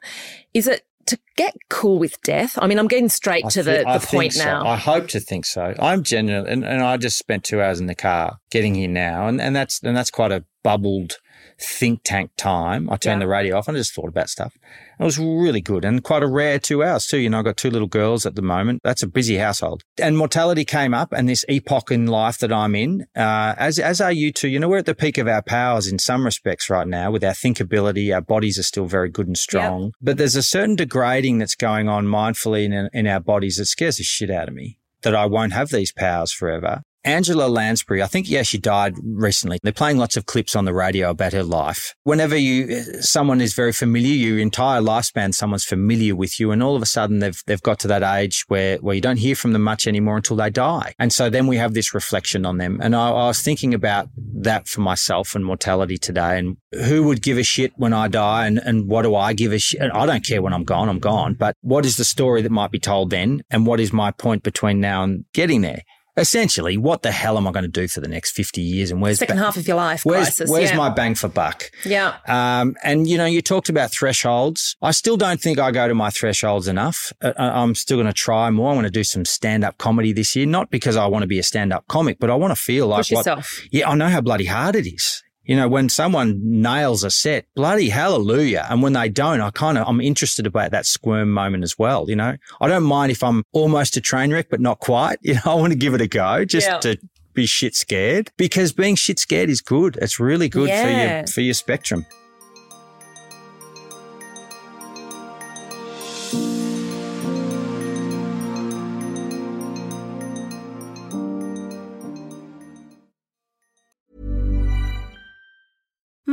Is 0.54 0.66
it 0.66 0.82
to 1.06 1.18
get 1.36 1.56
cool 1.70 1.98
with 1.98 2.20
death? 2.22 2.58
I 2.60 2.66
mean, 2.66 2.78
I'm 2.78 2.88
getting 2.88 3.08
straight 3.08 3.44
I 3.44 3.48
to 3.50 3.62
th- 3.62 3.84
the, 3.84 3.98
the 3.98 4.06
point 4.06 4.34
so. 4.34 4.44
now. 4.44 4.66
I 4.66 4.76
hope 4.76 5.08
to 5.08 5.20
think 5.20 5.46
so. 5.46 5.74
I'm 5.78 6.02
genuine, 6.02 6.46
and, 6.46 6.64
and 6.64 6.82
I 6.82 6.96
just 6.96 7.18
spent 7.18 7.44
two 7.44 7.60
hours 7.60 7.80
in 7.80 7.86
the 7.86 7.94
car 7.94 8.38
getting 8.50 8.74
here 8.74 8.88
now, 8.88 9.28
and, 9.28 9.40
and 9.40 9.54
that's 9.54 9.82
and 9.82 9.96
that's 9.96 10.10
quite 10.10 10.32
a 10.32 10.44
bubbled 10.62 11.18
think 11.58 12.00
tank 12.04 12.30
time. 12.36 12.90
I 12.90 12.96
turned 12.96 13.20
yeah. 13.20 13.26
the 13.26 13.30
radio 13.30 13.58
off 13.58 13.68
and 13.68 13.76
I 13.76 13.80
just 13.80 13.94
thought 13.94 14.08
about 14.08 14.28
stuff. 14.28 14.54
It 14.98 15.04
was 15.04 15.18
really 15.18 15.60
good 15.60 15.84
and 15.84 16.02
quite 16.02 16.22
a 16.22 16.26
rare 16.26 16.58
two 16.58 16.82
hours 16.82 17.06
too. 17.06 17.18
You 17.18 17.30
know, 17.30 17.38
I've 17.38 17.44
got 17.44 17.56
two 17.56 17.70
little 17.70 17.88
girls 17.88 18.24
at 18.26 18.34
the 18.34 18.42
moment. 18.42 18.80
That's 18.82 19.02
a 19.02 19.06
busy 19.06 19.36
household. 19.36 19.82
And 20.00 20.16
mortality 20.16 20.64
came 20.64 20.94
up 20.94 21.12
and 21.12 21.28
this 21.28 21.44
epoch 21.48 21.90
in 21.90 22.06
life 22.06 22.38
that 22.38 22.52
I'm 22.52 22.74
in, 22.74 23.06
uh, 23.14 23.54
as, 23.58 23.78
as 23.78 24.00
are 24.00 24.12
you 24.12 24.32
two, 24.32 24.48
you 24.48 24.58
know, 24.58 24.68
we're 24.68 24.78
at 24.78 24.86
the 24.86 24.94
peak 24.94 25.18
of 25.18 25.28
our 25.28 25.42
powers 25.42 25.86
in 25.86 25.98
some 25.98 26.24
respects 26.24 26.70
right 26.70 26.86
now 26.86 27.10
with 27.10 27.24
our 27.24 27.32
thinkability. 27.32 28.14
Our 28.14 28.22
bodies 28.22 28.58
are 28.58 28.62
still 28.62 28.86
very 28.86 29.10
good 29.10 29.26
and 29.26 29.38
strong, 29.38 29.84
yep. 29.84 29.92
but 30.00 30.18
there's 30.18 30.36
a 30.36 30.42
certain 30.42 30.76
degrading 30.76 31.38
that's 31.38 31.54
going 31.54 31.88
on 31.88 32.06
mindfully 32.06 32.64
in, 32.64 32.88
in 32.92 33.06
our 33.06 33.20
bodies 33.20 33.56
that 33.56 33.66
scares 33.66 33.96
the 33.96 34.04
shit 34.04 34.30
out 34.30 34.48
of 34.48 34.54
me 34.54 34.78
that 35.02 35.14
I 35.14 35.26
won't 35.26 35.52
have 35.52 35.70
these 35.70 35.92
powers 35.92 36.32
forever. 36.32 36.82
Angela 37.06 37.46
Lansbury, 37.46 38.02
I 38.02 38.06
think, 38.06 38.28
yeah, 38.28 38.42
she 38.42 38.58
died 38.58 38.94
recently. 39.02 39.60
They're 39.62 39.72
playing 39.72 39.98
lots 39.98 40.16
of 40.16 40.26
clips 40.26 40.56
on 40.56 40.64
the 40.64 40.74
radio 40.74 41.08
about 41.10 41.32
her 41.32 41.44
life. 41.44 41.94
Whenever 42.02 42.36
you, 42.36 42.82
someone 43.00 43.40
is 43.40 43.54
very 43.54 43.72
familiar, 43.72 44.12
your 44.12 44.38
entire 44.40 44.80
lifespan, 44.80 45.32
someone's 45.32 45.64
familiar 45.64 46.16
with 46.16 46.40
you. 46.40 46.50
And 46.50 46.64
all 46.64 46.74
of 46.74 46.82
a 46.82 46.86
sudden 46.86 47.20
they've, 47.20 47.40
they've 47.46 47.62
got 47.62 47.78
to 47.80 47.88
that 47.88 48.02
age 48.02 48.44
where, 48.48 48.78
where 48.78 48.96
you 48.96 49.00
don't 49.00 49.18
hear 49.18 49.36
from 49.36 49.52
them 49.52 49.62
much 49.62 49.86
anymore 49.86 50.16
until 50.16 50.36
they 50.36 50.50
die. 50.50 50.94
And 50.98 51.12
so 51.12 51.30
then 51.30 51.46
we 51.46 51.56
have 51.58 51.74
this 51.74 51.94
reflection 51.94 52.44
on 52.44 52.58
them. 52.58 52.80
And 52.82 52.96
I, 52.96 53.08
I 53.10 53.26
was 53.28 53.40
thinking 53.40 53.72
about 53.72 54.08
that 54.16 54.66
for 54.66 54.80
myself 54.80 55.36
and 55.36 55.44
mortality 55.44 55.98
today 55.98 56.38
and 56.38 56.56
who 56.72 57.04
would 57.04 57.22
give 57.22 57.38
a 57.38 57.44
shit 57.44 57.72
when 57.76 57.92
I 57.92 58.08
die 58.08 58.46
and, 58.46 58.58
and 58.58 58.88
what 58.88 59.02
do 59.02 59.14
I 59.14 59.32
give 59.32 59.52
a 59.52 59.58
shit? 59.60 59.80
I 59.80 60.06
don't 60.06 60.26
care 60.26 60.42
when 60.42 60.52
I'm 60.52 60.64
gone, 60.64 60.88
I'm 60.88 60.98
gone. 60.98 61.34
But 61.34 61.54
what 61.60 61.86
is 61.86 61.98
the 61.98 62.04
story 62.04 62.42
that 62.42 62.50
might 62.50 62.72
be 62.72 62.80
told 62.80 63.10
then? 63.10 63.42
And 63.48 63.64
what 63.64 63.78
is 63.78 63.92
my 63.92 64.10
point 64.10 64.42
between 64.42 64.80
now 64.80 65.04
and 65.04 65.24
getting 65.32 65.60
there? 65.60 65.82
Essentially, 66.16 66.76
what 66.76 67.02
the 67.02 67.12
hell 67.12 67.36
am 67.36 67.46
I 67.46 67.52
going 67.52 67.64
to 67.64 67.68
do 67.68 67.88
for 67.88 68.00
the 68.00 68.08
next 68.08 68.32
50 68.32 68.60
years? 68.60 68.90
And 68.90 69.00
where's 69.00 69.18
second 69.18 69.36
ba- 69.36 69.44
half 69.44 69.56
of 69.56 69.66
your 69.66 69.76
life 69.76 70.04
where's, 70.04 70.26
crisis? 70.26 70.50
Where's 70.50 70.70
yeah. 70.70 70.76
my 70.76 70.90
bang 70.90 71.14
for 71.14 71.28
buck? 71.28 71.70
Yeah. 71.84 72.16
Um, 72.26 72.76
and 72.82 73.08
you 73.08 73.18
know, 73.18 73.26
you 73.26 73.42
talked 73.42 73.68
about 73.68 73.92
thresholds. 73.92 74.76
I 74.82 74.90
still 74.90 75.16
don't 75.16 75.40
think 75.40 75.58
I 75.58 75.70
go 75.70 75.88
to 75.88 75.94
my 75.94 76.10
thresholds 76.10 76.68
enough. 76.68 77.12
Uh, 77.22 77.32
uh 77.38 77.52
I'm 77.56 77.74
still 77.74 77.96
going 77.96 78.06
to 78.06 78.12
try 78.12 78.50
more. 78.50 78.70
I 78.70 78.74
want 78.74 78.86
to 78.86 78.90
do 78.90 79.04
some 79.04 79.24
stand 79.24 79.64
up 79.64 79.78
comedy 79.78 80.12
this 80.12 80.36
year, 80.36 80.46
not 80.46 80.70
because 80.70 80.96
I 80.96 81.06
want 81.06 81.22
to 81.22 81.28
be 81.28 81.38
a 81.38 81.42
stand 81.42 81.72
up 81.72 81.86
comic, 81.88 82.18
but 82.18 82.30
I 82.30 82.34
want 82.34 82.50
to 82.52 82.60
feel 82.60 82.86
like 82.86 83.00
Push 83.00 83.12
what, 83.12 83.26
yourself. 83.26 83.62
yeah, 83.70 83.88
I 83.88 83.94
know 83.94 84.08
how 84.08 84.20
bloody 84.20 84.46
hard 84.46 84.76
it 84.76 84.86
is 84.86 85.22
You 85.46 85.56
know, 85.56 85.68
when 85.68 85.88
someone 85.88 86.40
nails 86.42 87.04
a 87.04 87.10
set, 87.10 87.46
bloody 87.54 87.88
hallelujah. 87.88 88.66
And 88.68 88.82
when 88.82 88.92
they 88.94 89.08
don't, 89.08 89.40
I 89.40 89.50
kind 89.50 89.78
of, 89.78 89.86
I'm 89.88 90.00
interested 90.00 90.46
about 90.46 90.72
that 90.72 90.86
squirm 90.86 91.30
moment 91.30 91.62
as 91.64 91.78
well. 91.78 92.06
You 92.08 92.16
know, 92.16 92.36
I 92.60 92.68
don't 92.68 92.82
mind 92.82 93.12
if 93.12 93.22
I'm 93.22 93.44
almost 93.52 93.96
a 93.96 94.00
train 94.00 94.32
wreck, 94.32 94.48
but 94.50 94.60
not 94.60 94.80
quite. 94.80 95.18
You 95.22 95.34
know, 95.34 95.40
I 95.46 95.54
want 95.54 95.72
to 95.72 95.78
give 95.78 95.94
it 95.94 96.00
a 96.00 96.08
go 96.08 96.44
just 96.44 96.66
Yeah. 96.68 96.78
to 96.80 96.98
be 97.34 97.46
shit 97.46 97.74
scared 97.74 98.30
because 98.36 98.72
being 98.72 98.94
shit 98.96 99.18
scared 99.18 99.48
is 99.50 99.60
good. 99.60 99.98
It's 100.00 100.18
really 100.20 100.48
good 100.48 100.68
for 100.68 100.88
your, 100.88 101.26
for 101.26 101.40
your 101.42 101.54
spectrum. 101.54 102.06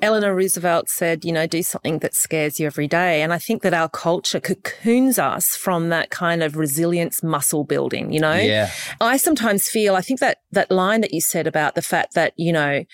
Eleanor 0.00 0.34
Roosevelt 0.34 0.88
said, 0.88 1.24
you 1.24 1.32
know, 1.32 1.46
do 1.46 1.62
something 1.62 1.98
that 1.98 2.14
scares 2.14 2.58
you 2.58 2.66
every 2.66 2.86
day. 2.86 3.20
And 3.20 3.32
I 3.32 3.38
think 3.38 3.62
that 3.62 3.74
our 3.74 3.88
culture 3.88 4.40
cocoons 4.40 5.18
us 5.18 5.48
from 5.48 5.90
that 5.90 6.10
kind 6.10 6.42
of 6.42 6.56
resilience 6.56 7.22
muscle 7.22 7.64
building, 7.64 8.12
you 8.12 8.20
know? 8.20 8.34
Yeah. 8.34 8.70
I 9.00 9.16
sometimes 9.16 9.68
feel, 9.68 9.96
I 9.96 10.00
think 10.00 10.20
that 10.20 10.38
that 10.52 10.70
line 10.70 11.02
that 11.02 11.12
you 11.12 11.20
said 11.20 11.46
about 11.46 11.74
the 11.74 11.82
fact 11.82 12.14
that, 12.14 12.32
you 12.36 12.52
know, 12.52 12.84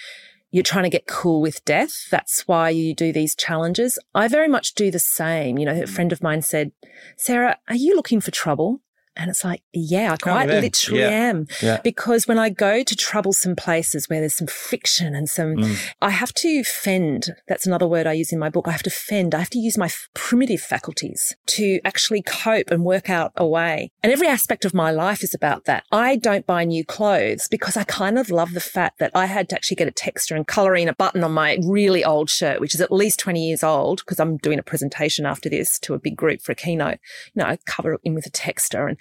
you're 0.51 0.63
trying 0.63 0.85
to 0.85 0.91
get 0.91 1.07
cool 1.07 1.41
with 1.41 1.65
death. 1.65 1.93
That's 2.11 2.47
why 2.47 2.71
you 2.71 2.95
do 2.95 3.13
these 3.13 3.35
challenges. 3.35 3.99
I 4.15 4.29
very 4.29 4.49
much 4.49 4.75
do 4.75 4.91
the 4.91 4.99
same. 4.99 5.59
You 5.59 5.67
know, 5.67 5.83
a 5.83 5.87
friend 5.87 6.13
of 6.13 6.23
mine 6.23 6.43
said, 6.43 6.73
Sarah, 7.17 7.59
are 7.69 7.75
you 7.75 7.97
looking 7.97 8.21
for 8.21 8.31
trouble? 8.31 8.81
And 9.17 9.31
it's 9.31 9.45
like, 9.45 9.63
yeah, 9.73 10.13
I 10.13 10.17
quite 10.17 10.51
am. 10.51 10.61
literally 10.63 11.01
Yeah. 11.01 11.09
am. 11.09 11.47
Yeah. 11.63 11.81
Because 11.85 12.27
when 12.27 12.39
I 12.39 12.49
go 12.49 12.83
to 12.83 12.97
troublesome 12.97 13.55
places 13.55 14.09
where 14.09 14.21
there's 14.21 14.35
some 14.35 14.49
friction 14.49 15.15
and 15.15 15.29
some, 15.29 15.55
Mm. 15.57 15.77
I 16.03 16.11
have 16.11 16.33
to 16.35 16.65
fend. 16.65 17.35
That's 17.47 17.67
another 17.67 17.87
word 17.87 18.07
I 18.09 18.13
use 18.15 18.33
in 18.33 18.39
my 18.41 18.51
book. 18.51 18.67
I 18.67 18.73
have 18.73 18.83
to 18.83 18.91
fend. 18.91 19.35
I 19.35 19.39
have 19.39 19.51
to 19.51 19.59
use 19.59 19.79
my 19.79 19.87
f- 19.87 20.09
primitive 20.15 20.61
faculties 20.61 21.37
to 21.47 21.81
actually 21.85 22.23
cope 22.23 22.71
and 22.71 22.85
work 22.85 23.09
out 23.09 23.33
a 23.37 23.47
way. 23.47 23.91
And 24.03 24.13
every 24.13 24.27
aspect 24.27 24.65
of 24.65 24.75
my 24.75 24.91
life 24.91 25.23
is 25.23 25.33
about 25.35 25.65
that. 25.67 25.85
I 25.93 26.17
don't 26.17 26.47
buy 26.47 26.65
new 26.65 26.85
clothes 26.85 27.47
because 27.51 27.77
I 27.77 27.85
kind 27.85 28.19
of 28.19 28.31
love 28.31 28.53
the 28.53 28.61
fact 28.61 28.99
that 28.99 29.13
I 29.15 29.27
had 29.27 29.49
to 29.51 29.55
actually 29.55 29.77
get 29.77 29.89
a 29.89 29.93
texture 29.93 30.35
and 30.35 30.47
color 30.47 30.75
in 30.75 30.89
a 30.89 30.95
button 30.95 31.23
on 31.23 31.33
my 31.33 31.59
really 31.63 32.05
old 32.05 32.31
shirt, 32.31 32.61
which 32.61 32.75
is 32.75 32.81
at 32.81 32.91
least 32.91 33.21
20 33.21 33.47
years 33.47 33.63
old 33.63 34.01
because 34.01 34.19
I'm 34.19 34.39
doing 34.39 34.59
a 34.59 34.63
presentation 34.63 35.25
after 35.25 35.49
this 35.49 35.79
to 35.81 35.95
a 35.95 35.99
big 35.99 36.17
group 36.17 36.43
for 36.43 36.53
a 36.53 36.57
keynote. 36.57 36.99
You 37.35 37.43
know, 37.43 37.49
I 37.49 37.59
cover 37.65 37.95
it 37.95 38.01
in 38.03 38.15
with 38.15 38.27
a 38.27 38.31
texture 38.31 38.87
and 38.89 38.99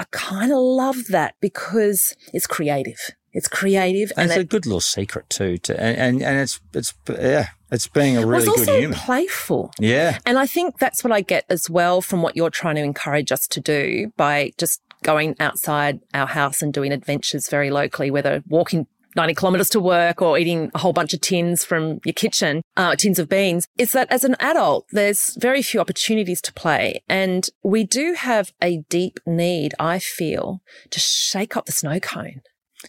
I 0.00 0.04
kind 0.10 0.52
of 0.52 0.58
love 0.58 1.06
that 1.08 1.34
because 1.40 2.14
it's 2.32 2.46
creative. 2.46 2.98
It's 3.32 3.48
creative 3.48 4.10
And 4.16 4.30
and, 4.30 4.40
it's 4.40 4.40
a 4.40 4.44
good 4.44 4.64
little 4.64 4.80
secret 4.80 5.28
too, 5.28 5.58
to, 5.58 5.78
and, 5.80 5.96
and 5.96 6.22
and 6.22 6.38
it's 6.38 6.60
it's 6.72 6.94
yeah, 7.08 7.48
it's 7.70 7.86
being 7.86 8.16
a 8.16 8.20
well, 8.20 8.28
really 8.30 8.46
it's 8.46 8.56
good 8.60 8.68
also 8.68 8.80
human. 8.80 8.98
playful. 8.98 9.72
Yeah, 9.78 10.18
And 10.24 10.38
I 10.38 10.46
think 10.46 10.78
that's 10.78 11.04
what 11.04 11.12
I 11.12 11.20
get 11.20 11.44
as 11.48 11.68
well 11.68 12.00
from 12.00 12.22
what 12.22 12.36
you're 12.36 12.50
trying 12.50 12.76
to 12.76 12.82
encourage 12.82 13.30
us 13.30 13.46
to 13.48 13.60
do 13.60 14.12
by 14.16 14.52
just 14.56 14.80
going 15.02 15.36
outside 15.38 16.00
our 16.14 16.26
house 16.26 16.62
and 16.62 16.72
doing 16.72 16.90
adventures 16.92 17.48
very 17.48 17.70
locally, 17.70 18.10
whether 18.10 18.42
walking 18.48 18.86
90 19.16 19.34
kilometers 19.34 19.68
to 19.70 19.80
work 19.80 20.22
or 20.22 20.38
eating 20.38 20.70
a 20.74 20.78
whole 20.78 20.92
bunch 20.92 21.14
of 21.14 21.20
tins 21.20 21.64
from 21.64 22.00
your 22.04 22.12
kitchen, 22.12 22.62
uh, 22.76 22.94
tins 22.96 23.18
of 23.18 23.28
beans, 23.28 23.66
is 23.76 23.92
that 23.92 24.10
as 24.10 24.24
an 24.24 24.36
adult, 24.40 24.86
there's 24.92 25.36
very 25.40 25.62
few 25.62 25.80
opportunities 25.80 26.40
to 26.42 26.52
play. 26.52 27.02
And 27.08 27.48
we 27.62 27.84
do 27.84 28.14
have 28.14 28.52
a 28.62 28.84
deep 28.88 29.20
need, 29.26 29.74
I 29.78 29.98
feel, 29.98 30.60
to 30.90 31.00
shake 31.00 31.56
up 31.56 31.66
the 31.66 31.72
snow 31.72 31.98
cone. 32.00 32.42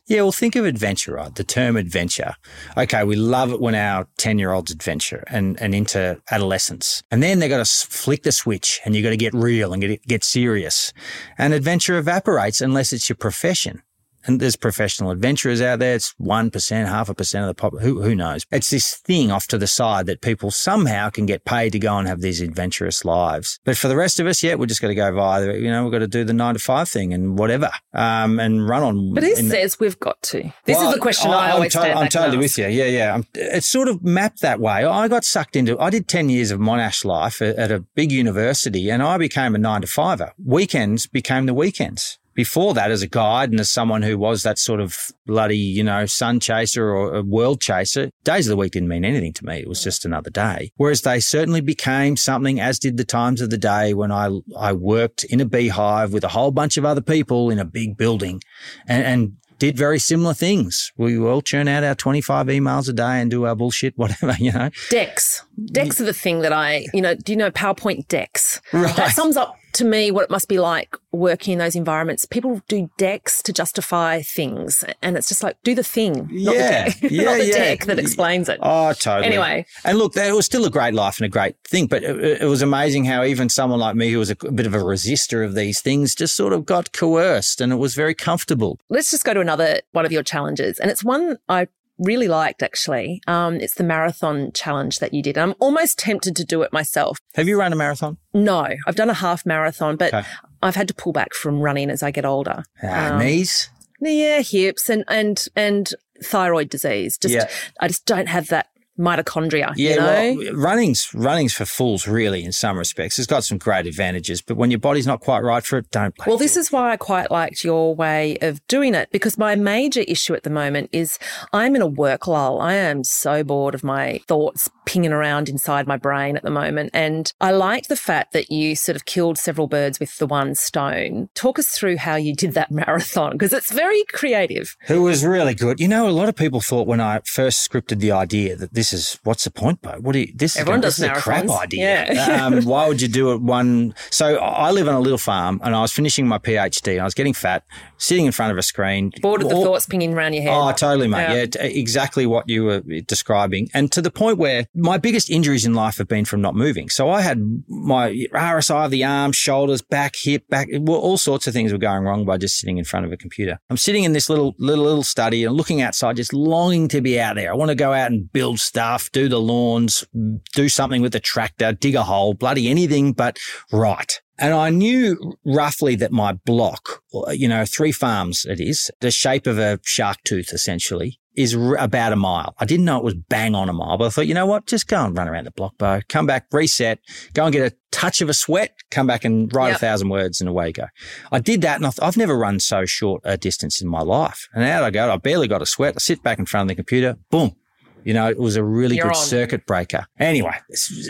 yeah. 0.05 0.21
Well, 0.21 0.31
think 0.31 0.55
of 0.55 0.65
adventure, 0.65 1.13
right? 1.13 1.33
The 1.33 1.43
term 1.43 1.75
adventure. 1.75 2.35
Okay, 2.77 3.03
we 3.03 3.15
love 3.15 3.51
it 3.51 3.59
when 3.59 3.73
our 3.73 4.07
ten 4.17 4.37
year 4.37 4.51
olds 4.51 4.71
adventure 4.71 5.23
and 5.27 5.59
and 5.59 5.73
into 5.73 6.21
adolescence, 6.29 7.01
and 7.09 7.23
then 7.23 7.39
they've 7.39 7.49
got 7.49 7.65
to 7.65 7.87
flick 7.87 8.21
the 8.23 8.31
switch, 8.31 8.81
and 8.85 8.95
you've 8.95 9.03
got 9.03 9.09
to 9.09 9.17
get 9.17 9.33
real 9.33 9.73
and 9.73 9.81
get 9.81 10.05
get 10.05 10.23
serious, 10.23 10.93
and 11.39 11.53
adventure 11.53 11.97
evaporates 11.97 12.61
unless 12.61 12.93
it's 12.93 13.09
your 13.09 13.15
profession. 13.15 13.81
And 14.25 14.39
there's 14.39 14.55
professional 14.55 15.11
adventurers 15.11 15.61
out 15.61 15.79
there. 15.79 15.95
It's 15.95 16.13
1%, 16.21 16.85
half 16.87 17.09
a 17.09 17.13
percent 17.13 17.43
of 17.43 17.47
the 17.47 17.53
pop. 17.53 17.79
Who, 17.79 18.01
who 18.01 18.15
knows? 18.15 18.45
It's 18.51 18.69
this 18.69 18.95
thing 18.97 19.31
off 19.31 19.47
to 19.47 19.57
the 19.57 19.67
side 19.67 20.05
that 20.07 20.21
people 20.21 20.51
somehow 20.51 21.09
can 21.09 21.25
get 21.25 21.45
paid 21.45 21.71
to 21.71 21.79
go 21.79 21.97
and 21.97 22.07
have 22.07 22.21
these 22.21 22.41
adventurous 22.41 23.05
lives. 23.05 23.59
But 23.63 23.77
for 23.77 23.87
the 23.87 23.95
rest 23.95 24.19
of 24.19 24.27
us, 24.27 24.43
yeah, 24.43 24.55
we're 24.55 24.65
just 24.65 24.81
going 24.81 24.91
to 24.91 24.95
go 24.95 25.11
via, 25.13 25.45
the, 25.45 25.59
you 25.59 25.69
know, 25.69 25.83
we've 25.83 25.91
got 25.91 25.99
to 25.99 26.07
do 26.07 26.23
the 26.23 26.33
nine 26.33 26.53
to 26.55 26.59
five 26.59 26.89
thing 26.89 27.13
and 27.13 27.37
whatever, 27.37 27.71
um, 27.93 28.39
and 28.39 28.67
run 28.67 28.83
on. 28.83 29.13
But 29.13 29.23
who 29.23 29.33
in 29.33 29.49
the- 29.49 29.55
says 29.55 29.79
we've 29.79 29.99
got 29.99 30.21
to? 30.23 30.43
This 30.65 30.77
well, 30.77 30.89
is 30.89 30.95
the 30.95 31.01
question 31.01 31.31
I, 31.31 31.47
I'm 31.47 31.51
always 31.53 31.73
to- 31.73 31.79
stand 31.79 31.99
I'm 31.99 32.09
totally 32.09 32.37
with 32.37 32.57
you. 32.57 32.67
Yeah, 32.67 32.85
yeah. 32.85 33.15
I'm, 33.15 33.25
it's 33.33 33.67
sort 33.67 33.87
of 33.87 34.03
mapped 34.03 34.41
that 34.41 34.59
way. 34.59 34.85
I 34.85 35.07
got 35.07 35.23
sucked 35.23 35.55
into. 35.55 35.79
I 35.79 35.89
did 35.89 36.07
ten 36.07 36.29
years 36.29 36.51
of 36.51 36.59
Monash 36.59 37.05
life 37.05 37.41
at, 37.41 37.55
at 37.55 37.71
a 37.71 37.79
big 37.79 38.11
university, 38.11 38.89
and 38.89 39.01
I 39.01 39.17
became 39.17 39.55
a 39.55 39.57
nine 39.57 39.81
to 39.81 39.87
fiver. 39.87 40.33
Weekends 40.43 41.07
became 41.07 41.45
the 41.45 41.53
weekends. 41.53 42.18
Before 42.39 42.73
that, 42.73 42.89
as 42.89 43.01
a 43.01 43.07
guide 43.07 43.51
and 43.51 43.59
as 43.59 43.69
someone 43.69 44.01
who 44.01 44.17
was 44.17 44.43
that 44.43 44.57
sort 44.57 44.79
of 44.79 45.11
bloody, 45.25 45.57
you 45.57 45.83
know, 45.83 46.05
sun 46.05 46.39
chaser 46.39 46.89
or 46.89 47.15
a 47.15 47.21
world 47.21 47.59
chaser, 47.59 48.11
days 48.23 48.47
of 48.47 48.51
the 48.51 48.55
week 48.55 48.71
didn't 48.71 48.87
mean 48.87 49.03
anything 49.03 49.33
to 49.33 49.45
me. 49.45 49.57
It 49.57 49.67
was 49.67 49.83
just 49.83 50.05
another 50.05 50.29
day. 50.29 50.71
Whereas 50.77 51.01
they 51.01 51.19
certainly 51.19 51.59
became 51.59 52.15
something, 52.15 52.61
as 52.61 52.79
did 52.79 52.95
the 52.95 53.03
times 53.03 53.41
of 53.41 53.49
the 53.49 53.57
day 53.57 53.93
when 53.93 54.09
I 54.09 54.39
I 54.57 54.71
worked 54.71 55.25
in 55.25 55.41
a 55.41 55.45
beehive 55.45 56.13
with 56.13 56.23
a 56.23 56.29
whole 56.29 56.51
bunch 56.51 56.77
of 56.77 56.85
other 56.85 57.01
people 57.01 57.49
in 57.49 57.59
a 57.59 57.65
big 57.65 57.97
building, 57.97 58.39
and, 58.87 59.03
and 59.03 59.33
did 59.57 59.77
very 59.77 59.99
similar 59.99 60.33
things. 60.33 60.93
We 60.95 61.19
all 61.19 61.41
churn 61.41 61.67
out 61.67 61.83
our 61.83 61.93
25 61.93 62.47
emails 62.47 62.87
a 62.87 62.93
day 62.93 63.19
and 63.19 63.29
do 63.29 63.45
our 63.47 63.55
bullshit, 63.55 63.93
whatever, 63.97 64.33
you 64.39 64.53
know. 64.53 64.69
Decks. 64.89 65.43
Decks 65.73 65.99
are 65.99 66.05
the 66.05 66.13
thing 66.13 66.39
that 66.39 66.53
I, 66.53 66.85
you 66.93 67.01
know, 67.01 67.15
do 67.15 67.33
you 67.33 67.37
know 67.37 67.51
PowerPoint 67.51 68.07
decks? 68.07 68.61
Right. 68.71 68.95
That 68.95 69.11
sums 69.11 69.35
up 69.35 69.58
to 69.73 69.85
me 69.85 70.11
what 70.11 70.23
it 70.25 70.29
must 70.29 70.47
be 70.47 70.59
like 70.59 70.95
working 71.11 71.53
in 71.53 71.59
those 71.59 71.75
environments. 71.75 72.25
People 72.25 72.61
do 72.67 72.89
decks 72.97 73.41
to 73.43 73.53
justify 73.53 74.21
things. 74.21 74.83
And 75.01 75.17
it's 75.17 75.27
just 75.27 75.43
like, 75.43 75.57
do 75.63 75.73
the 75.73 75.83
thing, 75.83 76.27
not 76.31 76.53
the 76.53 76.59
deck, 76.59 76.97
Yeah, 77.01 77.23
not 77.23 77.37
the 77.37 77.47
yeah. 77.47 77.53
deck 77.53 77.85
that 77.85 77.99
explains 77.99 78.49
it. 78.49 78.59
Oh, 78.61 78.93
totally. 78.93 79.25
Anyway. 79.25 79.65
And 79.83 79.97
look, 79.97 80.13
that 80.13 80.33
was 80.33 80.45
still 80.45 80.65
a 80.65 80.69
great 80.69 80.93
life 80.93 81.17
and 81.17 81.25
a 81.25 81.29
great 81.29 81.55
thing, 81.63 81.87
but 81.87 82.03
it, 82.03 82.41
it 82.41 82.45
was 82.45 82.61
amazing 82.61 83.05
how 83.05 83.23
even 83.23 83.49
someone 83.49 83.79
like 83.79 83.95
me 83.95 84.11
who 84.11 84.19
was 84.19 84.29
a, 84.29 84.35
bit 84.35 84.65
of 84.65 84.73
a 84.73 84.79
resistor 84.79 85.45
of 85.45 85.55
these 85.55 85.81
things 85.81 86.15
just 86.15 86.35
sort 86.35 86.53
of 86.53 86.65
got 86.65 86.91
coerced 86.91 87.61
and 87.61 87.71
it 87.71 87.77
was 87.77 87.95
very 87.95 88.13
comfortable. 88.13 88.79
Let's 88.89 89.11
just 89.11 89.23
go 89.23 89.33
to 89.33 89.39
another 89.39 89.81
one 89.91 90.05
of 90.05 90.11
your 90.11 90.23
challenges. 90.23 90.79
And 90.79 90.91
it's 90.91 91.03
one 91.03 91.37
I 91.47 91.67
really 91.99 92.27
liked 92.27 92.63
actually. 92.63 93.21
Um, 93.27 93.55
it's 93.55 93.75
the 93.75 93.83
marathon 93.83 94.51
challenge 94.53 94.99
that 94.99 95.13
you 95.13 95.21
did. 95.21 95.37
I'm 95.37 95.53
almost 95.59 95.99
tempted 95.99 96.35
to 96.37 96.43
do 96.45 96.61
it 96.63 96.73
myself. 96.73 97.17
Have 97.35 97.47
you 97.47 97.59
run 97.59 97.73
a 97.73 97.75
marathon? 97.75 98.17
No, 98.33 98.67
I've 98.87 98.95
done 98.95 99.09
a 99.09 99.13
half 99.13 99.45
marathon, 99.45 99.95
but 99.97 100.13
Okay. 100.13 100.27
I've 100.63 100.75
had 100.75 100.87
to 100.87 100.93
pull 100.93 101.13
back 101.13 101.33
from 101.33 101.59
running 101.61 101.89
as 101.89 102.01
I 102.03 102.11
get 102.11 102.25
older. 102.25 102.63
Ah, 102.83 103.11
Um, 103.13 103.19
knees? 103.19 103.69
Yeah, 104.01 104.41
hips 104.41 104.89
and 104.89 105.03
and 105.07 105.45
and 105.55 105.89
thyroid 106.23 106.69
disease. 106.69 107.17
Just 107.17 107.35
Yeah. 107.35 107.49
I 107.79 107.87
just 107.89 108.05
don't 108.05 108.27
have 108.27 108.47
that 108.47 108.67
mitochondria. 108.99 109.73
Yeah, 109.75 109.89
you 109.89 109.95
know? 109.97 110.51
well, 110.51 110.61
running's 110.61 111.13
running's 111.13 111.53
for 111.53 111.65
fools, 111.65 112.07
really. 112.07 112.43
In 112.43 112.51
some 112.51 112.77
respects, 112.77 113.17
it's 113.17 113.27
got 113.27 113.43
some 113.43 113.57
great 113.57 113.87
advantages, 113.87 114.41
but 114.41 114.57
when 114.57 114.69
your 114.69 114.79
body's 114.79 115.07
not 115.07 115.21
quite 115.21 115.39
right 115.39 115.63
for 115.63 115.77
it, 115.77 115.89
don't. 115.91 116.13
Well, 116.27 116.37
this 116.37 116.57
is 116.57 116.71
why 116.71 116.91
I 116.91 116.97
quite 116.97 117.31
liked 117.31 117.63
your 117.63 117.95
way 117.95 118.37
of 118.41 118.65
doing 118.67 118.93
it 118.93 119.09
because 119.11 119.37
my 119.37 119.55
major 119.55 120.01
issue 120.01 120.33
at 120.33 120.43
the 120.43 120.49
moment 120.49 120.89
is 120.91 121.17
I'm 121.53 121.75
in 121.75 121.81
a 121.81 121.87
work 121.87 122.27
lull. 122.27 122.59
I 122.61 122.73
am 122.73 123.03
so 123.03 123.43
bored 123.43 123.73
of 123.73 123.83
my 123.83 124.19
thoughts 124.27 124.69
pinging 124.89 125.13
around 125.13 125.47
inside 125.49 125.85
my 125.85 125.97
brain 125.97 126.35
at 126.35 126.41
the 126.41 126.49
moment. 126.49 126.89
And 126.95 127.31
I 127.39 127.51
liked 127.51 127.89
the 127.89 127.95
fact 127.95 128.33
that 128.33 128.49
you 128.51 128.75
sort 128.75 128.95
of 128.95 129.05
killed 129.05 129.37
several 129.37 129.67
birds 129.67 129.99
with 129.99 130.17
the 130.17 130.25
one 130.25 130.55
stone. 130.55 131.29
Talk 131.35 131.59
us 131.59 131.67
through 131.67 131.97
how 131.97 132.15
you 132.15 132.33
did 132.33 132.53
that 132.53 132.71
marathon 132.81 133.33
because 133.33 133.53
it's 133.53 133.71
very 133.71 134.03
creative. 134.05 134.75
It 134.87 134.95
was 134.97 135.23
really 135.23 135.53
good. 135.53 135.79
You 135.79 135.87
know, 135.87 136.07
a 136.07 136.11
lot 136.11 136.27
of 136.27 136.35
people 136.35 136.59
thought 136.59 136.87
when 136.87 136.99
I 136.99 137.21
first 137.25 137.69
scripted 137.69 137.99
the 137.99 138.11
idea 138.11 138.55
that 138.55 138.73
this 138.73 138.91
is 138.91 139.19
what's 139.23 139.43
the 139.43 139.51
point, 139.51 139.81
Beau? 139.83 139.97
What 139.99 140.13
do 140.13 140.19
you? 140.19 140.33
This 140.35 140.57
Everyone 140.57 140.79
is, 140.79 140.95
does 140.95 140.97
this 140.97 141.11
is 141.11 141.17
a 141.17 141.21
crap 141.21 141.49
idea. 141.49 142.11
Yeah. 142.11 142.45
um, 142.45 142.63
why 142.63 142.87
would 142.87 143.01
you 143.01 143.07
do 143.07 143.31
it 143.33 143.41
one? 143.41 143.93
So 144.09 144.37
I 144.37 144.71
live 144.71 144.87
on 144.87 144.95
a 144.95 144.99
little 144.99 145.17
farm, 145.19 145.61
and 145.63 145.75
I 145.75 145.81
was 145.81 145.91
finishing 145.91 146.27
my 146.27 146.39
PhD. 146.39 146.93
And 146.93 147.01
I 147.01 147.03
was 147.03 147.13
getting 147.13 147.33
fat, 147.33 147.63
sitting 147.97 148.25
in 148.25 148.31
front 148.31 148.51
of 148.51 148.57
a 148.57 148.63
screen, 148.63 149.11
Bored 149.21 149.43
of 149.43 149.49
the 149.49 149.55
all- 149.55 149.63
thoughts 149.63 149.85
pinging 149.85 150.13
around 150.15 150.33
your 150.33 150.43
head. 150.43 150.53
Oh, 150.53 150.71
totally, 150.71 151.07
mate. 151.07 151.19
Yeah. 151.21 151.33
Yeah, 151.33 151.45
t- 151.45 151.79
exactly 151.79 152.25
what 152.25 152.49
you 152.49 152.63
were 152.63 152.79
describing. 153.05 153.69
And 153.73 153.91
to 153.91 154.01
the 154.01 154.11
point 154.11 154.37
where 154.37 154.65
my 154.79 154.97
biggest 154.97 155.29
injuries 155.29 155.65
in 155.65 155.73
life 155.73 155.97
have 155.97 156.07
been 156.07 156.25
from 156.25 156.41
not 156.41 156.55
moving. 156.55 156.89
So 156.89 157.09
I 157.09 157.21
had 157.21 157.39
my 157.67 158.11
RSI 158.33 158.85
of 158.85 158.91
the 158.91 159.03
arms, 159.03 159.35
shoulders, 159.35 159.81
back, 159.81 160.15
hip, 160.15 160.47
back, 160.49 160.67
well, 160.71 160.99
all 160.99 161.17
sorts 161.17 161.47
of 161.47 161.53
things 161.53 161.71
were 161.71 161.77
going 161.77 162.03
wrong 162.03 162.25
by 162.25 162.37
just 162.37 162.57
sitting 162.57 162.77
in 162.77 162.85
front 162.85 163.05
of 163.05 163.11
a 163.11 163.17
computer. 163.17 163.59
I'm 163.69 163.77
sitting 163.77 164.03
in 164.03 164.13
this 164.13 164.29
little, 164.29 164.55
little, 164.57 164.85
little 164.85 165.03
study 165.03 165.43
and 165.43 165.55
looking 165.55 165.81
outside, 165.81 166.15
just 166.15 166.33
longing 166.33 166.87
to 166.89 167.01
be 167.01 167.19
out 167.19 167.35
there. 167.35 167.51
I 167.51 167.55
want 167.55 167.69
to 167.69 167.75
go 167.75 167.93
out 167.93 168.11
and 168.11 168.31
build 168.31 168.59
stuff, 168.59 169.11
do 169.11 169.29
the 169.29 169.39
lawns, 169.39 170.05
do 170.53 170.69
something 170.69 171.01
with 171.01 171.13
the 171.13 171.19
tractor, 171.19 171.73
dig 171.73 171.95
a 171.95 172.03
hole, 172.03 172.33
bloody 172.33 172.69
anything 172.69 173.13
but 173.13 173.37
right. 173.71 174.21
And 174.39 174.53
I 174.53 174.69
knew 174.69 175.35
roughly 175.45 175.95
that 175.95 176.13
my 176.13 176.31
block, 176.31 177.01
you 177.31 177.47
know, 177.47 177.65
three 177.65 177.91
farms 177.91 178.45
it 178.45 178.61
is, 178.61 178.89
the 179.01 179.11
shape 179.11 179.45
of 179.47 179.59
a 179.59 179.79
shark 179.83 180.17
tooth 180.23 180.53
essentially, 180.53 181.19
is 181.35 181.55
r- 181.55 181.75
about 181.77 182.11
a 182.11 182.15
mile. 182.15 182.53
I 182.59 182.65
didn't 182.65 182.85
know 182.85 182.97
it 182.97 183.03
was 183.03 183.13
bang 183.15 183.55
on 183.55 183.69
a 183.69 183.73
mile, 183.73 183.97
but 183.97 184.05
I 184.05 184.09
thought, 184.09 184.27
you 184.27 184.33
know 184.33 184.45
what? 184.45 184.65
Just 184.65 184.87
go 184.87 185.03
and 185.05 185.17
run 185.17 185.27
around 185.27 185.45
the 185.45 185.51
block, 185.51 185.77
Beau. 185.77 186.01
Come 186.09 186.25
back, 186.25 186.47
reset, 186.51 186.99
go 187.33 187.45
and 187.45 187.53
get 187.53 187.71
a 187.71 187.75
touch 187.91 188.21
of 188.21 188.29
a 188.29 188.33
sweat, 188.33 188.73
come 188.91 189.07
back 189.07 189.23
and 189.25 189.53
write 189.53 189.69
Yep. 189.69 189.75
a 189.75 189.79
thousand 189.79 190.09
words 190.09 190.41
and 190.41 190.49
away 190.49 190.67
you 190.67 190.73
go. 190.73 190.85
I 191.31 191.39
did 191.39 191.61
that 191.61 191.77
and 191.77 191.85
I 191.85 191.91
I've 192.01 192.17
never 192.17 192.37
run 192.37 192.59
so 192.59 192.85
short 192.85 193.21
a 193.23 193.37
distance 193.37 193.81
in 193.81 193.87
my 193.87 194.01
life. 194.01 194.47
And 194.53 194.63
out 194.63 194.83
I 194.83 194.89
go. 194.91 195.11
I 195.11 195.17
barely 195.17 195.47
got 195.47 195.61
a 195.61 195.65
sweat. 195.65 195.93
I 195.95 195.99
sit 195.99 196.21
back 196.23 196.39
in 196.39 196.45
front 196.45 196.69
of 196.69 196.75
the 196.75 196.81
computer, 196.81 197.17
boom. 197.31 197.55
You 198.03 198.13
know, 198.13 198.29
it 198.29 198.39
was 198.39 198.55
a 198.55 198.63
really 198.63 198.95
You're 198.95 199.07
good 199.07 199.17
on. 199.17 199.23
circuit 199.23 199.65
breaker. 199.65 200.05
Anyway, 200.19 200.55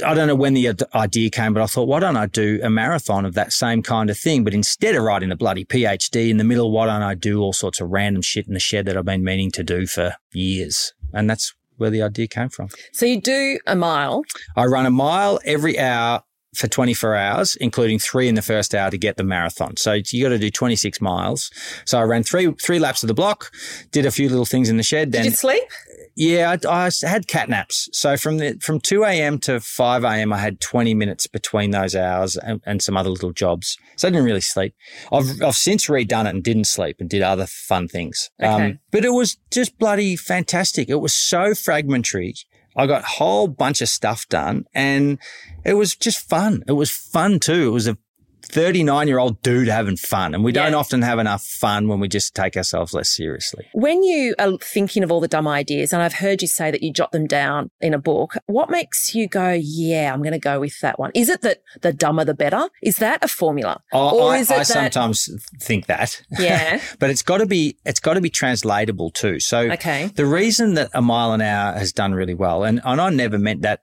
I 0.05 0.13
don't 0.13 0.27
know 0.27 0.35
when 0.35 0.53
the 0.53 0.73
idea 0.95 1.29
came, 1.29 1.53
but 1.53 1.61
I 1.61 1.67
thought, 1.67 1.87
why 1.87 1.99
don't 1.99 2.17
I 2.17 2.25
do 2.25 2.59
a 2.63 2.69
marathon 2.69 3.25
of 3.25 3.35
that 3.35 3.53
same 3.53 3.83
kind 3.83 4.09
of 4.09 4.17
thing? 4.17 4.43
But 4.43 4.53
instead 4.53 4.95
of 4.95 5.03
writing 5.03 5.31
a 5.31 5.35
bloody 5.35 5.65
PhD 5.65 6.29
in 6.29 6.37
the 6.37 6.43
middle, 6.43 6.71
why 6.71 6.87
don't 6.87 7.03
I 7.03 7.13
do 7.15 7.41
all 7.41 7.53
sorts 7.53 7.79
of 7.79 7.89
random 7.89 8.21
shit 8.21 8.47
in 8.47 8.53
the 8.53 8.59
shed 8.59 8.85
that 8.85 8.97
I've 8.97 9.05
been 9.05 9.23
meaning 9.23 9.51
to 9.51 9.63
do 9.63 9.85
for 9.85 10.15
years? 10.33 10.93
And 11.13 11.29
that's 11.29 11.53
where 11.77 11.89
the 11.89 12.01
idea 12.01 12.27
came 12.27 12.49
from. 12.49 12.69
So 12.91 13.05
you 13.05 13.21
do 13.21 13.59
a 13.65 13.75
mile. 13.75 14.23
I 14.55 14.65
run 14.65 14.85
a 14.85 14.91
mile 14.91 15.39
every 15.45 15.79
hour 15.79 16.23
for 16.55 16.67
24 16.67 17.15
hours, 17.15 17.55
including 17.61 17.99
three 17.99 18.27
in 18.27 18.35
the 18.35 18.41
first 18.41 18.73
hour 18.73 18.89
to 18.89 18.97
get 18.97 19.17
the 19.17 19.23
marathon. 19.23 19.77
So 19.77 19.93
you 19.93 20.23
got 20.23 20.29
to 20.29 20.39
do 20.39 20.49
26 20.49 20.99
miles. 20.99 21.51
So 21.85 21.99
I 21.99 22.03
ran 22.03 22.23
three, 22.23 22.51
three 22.53 22.79
laps 22.79 23.03
of 23.03 23.07
the 23.07 23.13
block, 23.13 23.51
did 23.91 24.05
a 24.05 24.11
few 24.11 24.29
little 24.29 24.45
things 24.45 24.67
in 24.67 24.77
the 24.77 24.83
shed. 24.83 25.11
Did 25.11 25.19
Then 25.19 25.25
you 25.25 25.31
sleep? 25.31 25.63
Yeah, 26.19 26.57
I, 26.67 26.85
I 26.85 26.91
had 27.07 27.27
cat 27.27 27.47
naps. 27.47 27.87
So 27.93 28.17
from 28.17 28.39
the 28.39 28.57
from 28.61 28.81
two 28.81 29.05
a.m. 29.05 29.39
to 29.39 29.61
five 29.61 30.03
a.m., 30.03 30.33
I 30.33 30.37
had 30.37 30.59
twenty 30.59 30.93
minutes 30.93 31.27
between 31.27 31.71
those 31.71 31.95
hours 31.95 32.35
and, 32.35 32.61
and 32.65 32.81
some 32.81 32.97
other 32.97 33.09
little 33.09 33.31
jobs. 33.31 33.77
So 33.95 34.09
I 34.09 34.11
didn't 34.11 34.25
really 34.25 34.41
sleep. 34.41 34.75
I've 35.13 35.41
I've 35.41 35.55
since 35.55 35.87
redone 35.87 36.25
it 36.25 36.35
and 36.35 36.43
didn't 36.43 36.65
sleep 36.65 36.97
and 36.99 37.09
did 37.09 37.21
other 37.21 37.45
fun 37.47 37.87
things. 37.87 38.29
Um, 38.41 38.61
okay. 38.61 38.79
but 38.91 39.05
it 39.05 39.11
was 39.11 39.37
just 39.49 39.79
bloody 39.79 40.17
fantastic. 40.17 40.89
It 40.89 40.95
was 40.95 41.13
so 41.13 41.55
fragmentary. 41.55 42.35
I 42.75 42.85
got 42.85 43.03
a 43.03 43.07
whole 43.07 43.47
bunch 43.47 43.81
of 43.81 43.87
stuff 43.87 44.27
done 44.27 44.65
and 44.73 45.19
it 45.63 45.75
was 45.75 45.95
just 45.95 46.29
fun. 46.29 46.63
It 46.67 46.73
was 46.73 46.91
fun 46.91 47.39
too. 47.39 47.67
It 47.67 47.71
was 47.71 47.87
a 47.87 47.97
39 48.51 49.07
year 49.07 49.19
old 49.19 49.41
dude 49.41 49.67
having 49.67 49.95
fun. 49.95 50.33
And 50.33 50.43
we 50.43 50.51
don't 50.51 50.73
often 50.73 51.01
have 51.01 51.19
enough 51.19 51.43
fun 51.43 51.87
when 51.87 51.99
we 51.99 52.07
just 52.07 52.35
take 52.35 52.57
ourselves 52.57 52.93
less 52.93 53.09
seriously. 53.09 53.67
When 53.73 54.03
you 54.03 54.35
are 54.39 54.57
thinking 54.57 55.03
of 55.03 55.11
all 55.11 55.19
the 55.19 55.27
dumb 55.27 55.47
ideas, 55.47 55.93
and 55.93 56.01
I've 56.01 56.13
heard 56.13 56.41
you 56.41 56.47
say 56.47 56.71
that 56.71 56.81
you 56.83 56.91
jot 56.91 57.11
them 57.11 57.27
down 57.27 57.69
in 57.81 57.93
a 57.93 57.99
book, 57.99 58.33
what 58.47 58.69
makes 58.69 59.13
you 59.15 59.27
go, 59.27 59.51
yeah, 59.51 60.11
I'm 60.13 60.21
going 60.21 60.33
to 60.33 60.39
go 60.39 60.59
with 60.59 60.79
that 60.81 60.99
one? 60.99 61.11
Is 61.13 61.29
it 61.29 61.41
that 61.41 61.59
the 61.81 61.93
dumber 61.93 62.25
the 62.25 62.33
better? 62.33 62.69
Is 62.81 62.97
that 62.97 63.23
a 63.23 63.27
formula? 63.27 63.81
I, 63.93 63.97
or 63.97 64.31
I, 64.33 64.37
is 64.39 64.49
it 64.51 64.55
I 64.55 64.57
that- 64.59 64.67
sometimes 64.67 65.29
think 65.61 65.85
that. 65.87 66.21
Yeah. 66.39 66.81
but 66.99 67.09
it's 67.09 67.21
got 67.23 67.37
to 67.39 67.45
be 67.45 67.77
it's 67.85 67.99
got 67.99 68.15
to 68.15 68.21
be 68.21 68.29
translatable 68.29 69.11
too. 69.11 69.39
So 69.39 69.59
Okay. 69.71 70.07
the 70.15 70.25
reason 70.25 70.73
that 70.73 70.89
a 70.93 71.01
mile 71.01 71.33
an 71.33 71.41
hour 71.41 71.73
has 71.73 71.93
done 71.93 72.13
really 72.13 72.33
well, 72.33 72.63
and, 72.63 72.81
and 72.83 72.99
I 72.99 73.09
never 73.09 73.37
meant 73.37 73.61
that. 73.61 73.81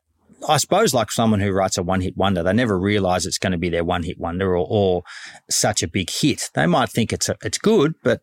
I 0.49 0.59
suppose 0.59 0.95
like 0.95 1.11
someone 1.11 1.41
who 1.41 1.51
writes 1.53 1.78
a 1.78 1.82
one 1.82 2.01
hit 2.01 2.16
wonder, 2.16 2.43
they 2.43 2.53
never 2.53 2.78
realize 2.78 3.26
it's 3.26 3.39
going 3.39 3.53
to 3.53 3.59
be 3.59 3.68
their 3.70 3.84
one 3.84 4.03
hit 4.03 4.18
wonder 4.18 4.57
or, 4.57 4.66
or 4.68 5.03
such 5.51 5.82
a 5.82 5.89
big 5.89 6.11
hit. 6.11 6.51
They 6.55 6.66
might 6.66 6.91
think 6.91 7.12
it's 7.12 7.28
a, 7.28 7.37
it's 7.43 7.59
good, 7.59 7.95
but 8.03 8.20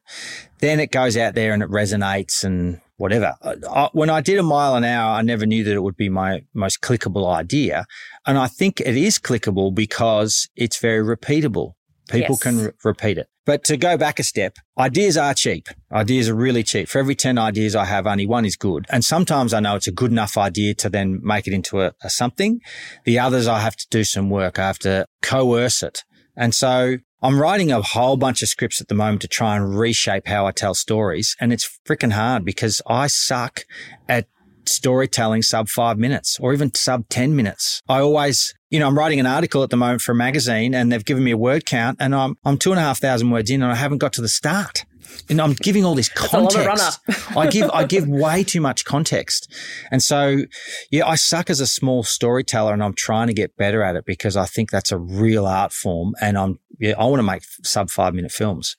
then 0.59 0.80
it 0.80 0.91
goes 0.91 1.18
out 1.18 1.34
there 1.36 1.53
and 1.53 1.64
it 1.64 1.70
resonates 1.70 2.43
and 2.43 2.80
whatever. 2.97 3.36
I, 3.43 3.89
when 3.93 4.09
I 4.09 4.22
did 4.22 4.38
a 4.39 4.43
mile 4.43 4.76
an 4.76 4.84
hour, 4.84 5.16
I 5.16 5.22
never 5.22 5.45
knew 5.45 5.64
that 5.64 5.74
it 5.74 5.84
would 5.84 5.97
be 5.97 6.09
my 6.09 6.43
most 6.53 6.82
clickable 6.82 7.32
idea. 7.34 7.86
And 8.26 8.38
I 8.38 8.47
think 8.47 8.80
it 8.80 8.95
is 8.95 9.18
clickable 9.20 9.74
because 9.74 10.47
it's 10.55 10.78
very 10.80 11.03
repeatable. 11.03 11.74
People 12.09 12.36
Yes. 12.36 12.43
can 12.43 12.59
re- 12.59 12.72
repeat 12.84 13.18
it. 13.18 13.28
But 13.46 13.64
to 13.66 13.78
go 13.78 13.98
back 13.98 14.20
a 14.20 14.24
step, 14.24 14.58
ideas 14.78 15.18
are 15.18 15.34
cheap. 15.34 15.68
Ideas 15.91 16.30
are 16.30 16.36
really 16.36 16.64
cheap. 16.64 16.88
For 16.88 17.00
every 17.00 17.16
10 17.16 17.38
ideas 17.38 17.76
I 17.76 17.86
have, 17.86 18.08
only 18.08 18.26
one 18.26 18.46
is 18.46 18.56
good. 18.56 18.86
And 18.89 19.04
sometimes 19.04 19.54
I 19.54 19.60
know 19.60 19.76
it's 19.76 19.88
a 19.88 19.91
good 19.91 20.12
enough 20.12 20.38
idea 20.38 20.74
to 20.76 20.89
then 20.89 21.20
make 21.22 21.46
it 21.48 21.54
into 21.54 21.82
a, 21.82 21.94
a 22.02 22.10
something. 22.10 22.62
The 23.04 23.20
others, 23.20 23.48
I 23.48 23.60
have 23.60 23.76
to 23.76 23.88
do 23.89 24.04
some 24.06 24.30
work. 24.30 24.60
I 24.60 24.68
have 24.68 24.80
to 24.80 25.08
coerce 25.22 25.84
it. 25.84 26.04
And 26.36 26.56
so 26.56 26.98
I'm 27.22 27.39
writing 27.39 27.72
a 27.72 27.82
whole 27.82 28.18
bunch 28.18 28.41
of 28.44 28.50
scripts 28.50 28.82
at 28.82 28.88
the 28.89 28.96
moment 28.96 29.22
to 29.22 29.28
try 29.28 29.56
and 29.56 29.78
reshape 29.78 30.28
how 30.28 30.46
I 30.46 30.52
tell 30.52 30.74
stories. 30.74 31.36
And 31.39 31.54
it's 31.54 31.80
freaking 31.86 32.12
hard 32.12 32.44
because 32.44 32.82
I 32.88 33.08
suck 33.08 33.66
at 34.10 34.28
storytelling 34.68 35.41
sub 35.41 35.68
five 35.70 35.97
minutes 35.97 36.39
or 36.39 36.53
even 36.53 36.74
sub 36.74 37.07
10 37.09 37.36
minutes. 37.36 37.82
I 37.88 37.99
always, 37.99 38.53
you 38.70 38.80
know, 38.80 38.88
I'm 38.88 38.97
writing 38.97 39.20
an 39.20 39.26
article 39.26 39.64
at 39.64 39.70
the 39.70 39.78
moment 39.78 40.01
for 40.01 40.11
a 40.11 40.16
magazine 40.16 40.74
and 40.74 40.91
they've 40.91 41.05
given 41.05 41.24
me 41.24 41.32
a 41.32 41.38
word 41.38 41.66
count 41.66 41.97
and 41.99 42.16
I'm, 42.16 42.36
I'm 42.43 42.57
two 42.57 42.72
and 42.72 42.80
a 42.80 42.84
half 42.84 42.99
thousand 42.99 43.30
words 43.32 43.49
in 43.49 43.61
and 43.61 43.72
I 43.72 43.76
haven't 43.76 43.99
got 43.99 44.14
to 44.14 44.22
the 44.22 44.30
start. 44.30 44.86
And 45.30 45.39
I'm 45.39 45.53
giving 45.53 45.86
all 45.86 45.95
this 45.95 46.09
context. 46.09 46.99
I 47.38 47.47
give, 47.47 47.70
I 47.72 47.84
give 47.86 48.07
way 48.07 48.43
too 48.43 48.61
much 48.61 48.84
context. 48.84 49.53
And 49.91 50.01
so, 50.01 50.43
yeah, 50.91 51.05
I 51.05 51.16
suck 51.16 51.49
as 51.49 51.59
a 51.59 51.68
small 51.68 52.03
storyteller 52.03 52.74
and 52.74 52.84
I'm 52.84 52.93
trying 52.93 53.28
to 53.28 53.34
get 53.34 53.55
better 53.55 53.84
at 53.84 53.95
it 53.95 54.05
because 54.05 54.36
I 54.36 54.45
think 54.45 54.72
that's 54.72 54.91
a 54.91 54.97
real 54.97 55.45
art 55.45 55.72
form 55.72 56.14
and 56.20 56.38
I'm, 56.38 56.59
yeah, 56.80 56.94
I 56.98 57.06
want 57.06 57.20
to 57.20 57.24
make 57.24 57.44
sub 57.64 57.90
five 57.90 58.14
minute 58.14 58.32
films. 58.32 58.76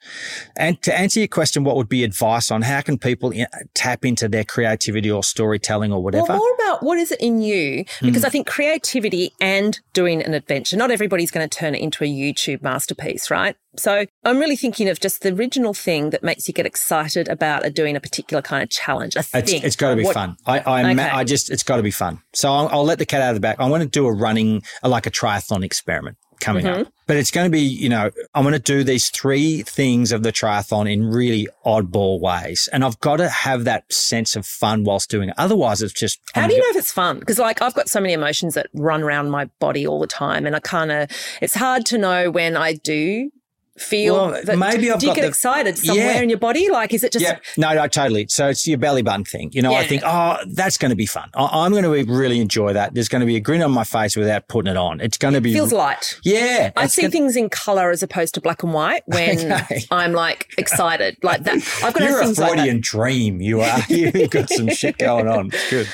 And 0.57 0.81
to 0.83 0.97
answer 0.97 1.21
your 1.21 1.29
question, 1.29 1.65
what 1.65 1.77
would 1.77 1.89
be 1.89 2.05
advice 2.05 2.51
on 2.51 2.63
how 2.63 2.81
can 2.81 2.99
people 2.99 3.33
tap 3.75 4.05
into 4.05 4.29
their 4.29 4.45
creativity 4.45 5.11
or 5.11 5.23
storytelling 5.23 5.93
or 5.93 6.03
whatever? 6.03 6.27
Well, 6.29 6.39
more 6.39 6.55
about 6.55 6.83
what 6.83 6.99
is 6.99 7.13
it 7.13 7.21
in 7.21 7.41
you? 7.41 7.85
Hmm. 8.01 8.07
Because 8.07 8.25
I 8.25 8.29
think 8.29 8.47
creativity 8.47 9.33
and 9.41 9.79
doing 9.93 10.23
an 10.23 10.35
adventure, 10.35 10.77
not 10.77 10.91
everybody's 10.91 11.31
going 11.31 11.49
to 11.49 11.59
turn 11.59 11.75
it 11.75 11.81
into 11.81 12.05
a 12.05 12.09
YouTube 12.09 12.63
masterpiece, 12.63 13.31
right? 13.31 13.57
So 13.77 14.07
I'm 14.25 14.39
really 14.39 14.57
thinking 14.57 14.89
of 14.89 15.01
just 15.01 15.23
the 15.23 15.33
original 15.33 15.75
thing 15.75 16.11
that 16.11 16.23
makes 16.23 16.47
you 16.47 16.55
get 16.55 16.65
excited 16.67 17.29
about 17.29 17.73
doing 17.75 17.97
a 17.97 18.01
particular 18.01 18.41
kind 18.41 18.63
of 18.63 18.71
challenge. 18.71 19.17
A 19.17 19.25
It's, 19.35 19.53
it's 19.53 19.77
got 19.77 19.91
to 19.91 19.97
be 19.97 20.05
What- 20.05 20.15
fun. 20.15 20.37
I, 20.47 20.61
I, 20.61 20.91
Okay. 20.93 21.03
I 21.03 21.25
just, 21.25 21.51
it's 21.51 21.63
got 21.63 21.79
to 21.79 21.83
be 21.83 21.91
fun. 21.91 22.21
So 22.35 22.53
I'll, 22.53 22.69
I'll 22.69 22.85
let 22.85 22.99
the 22.99 23.07
cat 23.07 23.23
out 23.23 23.31
of 23.31 23.35
the 23.37 23.41
bag. 23.41 23.57
I 23.59 23.69
want 23.69 23.83
to 23.83 23.89
do 23.89 24.07
a 24.07 24.13
running, 24.13 24.63
like 24.83 25.07
a 25.07 25.11
triathlon 25.11 25.65
experiment 25.65 26.17
coming 26.45 26.65
Mm-hmm. 26.65 26.83
up, 26.83 26.93
but 27.07 27.17
it's 27.17 27.31
going 27.31 27.47
to 27.47 27.51
be, 27.51 27.61
you 27.61 27.89
know, 27.89 28.11
I'm 28.35 28.43
going 28.45 28.53
to 28.53 28.59
do 28.59 28.85
these 28.85 29.11
three 29.11 29.63
things 29.63 30.13
of 30.13 30.23
the 30.23 30.33
triathlon 30.33 30.91
in 30.91 31.07
really 31.07 31.49
oddball 31.67 32.21
ways. 32.21 32.69
And 32.73 32.85
I've 32.85 32.99
got 33.01 33.17
to 33.17 33.29
have 33.29 33.65
that 33.65 33.93
sense 33.93 34.37
of 34.37 34.47
fun 34.47 34.85
whilst 34.85 35.11
doing 35.11 35.29
it. 35.31 35.35
Otherwise 35.39 35.83
it's 35.83 35.93
just, 35.93 36.21
How 36.35 36.43
I'm 36.43 36.49
do 36.49 36.55
you 36.55 36.61
gonna 36.61 36.73
know 36.73 36.79
if 36.79 36.83
it's 36.85 36.93
fun? 36.93 37.19
Because 37.19 37.39
like 37.39 37.61
I've 37.63 37.75
got 37.75 37.89
so 37.89 38.01
many 38.01 38.13
emotions 38.15 38.55
that 38.55 38.69
run 38.75 39.03
around 39.03 39.31
my 39.31 39.47
body 39.59 39.87
all 39.87 40.01
the 40.01 40.07
time, 40.07 40.47
and 40.47 40.55
I 40.55 40.61
kind 40.61 40.93
of 40.93 41.11
it's 41.43 41.55
hard 41.55 41.85
to 41.87 41.99
know 41.99 42.31
when 42.31 42.57
I 42.57 42.75
do 42.75 43.31
feel 43.79 44.15
Well, 44.31 44.43
that 44.45 44.57
maybe 44.59 44.91
I've 44.91 45.01
do 45.01 45.07
you 45.07 45.11
got 45.11 45.17
get 45.17 45.23
the- 45.23 45.29
excited 45.29 45.77
somewhere 45.79 46.15
Yeah. 46.15 46.21
in 46.23 46.29
your 46.29 46.39
body? 46.39 46.71
Like, 46.71 46.93
is 46.95 47.03
it 47.03 47.13
just 47.13 47.25
Yeah, 47.25 47.39
no, 47.57 47.75
no, 47.75 47.87
totally. 47.89 48.27
So 48.29 48.49
it's 48.49 48.67
your 48.67 48.79
belly 48.79 49.03
button 49.03 49.25
thing. 49.25 49.51
You 49.53 49.63
know, 49.63 49.75
I 49.75 49.85
think, 49.87 50.03
oh, 50.07 50.37
that's 50.49 50.79
going 50.79 50.91
to 50.91 50.97
be 50.97 51.07
fun. 51.07 51.29
I- 51.35 51.65
I'm 51.65 51.73
going 51.73 51.83
to 51.85 52.13
really 52.13 52.41
enjoy 52.41 52.73
that. 52.73 52.95
There's 52.95 53.09
going 53.09 53.21
to 53.21 53.27
be 53.27 53.37
a 53.37 53.41
grin 53.41 53.63
on 53.63 53.73
my 53.73 53.85
face 53.85 54.15
without 54.17 54.47
putting 54.49 54.71
it 54.71 54.77
on. 54.77 55.01
It's 55.01 55.19
going 55.19 55.35
to 55.35 55.41
be 55.41 55.53
feels 55.53 55.73
light? 55.73 56.19
Yeah, 56.23 56.71
I 56.77 56.87
see 56.87 57.03
gonna- 57.03 57.11
things 57.13 57.37
in 57.37 57.49
color 57.49 57.91
as 57.91 58.03
opposed 58.03 58.35
to 58.35 58.41
black 58.41 58.63
and 58.63 58.73
white 58.73 59.03
when 59.07 59.53
Okay. 59.65 59.85
I'm 59.91 60.13
like 60.13 60.49
excited, 60.57 61.17
like 61.23 61.43
that. 61.45 61.57
I've 61.83 61.95
got 61.95 62.03
You're 62.03 62.21
a 62.21 62.25
things 62.25 62.39
like. 62.39 62.53
Freudian 62.55 62.81
dream. 62.81 63.41
You 63.41 63.61
are. 63.63 63.81
You've 63.89 64.31
got 64.31 64.49
some 64.51 64.69
shit 64.69 64.99
going 64.99 65.27
on. 65.29 65.51
It's 65.53 65.71
good. 65.71 65.89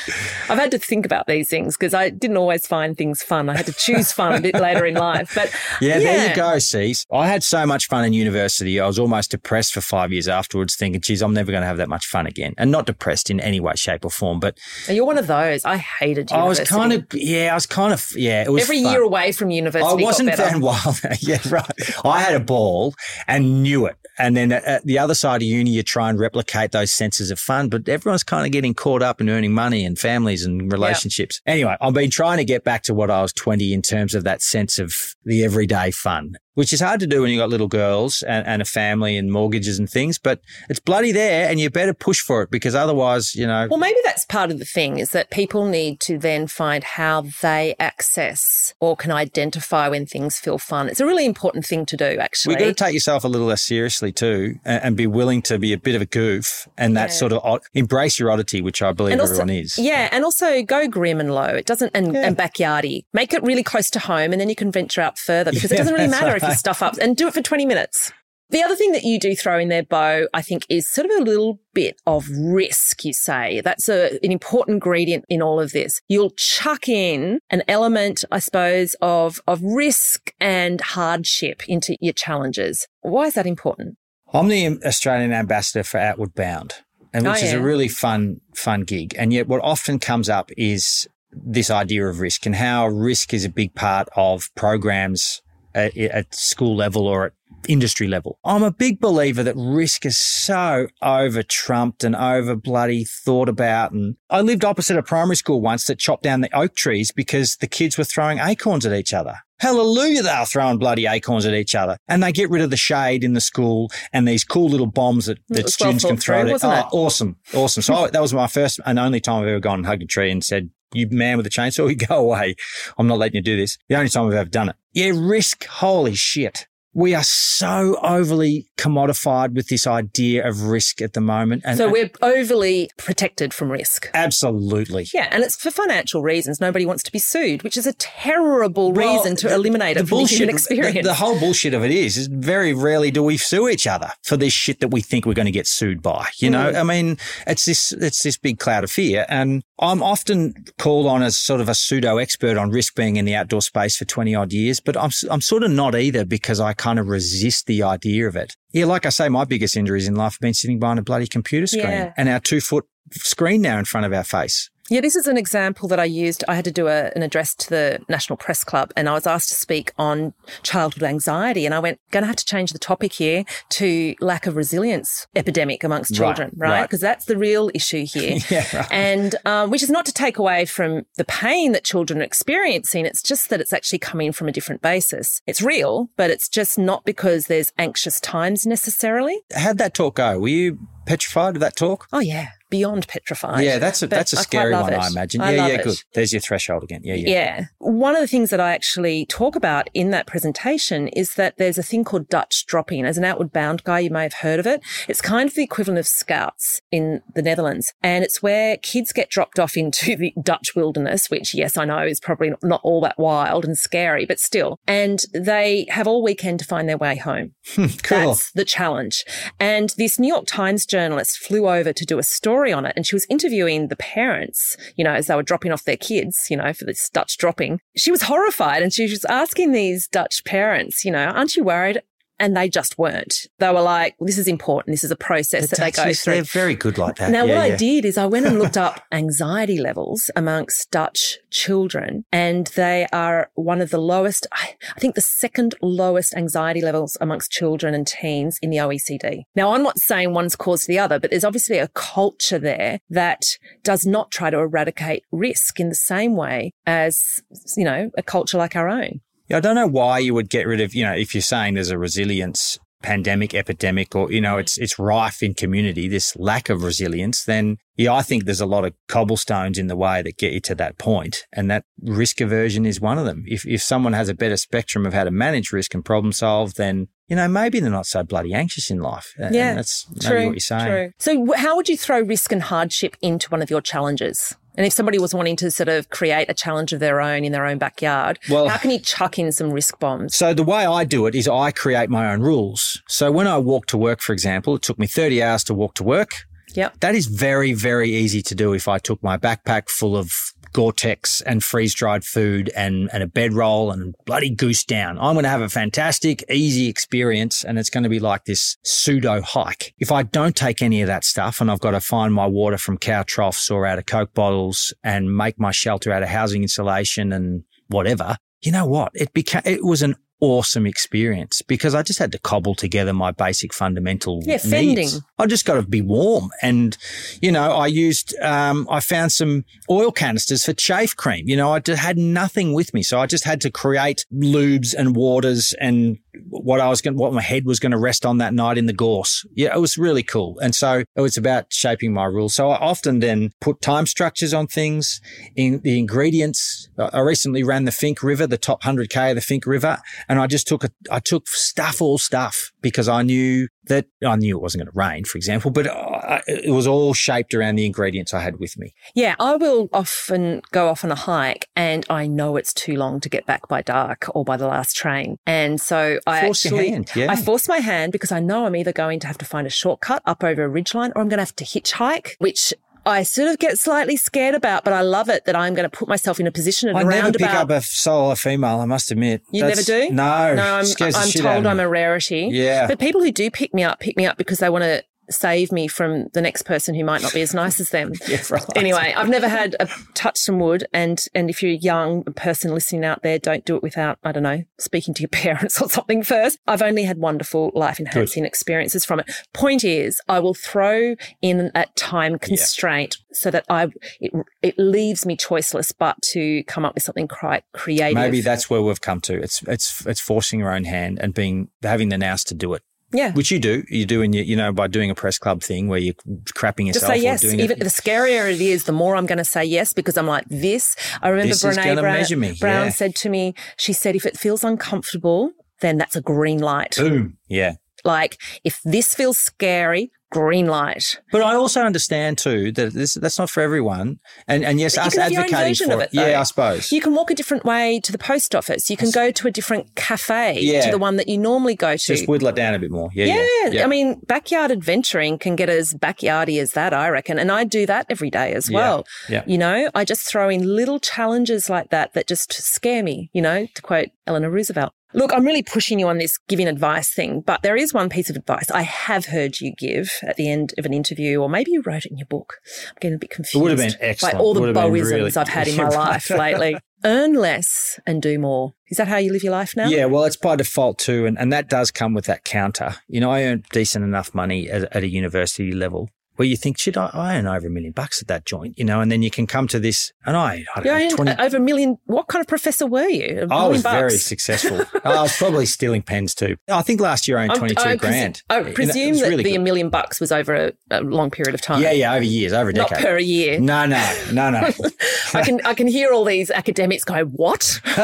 I've 0.50 0.58
had 0.58 0.70
to 0.72 0.78
think 0.78 1.06
about 1.06 1.26
these 1.26 1.48
things 1.48 1.76
because 1.76 1.94
I 1.94 2.10
didn't 2.10 2.36
always 2.36 2.66
find 2.66 2.96
things 2.96 3.22
fun. 3.22 3.48
I 3.48 3.56
had 3.56 3.66
to 3.66 3.72
choose 3.72 4.12
fun 4.12 4.34
a 4.34 4.40
bit 4.40 4.54
later 4.54 4.84
in 4.84 4.94
life. 4.94 5.32
But 5.34 5.50
Yeah, 5.80 5.98
there 5.98 6.28
you 6.28 6.34
go, 6.36 6.58
Cease. 6.58 7.06
I 7.12 7.26
had 7.28 7.42
so 7.42 7.66
much 7.70 7.86
fun 7.88 8.04
in 8.04 8.12
university. 8.12 8.78
I 8.80 8.86
was 8.86 8.98
almost 8.98 9.30
depressed 9.30 9.72
for 9.72 9.80
five 9.80 10.12
years 10.12 10.28
afterwards, 10.28 10.74
thinking, 10.76 11.00
geez, 11.00 11.22
I'm 11.22 11.32
never 11.32 11.50
going 11.50 11.62
to 11.62 11.66
have 11.66 11.76
that 11.78 11.88
much 11.88 12.04
fun 12.06 12.26
again. 12.26 12.52
And 12.58 12.70
not 12.70 12.84
depressed 12.86 13.30
in 13.30 13.40
any 13.40 13.60
way, 13.60 13.72
shape, 13.76 14.04
or 14.04 14.10
form, 14.10 14.40
but 14.40 14.58
You're 14.88 15.06
one 15.06 15.16
of 15.18 15.26
those. 15.26 15.64
I 15.64 15.76
hated 15.78 16.30
you. 16.30 16.36
I 16.36 16.44
was 16.44 16.60
kind 16.60 16.92
of, 16.92 17.06
yeah, 17.14 17.52
I 17.52 17.54
was 17.54 17.66
kind 17.66 17.92
of, 17.92 18.06
yeah, 18.16 18.42
it 18.44 18.52
was 18.52 18.62
every 18.64 18.82
fun. 18.82 18.92
year 18.92 19.02
away 19.02 19.32
from 19.32 19.50
university. 19.50 19.88
I 19.90 20.04
wasn't 20.04 20.36
that 20.36 20.56
wild. 20.60 21.00
Yeah, 21.20 21.38
right. 21.50 21.70
I 22.04 22.20
had 22.20 22.34
a 22.34 22.40
ball 22.40 22.94
and 23.28 23.62
knew 23.62 23.86
it. 23.86 23.96
And 24.18 24.36
then 24.36 24.52
at- 24.52 24.64
at 24.64 24.84
the 24.84 24.98
other 24.98 25.14
side 25.14 25.36
of 25.42 25.48
uni, 25.48 25.70
you 25.70 25.82
try 25.82 26.10
and 26.10 26.18
replicate 26.18 26.72
those 26.72 26.92
senses 26.92 27.30
of 27.30 27.38
fun, 27.38 27.68
but 27.68 27.88
everyone's 27.88 28.22
kind 28.24 28.44
of 28.46 28.52
getting 28.52 28.74
caught 28.74 29.02
up 29.02 29.20
in 29.20 29.28
earning 29.30 29.52
money 29.52 29.84
and 29.84 29.98
families 29.98 30.44
and 30.44 30.70
relationships. 30.72 31.40
Anyway, 31.46 31.76
I've 31.80 31.94
been 31.94 32.10
trying 32.10 32.38
to 32.38 32.44
get 32.44 32.64
back 32.64 32.82
to 32.84 32.94
what 32.94 33.10
I 33.10 33.22
was 33.22 33.32
20 33.32 33.72
in 33.72 33.80
terms 33.82 34.14
of 34.14 34.24
that 34.24 34.42
sense 34.42 34.78
of 34.78 34.92
the 35.24 35.44
everyday 35.44 35.90
fun, 35.90 36.34
which 36.60 36.74
is 36.74 36.80
hard 36.80 37.00
to 37.00 37.06
do 37.06 37.22
when 37.22 37.30
you've 37.30 37.38
got 37.40 37.48
little 37.48 37.68
girls 37.68 38.20
and, 38.22 38.46
and 38.46 38.60
a 38.60 38.66
family 38.66 39.16
and 39.16 39.32
mortgages 39.32 39.78
and 39.78 39.88
things, 39.88 40.18
but 40.18 40.42
it's 40.68 40.78
bloody 40.78 41.10
there 41.10 41.48
and 41.48 41.58
you 41.58 41.70
better 41.70 41.94
push 41.94 42.20
for 42.20 42.42
it 42.42 42.50
because 42.50 42.74
otherwise, 42.74 43.34
you 43.34 43.46
know, 43.46 43.66
Well, 43.70 43.80
maybe 43.80 43.98
that's 44.04 44.26
part 44.26 44.50
of 44.50 44.58
the 44.58 44.66
thing 44.66 44.98
is 44.98 45.08
that 45.12 45.30
people 45.30 45.64
need 45.64 46.00
to 46.00 46.18
then 46.18 46.46
find 46.46 46.84
how 46.84 47.24
they 47.40 47.74
access 47.80 48.74
or 48.78 48.94
can 48.94 49.10
identify 49.10 49.88
when 49.88 50.04
things 50.04 50.38
feel 50.38 50.58
fun. 50.58 50.90
It's 50.90 51.00
a 51.00 51.06
really 51.06 51.24
important 51.24 51.64
thing 51.64 51.86
to 51.86 51.96
do, 51.96 52.04
actually. 52.20 52.56
We've 52.56 52.60
got 52.66 52.76
to 52.76 52.84
take 52.84 52.92
yourself 52.92 53.24
a 53.24 53.28
little 53.28 53.46
less 53.46 53.62
seriously 53.62 54.12
too, 54.12 54.56
and, 54.66 54.84
and 54.84 54.96
be 54.98 55.06
willing 55.06 55.40
to 55.42 55.58
be 55.58 55.72
a 55.72 55.78
bit 55.78 55.94
of 55.94 56.02
a 56.02 56.06
goof, 56.06 56.68
and 56.76 56.94
that 56.98 57.08
Yeah. 57.10 57.14
sort 57.14 57.32
of 57.32 57.40
odd, 57.42 57.62
embrace 57.72 58.18
your 58.18 58.30
oddity, 58.30 58.60
which 58.60 58.82
I 58.82 58.92
believe 58.92 59.18
also, 59.18 59.32
everyone 59.32 59.48
is. 59.50 59.78
yeah, 59.78 60.10
and 60.12 60.24
also 60.24 60.62
go 60.62 60.88
grim 60.88 61.20
and 61.20 61.34
low. 61.34 61.44
It 61.46 61.64
doesn't 61.64 61.92
and, 61.94 62.12
Yeah. 62.12 62.26
and 62.26 62.36
backyardy. 62.36 63.04
Make 63.14 63.32
it 63.32 63.42
really 63.42 63.62
close 63.62 63.88
to 63.90 63.98
home, 63.98 64.32
and 64.32 64.40
then 64.40 64.48
you 64.50 64.56
can 64.56 64.70
venture 64.70 65.00
out 65.00 65.18
further 65.18 65.52
because 65.52 65.72
it 65.72 65.76
doesn't 65.80 65.94
really 65.94 66.08
matter 66.08 66.36
if 66.36 66.42
stuff 66.58 66.82
up 66.82 66.96
and 66.98 67.16
do 67.16 67.28
it 67.28 67.34
for 67.34 67.42
twenty 67.42 67.66
minutes. 67.66 68.12
The 68.50 68.64
other 68.64 68.74
thing 68.74 68.90
that 68.92 69.04
you 69.04 69.20
do 69.20 69.36
throw 69.36 69.60
in 69.60 69.68
there, 69.68 69.84
Beau, 69.84 70.26
I 70.34 70.42
think 70.42 70.66
is 70.68 70.90
sort 70.90 71.04
of 71.04 71.12
a 71.20 71.22
little 71.22 71.60
bit 71.72 72.00
of 72.04 72.28
risk, 72.28 73.04
you 73.04 73.12
say. 73.12 73.60
That's 73.60 73.88
a, 73.88 74.18
an 74.24 74.32
important 74.32 74.74
ingredient 74.74 75.24
in 75.28 75.40
all 75.40 75.60
of 75.60 75.70
this. 75.70 76.00
You'll 76.08 76.30
chuck 76.30 76.88
in 76.88 77.38
an 77.50 77.62
element, 77.68 78.24
I 78.32 78.40
suppose, 78.40 78.96
of, 79.00 79.40
of 79.46 79.62
risk 79.62 80.34
and 80.40 80.80
hardship 80.80 81.62
into 81.68 81.96
your 82.00 82.12
challenges. 82.12 82.88
Why 83.02 83.26
is 83.26 83.34
that 83.34 83.46
important? 83.46 83.96
I'm 84.32 84.48
the 84.48 84.80
Australian 84.84 85.32
ambassador 85.32 85.84
for 85.84 85.98
Outward 85.98 86.34
Bound, 86.34 86.74
and 87.12 87.24
which 87.24 87.42
Oh, 87.42 87.46
is 87.46 87.52
a 87.52 87.60
really 87.60 87.88
fun, 87.88 88.40
fun 88.56 88.82
gig. 88.82 89.14
And 89.16 89.32
yet, 89.32 89.46
what 89.46 89.62
often 89.62 90.00
comes 90.00 90.28
up 90.28 90.50
is 90.56 91.08
this 91.32 91.70
idea 91.70 92.04
of 92.08 92.18
risk 92.18 92.46
and 92.46 92.56
how 92.56 92.88
risk 92.88 93.32
is 93.32 93.44
a 93.44 93.48
big 93.48 93.76
part 93.76 94.08
of 94.16 94.52
programs 94.56 95.40
at, 95.74 95.96
at 95.96 96.34
school 96.34 96.76
level 96.76 97.06
or 97.06 97.26
at 97.26 97.32
industry 97.68 98.08
level. 98.08 98.38
I'm 98.44 98.62
a 98.62 98.70
big 98.70 99.00
believer 99.00 99.42
that 99.42 99.54
risk 99.56 100.06
is 100.06 100.18
so 100.18 100.88
over 101.02 101.42
trumped 101.42 102.04
and 102.04 102.16
over 102.16 102.56
bloody 102.56 103.04
thought 103.04 103.48
about. 103.48 103.92
And 103.92 104.16
I 104.28 104.40
lived 104.40 104.64
opposite 104.64 104.96
a 104.96 105.02
primary 105.02 105.36
school 105.36 105.60
once 105.60 105.86
that 105.86 105.98
chopped 105.98 106.22
down 106.22 106.40
the 106.40 106.56
oak 106.56 106.74
trees 106.74 107.12
because 107.12 107.56
the 107.56 107.66
kids 107.66 107.98
were 107.98 108.04
throwing 108.04 108.38
acorns 108.38 108.86
at 108.86 108.92
each 108.92 109.12
other. 109.12 109.34
Hallelujah, 109.58 110.22
they 110.22 110.30
are 110.30 110.46
throwing 110.46 110.78
bloody 110.78 111.06
acorns 111.06 111.44
at 111.44 111.52
each 111.52 111.74
other. 111.74 111.98
And 112.08 112.22
they 112.22 112.32
get 112.32 112.48
rid 112.48 112.62
of 112.62 112.70
the 112.70 112.78
shade 112.78 113.22
in 113.22 113.34
the 113.34 113.42
school 113.42 113.90
and 114.10 114.26
these 114.26 114.42
cool 114.42 114.70
little 114.70 114.86
bombs 114.86 115.26
that, 115.26 115.38
that 115.48 115.64
well 115.64 115.68
students 115.68 116.04
can 116.04 116.16
throw. 116.16 116.40
through, 116.40 116.48
at- 116.48 116.52
wasn't 116.52 116.72
oh, 116.72 116.78
it? 116.78 116.86
awesome. 116.92 117.36
Awesome. 117.52 117.82
So 117.82 117.94
I, 117.94 118.10
that 118.10 118.22
was 118.22 118.32
my 118.32 118.46
first 118.46 118.80
and 118.86 118.98
only 118.98 119.20
time 119.20 119.42
I've 119.42 119.48
ever 119.48 119.60
gone 119.60 119.80
and 119.80 119.86
hugged 119.86 120.02
a 120.02 120.06
tree 120.06 120.30
and 120.30 120.42
said, 120.42 120.70
you 120.92 121.08
man 121.10 121.36
with 121.36 121.46
a 121.46 121.50
chainsaw, 121.50 121.88
you 121.88 121.96
go 121.96 122.18
away. 122.18 122.56
I'm 122.98 123.06
not 123.06 123.18
letting 123.18 123.36
you 123.36 123.42
do 123.42 123.56
this. 123.56 123.78
The 123.88 123.96
only 123.96 124.08
time 124.08 124.26
I've 124.26 124.34
ever 124.34 124.50
done 124.50 124.70
it. 124.70 124.76
Yeah, 124.92 125.12
risk. 125.14 125.66
Holy 125.66 126.14
shit. 126.14 126.66
We 126.92 127.14
are 127.14 127.22
so 127.22 127.98
overly 128.02 128.66
commodified 128.76 129.54
with 129.54 129.68
this 129.68 129.86
idea 129.86 130.46
of 130.46 130.62
risk 130.64 131.00
at 131.00 131.12
the 131.12 131.20
moment. 131.20 131.62
And 131.64 131.76
So 131.78 131.88
we're 131.88 132.10
overly 132.20 132.90
protected 132.96 133.54
from 133.54 133.70
risk. 133.70 134.10
absolutely. 134.14 135.06
Yeah, 135.14 135.28
and 135.30 135.44
it's 135.44 135.54
for 135.56 135.70
financial 135.70 136.22
reasons. 136.22 136.60
Nobody 136.60 136.84
wants 136.86 137.02
to 137.04 137.12
be 137.12 137.18
sued, 137.20 137.62
which 137.62 137.76
is 137.76 137.86
a 137.86 137.92
terrible 137.92 138.92
Well, 138.92 139.16
reason 139.18 139.36
to 139.36 139.48
the- 139.48 139.54
eliminate 139.54 139.96
it 139.98 140.08
from 140.08 140.18
the 140.18 140.24
human 140.24 140.50
experience. 140.50 140.94
The, 140.96 141.02
the 141.02 141.14
whole 141.14 141.38
bullshit 141.38 141.74
of 141.74 141.84
it 141.84 141.90
is, 141.92 142.16
is 142.16 142.26
very 142.26 142.74
rarely 142.74 143.10
do 143.10 143.22
we 143.22 143.36
sue 143.36 143.68
each 143.68 143.86
other 143.86 144.10
for 144.24 144.36
this 144.36 144.52
shit 144.52 144.80
that 144.80 144.88
we 144.88 145.00
think 145.00 145.26
we're 145.26 145.34
going 145.34 145.46
to 145.46 145.52
get 145.52 145.66
sued 145.66 146.02
by. 146.02 146.26
You 146.38 146.50
know, 146.50 146.70
Mm. 146.72 146.80
I 146.80 146.82
mean, 146.82 147.18
it's 147.46 147.64
this, 147.66 147.92
it's 147.92 148.22
this 148.22 148.36
big 148.36 148.58
cloud 148.58 148.84
of 148.84 148.90
fear. 148.90 149.26
And 149.28 149.62
I'm 149.78 150.02
often 150.02 150.54
called 150.78 151.06
on 151.06 151.22
as 151.22 151.36
sort 151.36 151.60
of 151.60 151.68
a 151.68 151.74
pseudo 151.74 152.18
expert 152.18 152.56
on 152.58 152.70
risk 152.70 152.94
being 152.94 153.16
in 153.16 153.24
the 153.24 153.34
outdoor 153.34 153.62
space 153.62 153.96
for 153.96 154.04
20 154.04 154.34
odd 154.34 154.52
years, 154.52 154.80
but 154.80 154.96
I'm, 154.96 155.10
I'm 155.30 155.40
sort 155.40 155.62
of 155.62 155.70
not 155.70 155.94
either 155.94 156.24
because 156.24 156.60
I 156.60 156.74
kind 156.80 156.98
of 156.98 157.08
resist 157.08 157.66
the 157.66 157.82
idea 157.82 158.26
of 158.26 158.34
it. 158.36 158.56
Yeah, 158.72 158.86
like 158.86 159.04
I 159.04 159.10
say, 159.10 159.28
my 159.28 159.44
biggest 159.44 159.76
injuries 159.76 160.08
in 160.08 160.14
life 160.14 160.32
have 160.32 160.40
been 160.40 160.54
sitting 160.54 160.78
behind 160.78 160.98
a 160.98 161.02
bloody 161.02 161.26
computer 161.26 161.66
screen 161.66 161.84
Yeah. 161.84 162.12
and 162.16 162.28
our 162.28 162.40
two 162.40 162.60
foot 162.60 162.86
screen 163.12 163.60
now 163.60 163.78
in 163.78 163.84
front 163.84 164.06
of 164.06 164.12
our 164.12 164.24
face. 164.24 164.70
Yeah, 164.90 165.00
this 165.00 165.14
is 165.14 165.26
an 165.28 165.36
example 165.36 165.88
that 165.88 166.00
I 166.00 166.04
used. 166.04 166.42
I 166.48 166.56
had 166.56 166.64
to 166.64 166.72
do 166.72 166.88
a, 166.88 167.10
an 167.14 167.22
address 167.22 167.54
to 167.54 167.70
the 167.70 168.00
National 168.08 168.36
Press 168.36 168.64
Club 168.64 168.92
and 168.96 169.08
I 169.08 169.12
was 169.12 169.26
asked 169.26 169.48
to 169.50 169.54
speak 169.54 169.92
on 169.96 170.34
childhood 170.62 171.04
anxiety. 171.04 171.64
And 171.64 171.74
I 171.74 171.78
went, 171.78 172.00
going 172.10 172.22
to 172.24 172.26
have 172.26 172.36
to 172.36 172.44
change 172.44 172.72
the 172.72 172.78
topic 172.78 173.12
here 173.12 173.44
to 173.70 174.14
lack 174.20 174.46
of 174.46 174.56
resilience 174.56 175.28
epidemic 175.36 175.84
amongst 175.84 176.10
Right, 176.18 176.26
children, 176.26 176.50
right? 176.56 176.70
right. 176.70 176.82
Because 176.82 177.00
that's 177.00 177.26
the 177.26 177.38
real 177.38 177.70
issue 177.72 178.04
here. 178.12 178.38
Yeah, 178.50 178.66
right. 178.76 178.88
And 178.90 179.36
um, 179.44 179.70
which 179.70 179.82
is 179.82 179.90
not 179.90 180.06
to 180.06 180.12
take 180.12 180.38
away 180.38 180.64
from 180.64 181.06
the 181.16 181.24
pain 181.24 181.70
that 181.72 181.84
children 181.84 182.20
are 182.20 182.24
experiencing. 182.24 183.06
It's 183.06 183.22
just 183.22 183.48
that 183.50 183.60
it's 183.60 183.72
actually 183.72 184.00
coming 184.00 184.32
from 184.32 184.48
a 184.48 184.52
different 184.52 184.82
basis. 184.82 185.40
It's 185.46 185.62
real, 185.62 186.10
but 186.16 186.30
it's 186.30 186.48
just 186.48 186.78
not 186.78 187.04
because 187.04 187.46
there's 187.46 187.72
anxious 187.78 188.18
times 188.18 188.66
necessarily. 188.66 189.40
How'd 189.54 189.78
that 189.78 189.94
talk 189.94 190.16
go? 190.16 190.40
Were 190.40 190.48
you 190.48 190.78
petrified 191.06 191.54
of 191.54 191.60
that 191.60 191.76
talk? 191.76 192.08
Oh, 192.12 192.18
yeah. 192.18 192.48
Beyond 192.70 193.08
petrified. 193.08 193.64
Yeah, 193.64 193.78
that's 193.78 194.02
a 194.02 194.08
But 194.08 194.16
that's 194.16 194.32
a 194.32 194.38
I 194.38 194.42
scary 194.42 194.72
love 194.72 194.84
one, 194.84 194.92
it. 194.94 194.98
I 194.98 195.08
imagine. 195.08 195.40
I 195.40 195.54
yeah, 195.54 195.66
yeah, 195.66 195.74
it. 195.74 195.84
good. 195.84 196.02
There's 196.14 196.32
your 196.32 196.40
threshold 196.40 196.82
again. 196.82 197.00
Yeah, 197.04 197.14
yeah. 197.14 197.28
Yeah. 197.28 197.64
One 197.78 198.14
of 198.14 198.20
the 198.20 198.28
things 198.28 198.50
that 198.50 198.60
I 198.60 198.72
actually 198.72 199.26
talk 199.26 199.56
about 199.56 199.90
in 199.92 200.10
that 200.10 200.26
presentation 200.26 201.08
is 201.08 201.34
that 201.34 201.56
there's 201.58 201.78
a 201.78 201.82
thing 201.82 202.04
called 202.04 202.28
Dutch 202.28 202.64
dropping. 202.66 203.04
As 203.04 203.18
an 203.18 203.24
outward 203.24 203.52
bound 203.52 203.84
guy, 203.84 204.00
you 204.00 204.10
may 204.10 204.22
have 204.22 204.34
heard 204.34 204.60
of 204.60 204.66
it. 204.66 204.82
It's 205.08 205.20
kind 205.20 205.48
of 205.48 205.54
the 205.54 205.62
equivalent 205.64 205.98
of 205.98 206.06
scouts 206.06 206.80
in 206.90 207.22
the 207.34 207.42
Netherlands. 207.42 207.92
And 208.02 208.22
it's 208.24 208.42
where 208.42 208.76
kids 208.76 209.12
get 209.12 209.30
dropped 209.30 209.58
off 209.58 209.76
into 209.76 210.16
the 210.16 210.32
Dutch 210.42 210.74
wilderness, 210.76 211.30
which, 211.30 211.54
yes, 211.54 211.76
I 211.76 211.84
know 211.84 212.02
is 212.02 212.20
probably 212.20 212.52
not 212.62 212.80
all 212.84 213.00
that 213.02 213.18
wild 213.18 213.64
and 213.64 213.76
scary, 213.76 214.26
but 214.26 214.38
still. 214.38 214.78
And 214.86 215.20
they 215.34 215.86
have 215.90 216.06
all 216.06 216.22
weekend 216.22 216.60
to 216.60 216.64
find 216.64 216.88
their 216.88 216.98
way 216.98 217.16
home. 217.16 217.52
Cool. 218.02 218.28
That's 218.28 218.50
the 218.52 218.64
challenge. 218.64 219.24
And 219.58 219.90
this 219.96 220.18
New 220.18 220.28
York 220.28 220.46
Times 220.46 220.84
journalist 220.86 221.38
flew 221.38 221.68
over 221.68 221.92
to 221.92 222.04
do 222.04 222.18
a 222.18 222.22
story 222.22 222.59
on 222.68 222.84
it 222.84 222.92
and 222.96 223.06
she 223.06 223.14
was 223.14 223.26
interviewing 223.30 223.88
the 223.88 223.96
parents, 223.96 224.76
you 224.96 225.04
know, 225.04 225.12
as 225.12 225.26
they 225.26 225.34
were 225.34 225.42
dropping 225.42 225.72
off 225.72 225.84
their 225.84 225.96
kids, 225.96 226.46
you 226.50 226.56
know, 226.56 226.72
for 226.72 226.84
this 226.84 227.08
Dutch 227.08 227.38
dropping. 227.38 227.80
She 227.96 228.10
was 228.10 228.22
horrified 228.22 228.82
and 228.82 228.92
she 228.92 229.04
was 229.04 229.24
asking 229.24 229.72
these 229.72 230.06
Dutch 230.06 230.44
parents, 230.44 231.04
you 231.04 231.10
know, 231.10 231.24
aren't 231.24 231.56
you 231.56 231.64
worried? 231.64 232.02
And 232.40 232.56
they 232.56 232.68
just 232.68 232.98
weren't. 232.98 233.46
They 233.58 233.70
were 233.70 233.82
like, 233.82 234.16
well, 234.18 234.26
this 234.26 234.38
is 234.38 234.48
important. 234.48 234.92
This 234.92 235.04
is 235.04 235.12
a 235.12 235.16
process 235.16 235.70
that 235.70 235.78
they 235.78 235.92
go 235.92 236.12
through. 236.12 236.34
They're 236.34 236.42
very 236.42 236.74
good 236.74 236.98
like 236.98 237.16
that. 237.16 237.30
Now, 237.30 237.44
yeah, 237.44 237.58
what 237.58 237.68
yeah. 237.68 237.74
I 237.74 237.76
did 237.76 238.04
is 238.04 238.18
I 238.18 238.26
went 238.26 238.46
and 238.46 238.58
looked 238.58 238.76
up 238.88 239.04
anxiety 239.12 239.78
levels 239.78 240.30
amongst 240.34 240.90
Dutch 240.90 241.38
children, 241.50 242.24
and 242.32 242.66
they 242.68 243.06
are 243.12 243.50
one 243.54 243.80
of 243.80 243.90
the 243.90 244.00
lowest, 244.00 244.46
I 244.52 244.74
I 244.96 245.00
think 245.00 245.14
the 245.14 245.20
second 245.20 245.74
lowest 245.82 246.34
anxiety 246.34 246.80
levels 246.80 247.16
amongst 247.20 247.50
children 247.50 247.94
and 247.94 248.06
teens 248.06 248.58
in 248.62 248.70
the 248.70 248.78
OECD. 248.78 249.42
Now, 249.54 249.72
I'm 249.72 249.82
not 249.82 249.98
saying 249.98 250.32
one's 250.32 250.56
caused 250.56 250.86
the 250.86 250.98
other, 250.98 251.18
but 251.18 251.30
there's 251.30 251.44
obviously 251.44 251.78
a 251.78 251.88
culture 251.88 252.58
there 252.58 253.00
that 253.10 253.42
does 253.82 254.06
not 254.06 254.30
try 254.30 254.50
to 254.50 254.58
eradicate 254.58 255.24
risk 255.30 255.80
in 255.80 255.88
the 255.88 255.94
same 255.94 256.36
way 256.36 256.72
as, 256.86 257.40
you 257.76 257.84
know, 257.84 258.10
a 258.16 258.22
culture 258.22 258.58
like 258.58 258.76
our 258.76 258.88
own. 258.88 259.20
Yeah, 259.50 259.56
I 259.56 259.60
don't 259.60 259.74
know 259.74 259.86
why 259.86 260.20
you 260.20 260.32
would 260.34 260.48
get 260.48 260.66
rid 260.66 260.80
of, 260.80 260.94
you 260.94 261.04
know, 261.04 261.12
if 261.12 261.34
you're 261.34 261.42
saying 261.42 261.74
there's 261.74 261.90
a 261.90 261.98
resilience 261.98 262.78
pandemic, 263.02 263.54
epidemic, 263.54 264.14
or, 264.14 264.30
you 264.30 264.40
know, 264.40 264.56
mm. 264.56 264.60
it's, 264.60 264.78
it's 264.78 264.98
rife 264.98 265.42
in 265.42 265.54
community, 265.54 266.06
this 266.06 266.36
lack 266.36 266.68
of 266.68 266.82
resilience, 266.82 267.44
then 267.44 267.78
yeah, 267.96 268.12
I 268.12 268.22
think 268.22 268.44
there's 268.44 268.60
a 268.60 268.66
lot 268.66 268.84
of 268.84 268.92
cobblestones 269.08 269.78
in 269.78 269.88
the 269.88 269.96
way 269.96 270.22
that 270.22 270.36
get 270.36 270.52
you 270.52 270.60
to 270.60 270.74
that 270.76 270.98
point, 270.98 271.44
And 271.52 271.70
that 271.70 271.84
risk 272.02 272.40
aversion 272.40 272.86
is 272.86 273.00
one 273.00 273.18
of 273.18 273.24
them. 273.24 273.44
If, 273.46 273.66
if 273.66 273.82
someone 273.82 274.12
has 274.12 274.28
a 274.28 274.34
better 274.34 274.56
spectrum 274.56 275.06
of 275.06 275.14
how 275.14 275.24
to 275.24 275.30
manage 275.30 275.72
risk 275.72 275.94
and 275.94 276.04
problem 276.04 276.32
solve, 276.32 276.74
then, 276.74 277.08
you 277.26 277.36
know, 277.36 277.48
maybe 277.48 277.80
they're 277.80 277.90
not 277.90 278.06
so 278.06 278.22
bloody 278.22 278.54
anxious 278.54 278.90
in 278.90 279.00
life. 279.00 279.32
Yeah. 279.38 279.46
And 279.46 279.78
that's 279.78 280.06
true, 280.20 280.46
what 280.46 280.52
you're 280.52 280.60
saying. 280.60 280.86
True. 280.86 281.12
So 281.18 281.54
how 281.54 281.76
would 281.76 281.88
you 281.88 281.96
throw 281.96 282.20
risk 282.20 282.52
and 282.52 282.62
hardship 282.62 283.16
into 283.20 283.48
one 283.48 283.62
of 283.62 283.70
your 283.70 283.80
challenges? 283.80 284.54
And 284.76 284.86
if 284.86 284.92
somebody 284.92 285.18
was 285.18 285.34
wanting 285.34 285.56
to 285.56 285.70
sort 285.70 285.88
of 285.88 286.08
create 286.10 286.48
a 286.48 286.54
challenge 286.54 286.92
of 286.92 287.00
their 287.00 287.20
own 287.20 287.44
in 287.44 287.52
their 287.52 287.66
own 287.66 287.78
backyard, 287.78 288.38
well, 288.48 288.68
how 288.68 288.78
can 288.78 288.90
you 288.90 288.98
chuck 288.98 289.38
in 289.38 289.52
some 289.52 289.70
risk 289.72 289.98
bombs? 289.98 290.34
So 290.34 290.54
the 290.54 290.62
way 290.62 290.86
I 290.86 291.04
do 291.04 291.26
it 291.26 291.34
is 291.34 291.48
I 291.48 291.70
create 291.70 292.08
my 292.08 292.32
own 292.32 292.40
rules. 292.40 293.02
So 293.08 293.30
when 293.32 293.46
I 293.46 293.58
walk 293.58 293.86
to 293.86 293.98
work, 293.98 294.20
for 294.20 294.32
example, 294.32 294.76
it 294.76 294.82
took 294.82 294.98
me 294.98 295.06
30 295.06 295.42
hours 295.42 295.64
to 295.64 295.74
walk 295.74 295.94
to 295.94 296.04
work. 296.04 296.46
Yep. 296.74 297.00
That 297.00 297.14
is 297.14 297.26
very, 297.26 297.72
very 297.72 298.10
easy 298.10 298.42
to 298.42 298.54
do 298.54 298.72
if 298.72 298.86
I 298.86 298.98
took 298.98 299.22
my 299.22 299.36
backpack 299.36 299.88
full 299.88 300.16
of 300.16 300.49
Gore-Tex 300.72 301.40
and 301.42 301.62
freeze-dried 301.62 302.24
food 302.24 302.70
and, 302.76 303.10
and 303.12 303.22
a 303.22 303.26
bedroll 303.26 303.90
and 303.90 304.14
bloody 304.26 304.50
goose 304.50 304.84
down. 304.84 305.18
I'm 305.18 305.34
going 305.34 305.44
to 305.44 305.50
have 305.50 305.62
a 305.62 305.68
fantastic, 305.68 306.44
easy 306.50 306.88
experience 306.88 307.64
and 307.64 307.78
it's 307.78 307.90
going 307.90 308.04
to 308.04 308.08
be 308.08 308.20
like 308.20 308.44
this 308.44 308.76
pseudo 308.84 309.40
hike. 309.42 309.94
If 309.98 310.12
I 310.12 310.22
don't 310.22 310.56
take 310.56 310.82
any 310.82 311.02
of 311.02 311.06
that 311.08 311.24
stuff 311.24 311.60
and 311.60 311.70
I've 311.70 311.80
got 311.80 311.92
to 311.92 312.00
find 312.00 312.32
my 312.32 312.46
water 312.46 312.78
from 312.78 312.98
cow 312.98 313.24
troughs 313.26 313.70
or 313.70 313.86
out 313.86 313.98
of 313.98 314.06
Coke 314.06 314.34
bottles 314.34 314.94
and 315.02 315.36
make 315.36 315.58
my 315.58 315.72
shelter 315.72 316.12
out 316.12 316.22
of 316.22 316.28
housing 316.28 316.62
insulation 316.62 317.32
and 317.32 317.64
whatever, 317.88 318.36
you 318.62 318.72
know 318.72 318.86
what? 318.86 319.12
It 319.14 319.32
became, 319.32 319.62
it 319.64 319.84
was 319.84 320.02
an 320.02 320.16
awesome 320.40 320.86
experience 320.86 321.62
because 321.62 321.94
I 321.94 322.02
just 322.02 322.18
had 322.18 322.32
to 322.32 322.38
cobble 322.38 322.74
together 322.74 323.12
my 323.12 323.30
basic 323.30 323.72
fundamental 323.72 324.42
yeah, 324.44 324.58
fending. 324.58 324.96
needs. 324.96 325.20
I 325.38 325.46
just 325.46 325.64
got 325.64 325.74
to 325.74 325.82
be 325.82 326.00
warm. 326.00 326.50
And, 326.62 326.96
you 327.40 327.52
know, 327.52 327.72
I 327.72 327.86
used, 327.86 328.34
um, 328.40 328.86
I 328.90 329.00
found 329.00 329.32
some 329.32 329.64
oil 329.90 330.12
canisters 330.12 330.64
for 330.64 330.72
chafe 330.72 331.16
cream. 331.16 331.48
You 331.48 331.56
know, 331.56 331.72
I 331.72 331.80
had 331.94 332.18
nothing 332.18 332.72
with 332.72 332.92
me. 332.94 333.02
So 333.02 333.20
I 333.20 333.26
just 333.26 333.44
had 333.44 333.60
to 333.62 333.70
create 333.70 334.24
lubes 334.32 334.94
and 334.96 335.14
waters 335.14 335.74
and 335.80 336.18
what 336.48 336.80
I 336.80 336.88
was 336.88 337.00
going, 337.00 337.16
what 337.16 337.32
my 337.32 337.42
head 337.42 337.64
was 337.64 337.80
going 337.80 337.92
to 337.92 337.98
rest 337.98 338.24
on 338.24 338.38
that 338.38 338.54
night 338.54 338.78
in 338.78 338.86
the 338.86 338.92
gorse. 338.92 339.44
Yeah, 339.54 339.74
it 339.74 339.80
was 339.80 339.98
really 339.98 340.22
cool. 340.22 340.58
And 340.60 340.74
so 340.74 341.04
it 341.14 341.20
was 341.20 341.36
about 341.36 341.72
shaping 341.72 342.12
my 342.12 342.24
rules. 342.24 342.54
So 342.54 342.70
I 342.70 342.78
often 342.78 343.20
then 343.20 343.50
put 343.60 343.80
time 343.80 344.06
structures 344.06 344.54
on 344.54 344.66
things 344.66 345.20
in 345.56 345.80
the 345.80 345.98
ingredients. 345.98 346.88
I 346.98 347.20
recently 347.20 347.62
ran 347.62 347.84
the 347.84 347.90
Finke 347.90 348.22
River, 348.22 348.46
the 348.46 348.58
top 348.58 348.82
100K 348.82 349.30
of 349.30 349.36
the 349.36 349.42
Finke 349.42 349.66
River. 349.66 349.98
And 350.28 350.38
I 350.38 350.46
just 350.46 350.66
took 350.66 350.84
a, 350.84 350.90
I 351.10 351.20
took 351.20 351.48
stuff, 351.48 352.00
all 352.00 352.18
stuff 352.18 352.72
because 352.80 353.08
I 353.08 353.22
knew 353.22 353.68
that 353.90 354.06
I 354.26 354.36
knew 354.36 354.56
it 354.56 354.62
wasn't 354.62 354.84
going 354.84 354.92
to 354.92 354.98
rain, 354.98 355.24
for 355.24 355.36
example, 355.36 355.70
but 355.70 355.86
uh, 355.86 355.90
I, 355.92 356.42
it 356.46 356.70
was 356.70 356.86
all 356.86 357.12
shaped 357.12 357.52
around 357.52 357.74
the 357.74 357.84
ingredients 357.84 358.32
I 358.32 358.40
had 358.40 358.58
with 358.58 358.78
me. 358.78 358.94
Yeah, 359.14 359.34
I 359.38 359.56
will 359.56 359.88
often 359.92 360.62
go 360.70 360.88
off 360.88 361.04
on 361.04 361.10
a 361.10 361.16
hike 361.16 361.68
and 361.76 362.06
I 362.08 362.26
know 362.26 362.56
it's 362.56 362.72
too 362.72 362.96
long 362.96 363.20
to 363.20 363.28
get 363.28 363.46
back 363.46 363.68
by 363.68 363.82
dark 363.82 364.28
or 364.34 364.44
by 364.44 364.56
the 364.56 364.68
last 364.68 364.96
train. 364.96 365.36
And 365.44 365.80
so 365.80 366.20
I 366.26 366.42
force 366.42 366.64
actually, 366.64 366.90
hand, 366.90 367.10
yeah. 367.14 367.30
I 367.30 367.36
force 367.36 367.68
my 367.68 367.78
hand 367.78 368.12
because 368.12 368.32
I 368.32 368.40
know 368.40 368.64
I'm 368.64 368.76
either 368.76 368.92
going 368.92 369.20
to 369.20 369.26
have 369.26 369.38
to 369.38 369.44
find 369.44 369.66
a 369.66 369.70
shortcut 369.70 370.22
up 370.24 370.44
over 370.44 370.64
a 370.64 370.70
ridgeline 370.70 371.10
or 371.14 371.20
I'm 371.20 371.28
going 371.28 371.38
to 371.38 371.44
have 371.44 371.56
to 371.56 371.64
hitchhike, 371.64 372.36
which 372.38 372.72
I 373.06 373.22
sort 373.22 373.48
of 373.48 373.58
get 373.58 373.78
slightly 373.78 374.16
scared 374.16 374.54
about, 374.54 374.84
but 374.84 374.92
I 374.92 375.02
love 375.02 375.28
it 375.28 375.44
that 375.46 375.56
I'm 375.56 375.74
going 375.74 375.88
to 375.88 375.96
put 375.96 376.08
myself 376.08 376.38
in 376.38 376.46
a 376.46 376.52
position 376.52 376.88
at 376.88 376.96
I 376.96 377.02
never 377.02 377.32
pick 377.32 377.48
up 377.48 377.70
a 377.70 377.80
solo 377.80 378.34
female. 378.34 378.80
I 378.80 378.84
must 378.84 379.10
admit. 379.10 379.42
You 379.50 379.62
That's, 379.62 379.88
never 379.88 380.06
do? 380.06 380.14
No, 380.14 380.54
no. 380.54 380.74
I'm, 380.76 380.86
I'm 381.14 381.30
told 381.30 381.66
I'm 381.66 381.80
a 381.80 381.88
rarity. 381.88 382.48
Yeah, 382.52 382.86
but 382.86 382.98
people 382.98 383.22
who 383.22 383.32
do 383.32 383.50
pick 383.50 383.74
me 383.74 383.82
up 383.82 384.00
pick 384.00 384.16
me 384.16 384.26
up 384.26 384.36
because 384.36 384.58
they 384.58 384.68
want 384.68 384.84
to 384.84 385.04
save 385.30 385.72
me 385.72 385.88
from 385.88 386.28
the 386.32 386.40
next 386.40 386.62
person 386.62 386.94
who 386.94 387.04
might 387.04 387.22
not 387.22 387.32
be 387.32 387.40
as 387.40 387.54
nice 387.54 387.80
as 387.80 387.90
them. 387.90 388.12
yeah, 388.28 388.42
right. 388.50 388.64
Anyway, 388.76 389.14
I've 389.16 389.28
never 389.28 389.48
had 389.48 389.76
a 389.80 389.88
touch 390.14 390.38
some 390.38 390.58
wood 390.58 390.84
and 390.92 391.24
and 391.34 391.50
if 391.50 391.62
you're 391.62 391.72
a 391.72 391.76
young 391.76 392.24
person 392.24 392.74
listening 392.74 393.04
out 393.04 393.22
there, 393.22 393.38
don't 393.38 393.64
do 393.64 393.76
it 393.76 393.82
without, 393.82 394.18
I 394.22 394.32
don't 394.32 394.42
know, 394.42 394.64
speaking 394.78 395.14
to 395.14 395.22
your 395.22 395.28
parents 395.32 395.80
or 395.80 395.88
something 395.88 396.22
first. 396.22 396.58
I've 396.66 396.82
only 396.82 397.04
had 397.04 397.18
wonderful 397.18 397.70
life 397.74 398.00
enhancing 398.00 398.44
experiences 398.44 399.04
from 399.04 399.20
it. 399.20 399.30
Point 399.52 399.84
is, 399.84 400.20
I 400.28 400.40
will 400.40 400.54
throw 400.54 401.14
in 401.42 401.70
that 401.74 401.94
time 401.96 402.38
constraint 402.38 403.16
yeah. 403.18 403.36
so 403.36 403.50
that 403.50 403.64
I 403.68 403.88
it, 404.20 404.32
it 404.62 404.78
leaves 404.78 405.26
me 405.26 405.36
choiceless 405.36 405.92
but 405.96 406.20
to 406.32 406.62
come 406.64 406.84
up 406.84 406.94
with 406.94 407.02
something 407.02 407.28
quite 407.28 407.64
creative. 407.72 408.14
Maybe 408.14 408.40
that's 408.40 408.68
where 408.68 408.82
we've 408.82 409.00
come 409.00 409.20
to. 409.22 409.40
It's 409.40 409.62
it's 409.62 410.04
it's 410.06 410.20
forcing 410.20 410.60
your 410.60 410.72
own 410.72 410.84
hand 410.84 411.18
and 411.20 411.34
being 411.34 411.68
having 411.82 412.08
the 412.08 412.18
nous 412.18 412.44
to 412.44 412.54
do 412.54 412.74
it. 412.74 412.82
Yeah. 413.12 413.32
Which 413.32 413.50
you 413.50 413.58
do. 413.58 413.84
You 413.88 414.06
do 414.06 414.22
in 414.22 414.32
your, 414.32 414.44
you 414.44 414.56
know, 414.56 414.72
by 414.72 414.86
doing 414.86 415.10
a 415.10 415.14
press 415.14 415.38
club 415.38 415.62
thing 415.62 415.88
where 415.88 415.98
you're 415.98 416.14
crapping 416.54 416.86
yourself. 416.86 417.02
Just 417.02 417.06
say 417.06 417.16
yes. 417.18 417.44
Even 417.44 417.78
the 417.78 417.86
scarier 417.86 418.52
it 418.52 418.60
is, 418.60 418.84
the 418.84 418.92
more 418.92 419.16
I'm 419.16 419.26
going 419.26 419.38
to 419.38 419.44
say 419.44 419.64
yes 419.64 419.92
because 419.92 420.16
I'm 420.16 420.26
like, 420.26 420.44
this. 420.48 420.94
I 421.20 421.28
remember 421.28 421.48
this 421.48 421.64
Brene 421.64 422.00
Brown, 422.00 422.54
Brown 422.60 422.84
yeah. 422.86 422.90
said 422.90 423.16
to 423.16 423.28
me, 423.28 423.54
she 423.76 423.92
said, 423.92 424.14
if 424.14 424.26
it 424.26 424.38
feels 424.38 424.62
uncomfortable, 424.62 425.50
then 425.80 425.98
that's 425.98 426.14
a 426.14 426.20
green 426.20 426.60
light. 426.60 426.96
Boom. 426.96 427.36
Yeah. 427.48 427.74
Like, 428.04 428.40
if 428.64 428.80
this 428.84 429.14
feels 429.14 429.38
scary, 429.38 430.10
green 430.30 430.66
light. 430.66 431.20
But 431.32 431.42
I 431.42 431.54
also 431.54 431.82
understand 431.82 432.38
too 432.38 432.72
that 432.72 432.92
this, 432.92 433.14
that's 433.14 433.38
not 433.38 433.50
for 433.50 433.62
everyone. 433.62 434.20
And 434.46 434.64
and 434.64 434.80
yes, 434.80 434.96
us 434.96 435.18
advocating 435.18 435.88
for 435.88 436.00
it. 436.00 436.10
it 436.12 436.14
yeah, 436.14 436.40
I 436.40 436.44
suppose. 436.44 436.92
You 436.92 437.00
can 437.00 437.14
walk 437.14 437.30
a 437.30 437.34
different 437.34 437.64
way 437.64 438.00
to 438.00 438.12
the 438.12 438.18
post 438.18 438.54
office. 438.54 438.88
You 438.90 438.96
can 438.96 439.10
go 439.10 439.30
to 439.30 439.48
a 439.48 439.50
different 439.50 439.94
cafe 439.96 440.60
yeah. 440.60 440.84
to 440.86 440.90
the 440.90 440.98
one 440.98 441.16
that 441.16 441.28
you 441.28 441.36
normally 441.36 441.74
go 441.74 441.96
to. 441.96 442.02
Just 442.02 442.28
whittle 442.28 442.48
it 442.48 442.54
down 442.54 442.74
a 442.74 442.78
bit 442.78 442.90
more. 442.90 443.10
Yeah, 443.12 443.26
yeah. 443.26 443.70
yeah. 443.70 443.84
I 443.84 443.86
mean, 443.86 444.20
backyard 444.26 444.70
adventuring 444.70 445.38
can 445.38 445.56
get 445.56 445.68
as 445.68 445.94
backyardy 445.94 446.60
as 446.60 446.72
that, 446.72 446.94
I 446.94 447.08
reckon. 447.08 447.38
And 447.38 447.50
I 447.50 447.64
do 447.64 447.86
that 447.86 448.06
every 448.08 448.30
day 448.30 448.52
as 448.54 448.70
well. 448.70 449.04
Yeah. 449.28 449.42
You 449.46 449.58
know, 449.58 449.90
I 449.94 450.04
just 450.04 450.26
throw 450.26 450.48
in 450.48 450.62
little 450.64 451.00
challenges 451.00 451.68
like 451.68 451.90
that 451.90 452.12
that 452.14 452.26
just 452.26 452.52
scare 452.52 453.02
me, 453.02 453.30
you 453.32 453.42
know, 453.42 453.66
to 453.74 453.82
quote 453.82 454.08
Eleanor 454.26 454.50
Roosevelt. 454.50 454.92
Look, 455.12 455.32
I'm 455.32 455.44
really 455.44 455.62
pushing 455.62 455.98
you 455.98 456.08
on 456.08 456.18
this 456.18 456.38
giving 456.48 456.68
advice 456.68 457.12
thing, 457.12 457.40
but 457.40 457.62
there 457.62 457.76
is 457.76 457.92
one 457.92 458.08
piece 458.08 458.30
of 458.30 458.36
advice 458.36 458.70
I 458.70 458.82
have 458.82 459.26
heard 459.26 459.60
you 459.60 459.72
give 459.76 460.10
at 460.22 460.36
the 460.36 460.48
end 460.48 460.72
of 460.78 460.86
an 460.86 460.94
interview, 460.94 461.40
or 461.40 461.48
maybe 461.48 461.72
you 461.72 461.82
wrote 461.84 462.04
it 462.04 462.12
in 462.12 462.18
your 462.18 462.26
book. 462.26 462.58
I'm 462.88 462.96
getting 463.00 463.16
a 463.16 463.18
bit 463.18 463.30
confused. 463.30 463.56
It 463.56 463.58
would 463.62 463.78
have 463.78 463.78
been 463.78 463.98
excellent. 464.00 464.34
By 464.34 464.40
all 464.40 464.54
the 464.54 464.72
Beauisms 464.72 465.10
really... 465.10 465.36
I've 465.36 465.48
had 465.48 465.68
in 465.68 465.76
my 465.76 465.88
life 465.88 466.30
lately. 466.30 466.76
Earn 467.02 467.34
less 467.34 467.98
and 468.06 468.20
do 468.20 468.38
more. 468.38 468.74
Is 468.88 468.98
that 468.98 469.08
how 469.08 469.16
you 469.16 469.32
live 469.32 469.42
your 469.42 469.52
life 469.52 469.74
now? 469.74 469.88
Yeah, 469.88 470.04
well, 470.04 470.24
it's 470.24 470.36
by 470.36 470.56
default 470.56 470.98
too. 470.98 471.26
And, 471.26 471.38
and 471.38 471.52
that 471.52 471.68
does 471.68 471.90
come 471.90 472.14
with 472.14 472.26
that 472.26 472.44
counter. 472.44 472.96
You 473.08 473.20
know, 473.20 473.30
I 473.30 473.44
earned 473.44 473.64
decent 473.72 474.04
enough 474.04 474.34
money 474.34 474.68
at, 474.70 474.94
at 474.94 475.02
a 475.02 475.08
university 475.08 475.72
level 475.72 476.10
where 476.40 476.46
you 476.46 476.56
think, 476.56 476.78
shit, 476.78 476.96
I, 476.96 477.10
I 477.12 477.36
earn 477.36 477.46
over 477.46 477.66
a 477.66 477.70
million 477.70 477.92
bucks 477.92 478.22
at 478.22 478.28
that 478.28 478.46
joint, 478.46 478.78
you 478.78 478.84
know, 478.86 479.02
and 479.02 479.12
then 479.12 479.20
you 479.20 479.30
can 479.30 479.46
come 479.46 479.68
to 479.68 479.78
this, 479.78 480.10
and 480.24 480.38
I, 480.38 480.64
I 480.74 480.80
don't 480.80 481.10
know, 481.10 481.16
20, 481.16 481.32
over 481.38 481.58
a 481.58 481.60
million. 481.60 481.98
What 482.06 482.28
kind 482.28 482.40
of 482.40 482.46
professor 482.46 482.86
were 482.86 483.10
you? 483.10 483.46
I 483.50 483.66
was 483.66 483.82
bucks? 483.82 483.94
very 483.94 484.16
successful. 484.16 484.80
I 485.04 485.20
was 485.20 485.36
probably 485.36 485.66
stealing 485.66 486.00
pens 486.00 486.34
too. 486.34 486.56
I 486.66 486.80
think 486.80 486.98
last 486.98 487.28
year 487.28 487.36
I 487.36 487.42
earned 487.42 487.56
22 487.56 487.82
I, 487.82 487.96
grand. 487.96 488.42
I 488.48 488.62
presume 488.62 489.16
that 489.16 489.28
really 489.28 489.42
the 489.42 489.52
good. 489.52 489.60
million 489.60 489.90
bucks 489.90 490.18
was 490.18 490.32
over 490.32 490.54
a, 490.54 490.72
a, 490.90 491.02
long 491.02 491.30
period 491.30 491.54
of 491.54 491.60
time. 491.60 491.82
Yeah, 491.82 491.92
yeah, 491.92 492.14
over 492.14 492.24
years, 492.24 492.54
over 492.54 492.70
a 492.70 492.72
decade. 492.72 492.90
Not 492.92 493.02
per 493.02 493.18
year. 493.18 493.60
No, 493.60 493.84
no, 493.84 494.16
no, 494.32 494.48
no. 494.48 494.70
I 495.34 495.42
can 495.42 495.60
I 495.66 495.74
can 495.74 495.88
hear 495.88 496.10
all 496.14 496.24
these 496.24 496.50
academics 496.50 497.04
go, 497.04 497.26
what? 497.26 497.82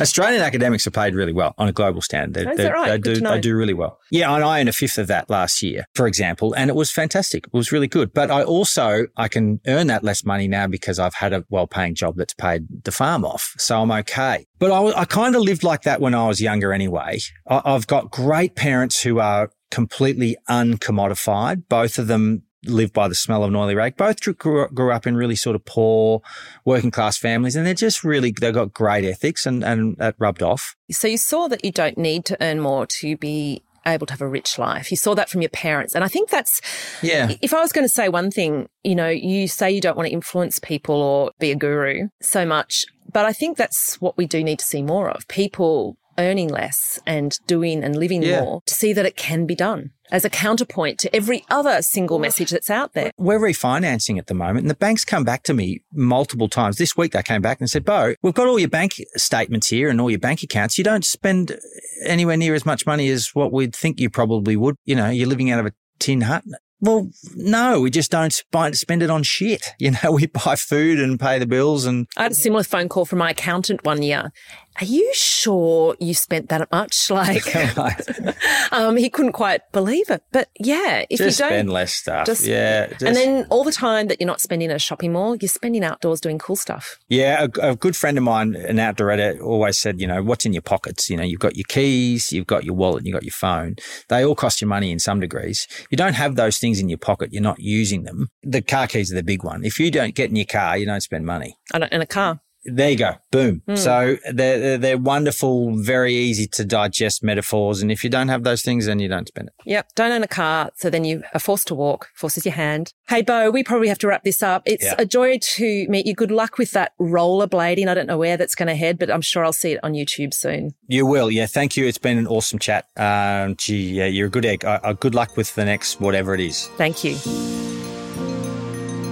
Australian 0.00 0.42
academics 0.42 0.86
are 0.86 0.92
paid 0.92 1.16
really 1.16 1.32
well 1.32 1.56
on 1.58 1.66
a 1.66 1.72
global 1.72 2.00
standard. 2.00 2.46
They, 2.46 2.62
that 2.62 2.72
right? 2.72 3.02
They 3.02 3.14
do, 3.14 3.20
they 3.20 3.40
do 3.40 3.56
really 3.56 3.74
well. 3.74 3.98
Yeah, 4.12 4.32
and 4.32 4.44
I 4.44 4.60
earned 4.60 4.68
a 4.68 4.72
fifth 4.72 4.98
of 4.98 5.08
that 5.08 5.28
last 5.28 5.62
year, 5.62 5.86
for 5.96 6.06
example, 6.06 6.54
and 6.54 6.70
it 6.70 6.76
was 6.76 6.92
fantastic. 6.92 7.39
It 7.46 7.56
was 7.56 7.72
really 7.72 7.88
good. 7.88 8.12
But 8.12 8.30
I 8.30 8.42
also, 8.42 9.06
I 9.16 9.28
can 9.28 9.60
earn 9.66 9.88
that 9.88 10.04
less 10.04 10.24
money 10.24 10.48
now 10.48 10.66
because 10.66 10.98
I've 10.98 11.14
had 11.14 11.32
a 11.32 11.44
well-paying 11.50 11.94
job 11.94 12.16
that's 12.16 12.34
paid 12.34 12.66
the 12.84 12.92
farm 12.92 13.24
off. 13.24 13.54
So 13.58 13.80
I'm 13.80 13.90
okay. 13.90 14.46
But 14.58 14.72
I, 14.72 15.00
I 15.00 15.04
kind 15.04 15.34
of 15.34 15.42
lived 15.42 15.64
like 15.64 15.82
that 15.82 16.00
when 16.00 16.14
I 16.14 16.26
was 16.26 16.40
younger 16.40 16.72
anyway. 16.72 17.18
I, 17.48 17.62
I've 17.64 17.86
got 17.86 18.10
great 18.10 18.54
parents 18.54 19.02
who 19.02 19.18
are 19.20 19.50
completely 19.70 20.36
uncommodified. 20.48 21.64
Both 21.68 21.98
of 21.98 22.06
them 22.06 22.42
live 22.66 22.92
by 22.92 23.08
the 23.08 23.14
smell 23.14 23.42
of 23.42 23.48
an 23.48 23.56
oily 23.56 23.74
rag. 23.74 23.96
Both 23.96 24.20
grew, 24.38 24.68
grew, 24.68 24.92
up 24.92 25.06
in 25.06 25.16
really 25.16 25.36
sort 25.36 25.56
of 25.56 25.64
poor 25.64 26.20
working 26.64 26.90
class 26.90 27.16
families 27.16 27.56
and 27.56 27.66
they're 27.66 27.74
just 27.74 28.04
really, 28.04 28.32
they've 28.38 28.52
got 28.52 28.74
great 28.74 29.04
ethics 29.04 29.46
and, 29.46 29.64
and 29.64 29.96
that 29.96 30.14
rubbed 30.18 30.42
off. 30.42 30.76
So 30.90 31.08
you 31.08 31.16
saw 31.16 31.48
that 31.48 31.64
you 31.64 31.72
don't 31.72 31.96
need 31.96 32.24
to 32.26 32.36
earn 32.40 32.60
more 32.60 32.86
to 32.86 33.16
be 33.16 33.62
able 33.86 34.06
to 34.06 34.12
have 34.12 34.20
a 34.20 34.28
rich 34.28 34.58
life. 34.58 34.90
You 34.90 34.96
saw 34.96 35.14
that 35.14 35.28
from 35.28 35.42
your 35.42 35.50
parents. 35.50 35.94
And 35.94 36.04
I 36.04 36.08
think 36.08 36.30
that's, 36.30 36.60
yeah. 37.02 37.34
If 37.40 37.54
I 37.54 37.60
was 37.60 37.72
going 37.72 37.84
to 37.84 37.88
say 37.92 38.08
one 38.08 38.30
thing, 38.30 38.68
you 38.84 38.94
know, 38.94 39.08
you 39.08 39.48
say 39.48 39.70
you 39.70 39.80
don't 39.80 39.96
want 39.96 40.08
to 40.08 40.12
influence 40.12 40.58
people 40.58 40.96
or 40.96 41.32
be 41.38 41.50
a 41.50 41.56
guru 41.56 42.08
so 42.20 42.44
much, 42.44 42.84
but 43.12 43.24
I 43.24 43.32
think 43.32 43.56
that's 43.56 44.00
what 44.00 44.16
we 44.16 44.26
do 44.26 44.44
need 44.44 44.58
to 44.58 44.64
see 44.64 44.82
more 44.82 45.10
of 45.10 45.26
people 45.28 45.96
earning 46.20 46.48
less 46.48 47.00
and 47.06 47.36
doing 47.46 47.82
and 47.82 47.96
living 47.96 48.22
Yeah. 48.22 48.40
more 48.42 48.60
to 48.66 48.74
see 48.74 48.92
that 48.92 49.06
it 49.06 49.16
can 49.16 49.46
be 49.46 49.54
done 49.54 49.90
as 50.12 50.24
a 50.24 50.30
counterpoint 50.30 50.98
to 51.00 51.14
every 51.16 51.44
other 51.48 51.80
single 51.82 52.18
message 52.18 52.50
that's 52.50 52.68
out 52.70 52.92
there. 52.94 53.10
We're 53.16 53.38
refinancing 53.38 54.18
at 54.18 54.26
the 54.26 54.34
moment, 54.34 54.60
and 54.64 54.70
the 54.70 54.74
banks 54.74 55.04
come 55.04 55.24
back 55.24 55.42
to 55.44 55.54
me 55.54 55.80
multiple 55.92 56.48
times. 56.48 56.76
This 56.76 56.96
week 56.96 57.12
they 57.12 57.22
came 57.22 57.40
back 57.42 57.60
and 57.60 57.70
said, 57.70 57.84
Beau, 57.84 58.14
we've 58.22 58.34
got 58.34 58.46
all 58.48 58.58
your 58.58 58.68
bank 58.68 58.94
statements 59.16 59.68
here 59.68 59.88
and 59.88 60.00
all 60.00 60.10
your 60.10 60.18
bank 60.20 60.42
accounts. 60.42 60.78
You 60.78 60.84
don't 60.84 61.04
spend 61.04 61.56
anywhere 62.04 62.36
near 62.36 62.54
as 62.54 62.66
much 62.66 62.86
money 62.86 63.08
as 63.08 63.30
what 63.34 63.52
we'd 63.52 63.74
think 63.74 64.00
you 64.00 64.10
probably 64.10 64.56
would. 64.56 64.76
You 64.84 64.96
know, 64.96 65.08
you're 65.10 65.28
living 65.28 65.50
out 65.50 65.60
of 65.60 65.66
a 65.66 65.72
tin 65.98 66.22
hut. 66.22 66.44
Well, 66.82 67.10
no, 67.36 67.80
we 67.82 67.90
just 67.90 68.10
don't 68.10 68.32
spend 68.32 69.02
it 69.02 69.10
on 69.10 69.22
shit. 69.22 69.62
You 69.78 69.90
know, 70.02 70.12
we 70.12 70.26
buy 70.26 70.56
food 70.56 70.98
and 70.98 71.20
pay 71.20 71.38
the 71.38 71.46
bills 71.46 71.84
and 71.84 72.06
I 72.16 72.22
had 72.24 72.32
a 72.32 72.34
similar 72.34 72.64
phone 72.64 72.88
call 72.88 73.04
from 73.04 73.18
my 73.18 73.30
accountant 73.30 73.84
one 73.84 74.02
year. 74.02 74.32
Are 74.80 74.84
you 74.84 75.10
sure 75.14 75.96
you 76.00 76.14
spent 76.14 76.48
that 76.48 76.70
much? 76.70 77.10
Like, 77.10 77.44
um, 78.72 78.96
he 78.96 79.10
couldn't 79.10 79.32
quite 79.32 79.60
believe 79.72 80.08
it. 80.10 80.22
But 80.32 80.48
yeah, 80.58 81.04
if 81.10 81.18
just 81.18 81.38
you 81.38 81.44
don't, 81.44 81.50
spend 81.52 81.72
less 81.72 81.92
stuff. 81.92 82.26
just- 82.26 82.46
yeah. 82.46 82.86
just- 82.86 83.02
and 83.02 83.16
then 83.16 83.46
all 83.50 83.64
the 83.64 83.72
time 83.72 84.06
that 84.08 84.20
you're 84.20 84.26
not 84.26 84.40
spending 84.40 84.70
at 84.70 84.76
a 84.76 84.78
shopping 84.78 85.12
mall, 85.12 85.36
you're 85.36 85.48
spending 85.48 85.82
outdoors 85.84 86.20
doing 86.20 86.38
cool 86.38 86.56
stuff. 86.56 86.98
Yeah, 87.08 87.46
a, 87.60 87.70
a 87.70 87.76
good 87.76 87.96
friend 87.96 88.16
of 88.16 88.24
mine, 88.24 88.54
an 88.54 88.78
outdoor 88.78 89.10
editor, 89.10 89.42
always 89.42 89.76
said, 89.78 90.00
you 90.00 90.06
know, 90.06 90.22
what's 90.22 90.46
in 90.46 90.52
your 90.52 90.62
pockets? 90.62 91.10
You 91.10 91.16
know, 91.16 91.24
you've 91.24 91.40
got 91.40 91.56
your 91.56 91.64
keys, 91.68 92.32
you've 92.32 92.46
got 92.46 92.64
your 92.64 92.74
wallet, 92.74 93.04
you've 93.04 93.14
got 93.14 93.24
your 93.24 93.32
phone. 93.32 93.76
They 94.08 94.24
all 94.24 94.34
cost 94.34 94.60
you 94.60 94.66
money 94.68 94.90
in 94.92 94.98
some 94.98 95.20
degrees. 95.20 95.66
You 95.90 95.96
don't 95.96 96.14
have 96.14 96.36
those 96.36 96.58
things 96.58 96.78
in 96.80 96.88
your 96.88 96.98
pocket, 96.98 97.32
you're 97.32 97.42
not 97.42 97.58
using 97.60 98.04
them. 98.04 98.28
The 98.42 98.62
car 98.62 98.86
keys 98.86 99.12
are 99.12 99.16
the 99.16 99.22
big 99.22 99.42
one. 99.44 99.64
If 99.64 99.78
you 99.80 99.90
don't 99.90 100.14
get 100.14 100.30
in 100.30 100.36
your 100.36 100.46
car, 100.46 100.78
you 100.78 100.86
don't 100.86 101.00
spend 101.02 101.26
money. 101.26 101.56
And 101.74 101.84
a, 101.84 101.92
and 101.92 102.02
a 102.02 102.06
car. 102.06 102.40
There 102.64 102.90
you 102.90 102.96
go. 102.96 103.14
Boom. 103.30 103.62
So 103.74 104.16
they're, 104.32 104.58
they're, 104.58 104.78
they're 104.78 104.98
wonderful, 104.98 105.74
very 105.82 106.14
easy 106.14 106.46
to 106.48 106.64
digest 106.64 107.22
metaphors. 107.22 107.80
And 107.80 107.90
if 107.90 108.04
you 108.04 108.10
don't 108.10 108.28
have 108.28 108.44
those 108.44 108.60
things, 108.62 108.86
then 108.86 108.98
you 108.98 109.08
don't 109.08 109.26
spend 109.28 109.48
it. 109.48 109.54
Yep. 109.64 109.94
Don't 109.94 110.12
own 110.12 110.22
a 110.22 110.28
car. 110.28 110.70
So 110.76 110.90
then 110.90 111.04
you 111.04 111.22
are 111.32 111.40
forced 111.40 111.68
to 111.68 111.74
walk, 111.74 112.08
forces 112.14 112.44
your 112.44 112.54
hand. 112.54 112.92
Hey, 113.08 113.22
Beau, 113.22 113.50
we 113.50 113.62
probably 113.64 113.88
have 113.88 113.98
to 114.00 114.06
wrap 114.08 114.24
this 114.24 114.42
up. 114.42 114.62
It's 114.66 114.84
Yeah. 114.84 114.94
a 114.98 115.06
joy 115.06 115.38
to 115.38 115.86
meet 115.88 116.04
you. 116.06 116.14
Good 116.14 116.30
luck 116.30 116.58
with 116.58 116.72
that 116.72 116.92
rollerblading. 117.00 117.88
I 117.88 117.94
don't 117.94 118.06
know 118.06 118.18
where 118.18 118.36
that's 118.36 118.54
going 118.54 118.68
to 118.68 118.74
head, 118.74 118.98
but 118.98 119.10
I'm 119.10 119.22
sure 119.22 119.44
I'll 119.44 119.52
see 119.54 119.72
it 119.72 119.80
on 119.82 119.92
YouTube 119.94 120.34
soon. 120.34 120.72
You 120.86 121.06
will. 121.06 121.30
Yeah. 121.30 121.46
Thank 121.46 121.76
you. 121.76 121.86
It's 121.86 121.98
been 121.98 122.18
an 122.18 122.26
awesome 122.26 122.58
chat. 122.58 122.86
Um, 122.96 123.56
gee, 123.56 123.90
yeah, 123.94 124.06
you're 124.06 124.26
a 124.26 124.30
good 124.30 124.44
egg. 124.44 124.64
Uh, 124.64 124.80
uh, 124.82 124.92
good 124.92 125.14
luck 125.14 125.36
with 125.36 125.54
the 125.54 125.64
next 125.64 126.00
whatever 126.00 126.34
it 126.34 126.40
is. 126.40 126.66
Thank 126.76 127.04
you. 127.04 127.59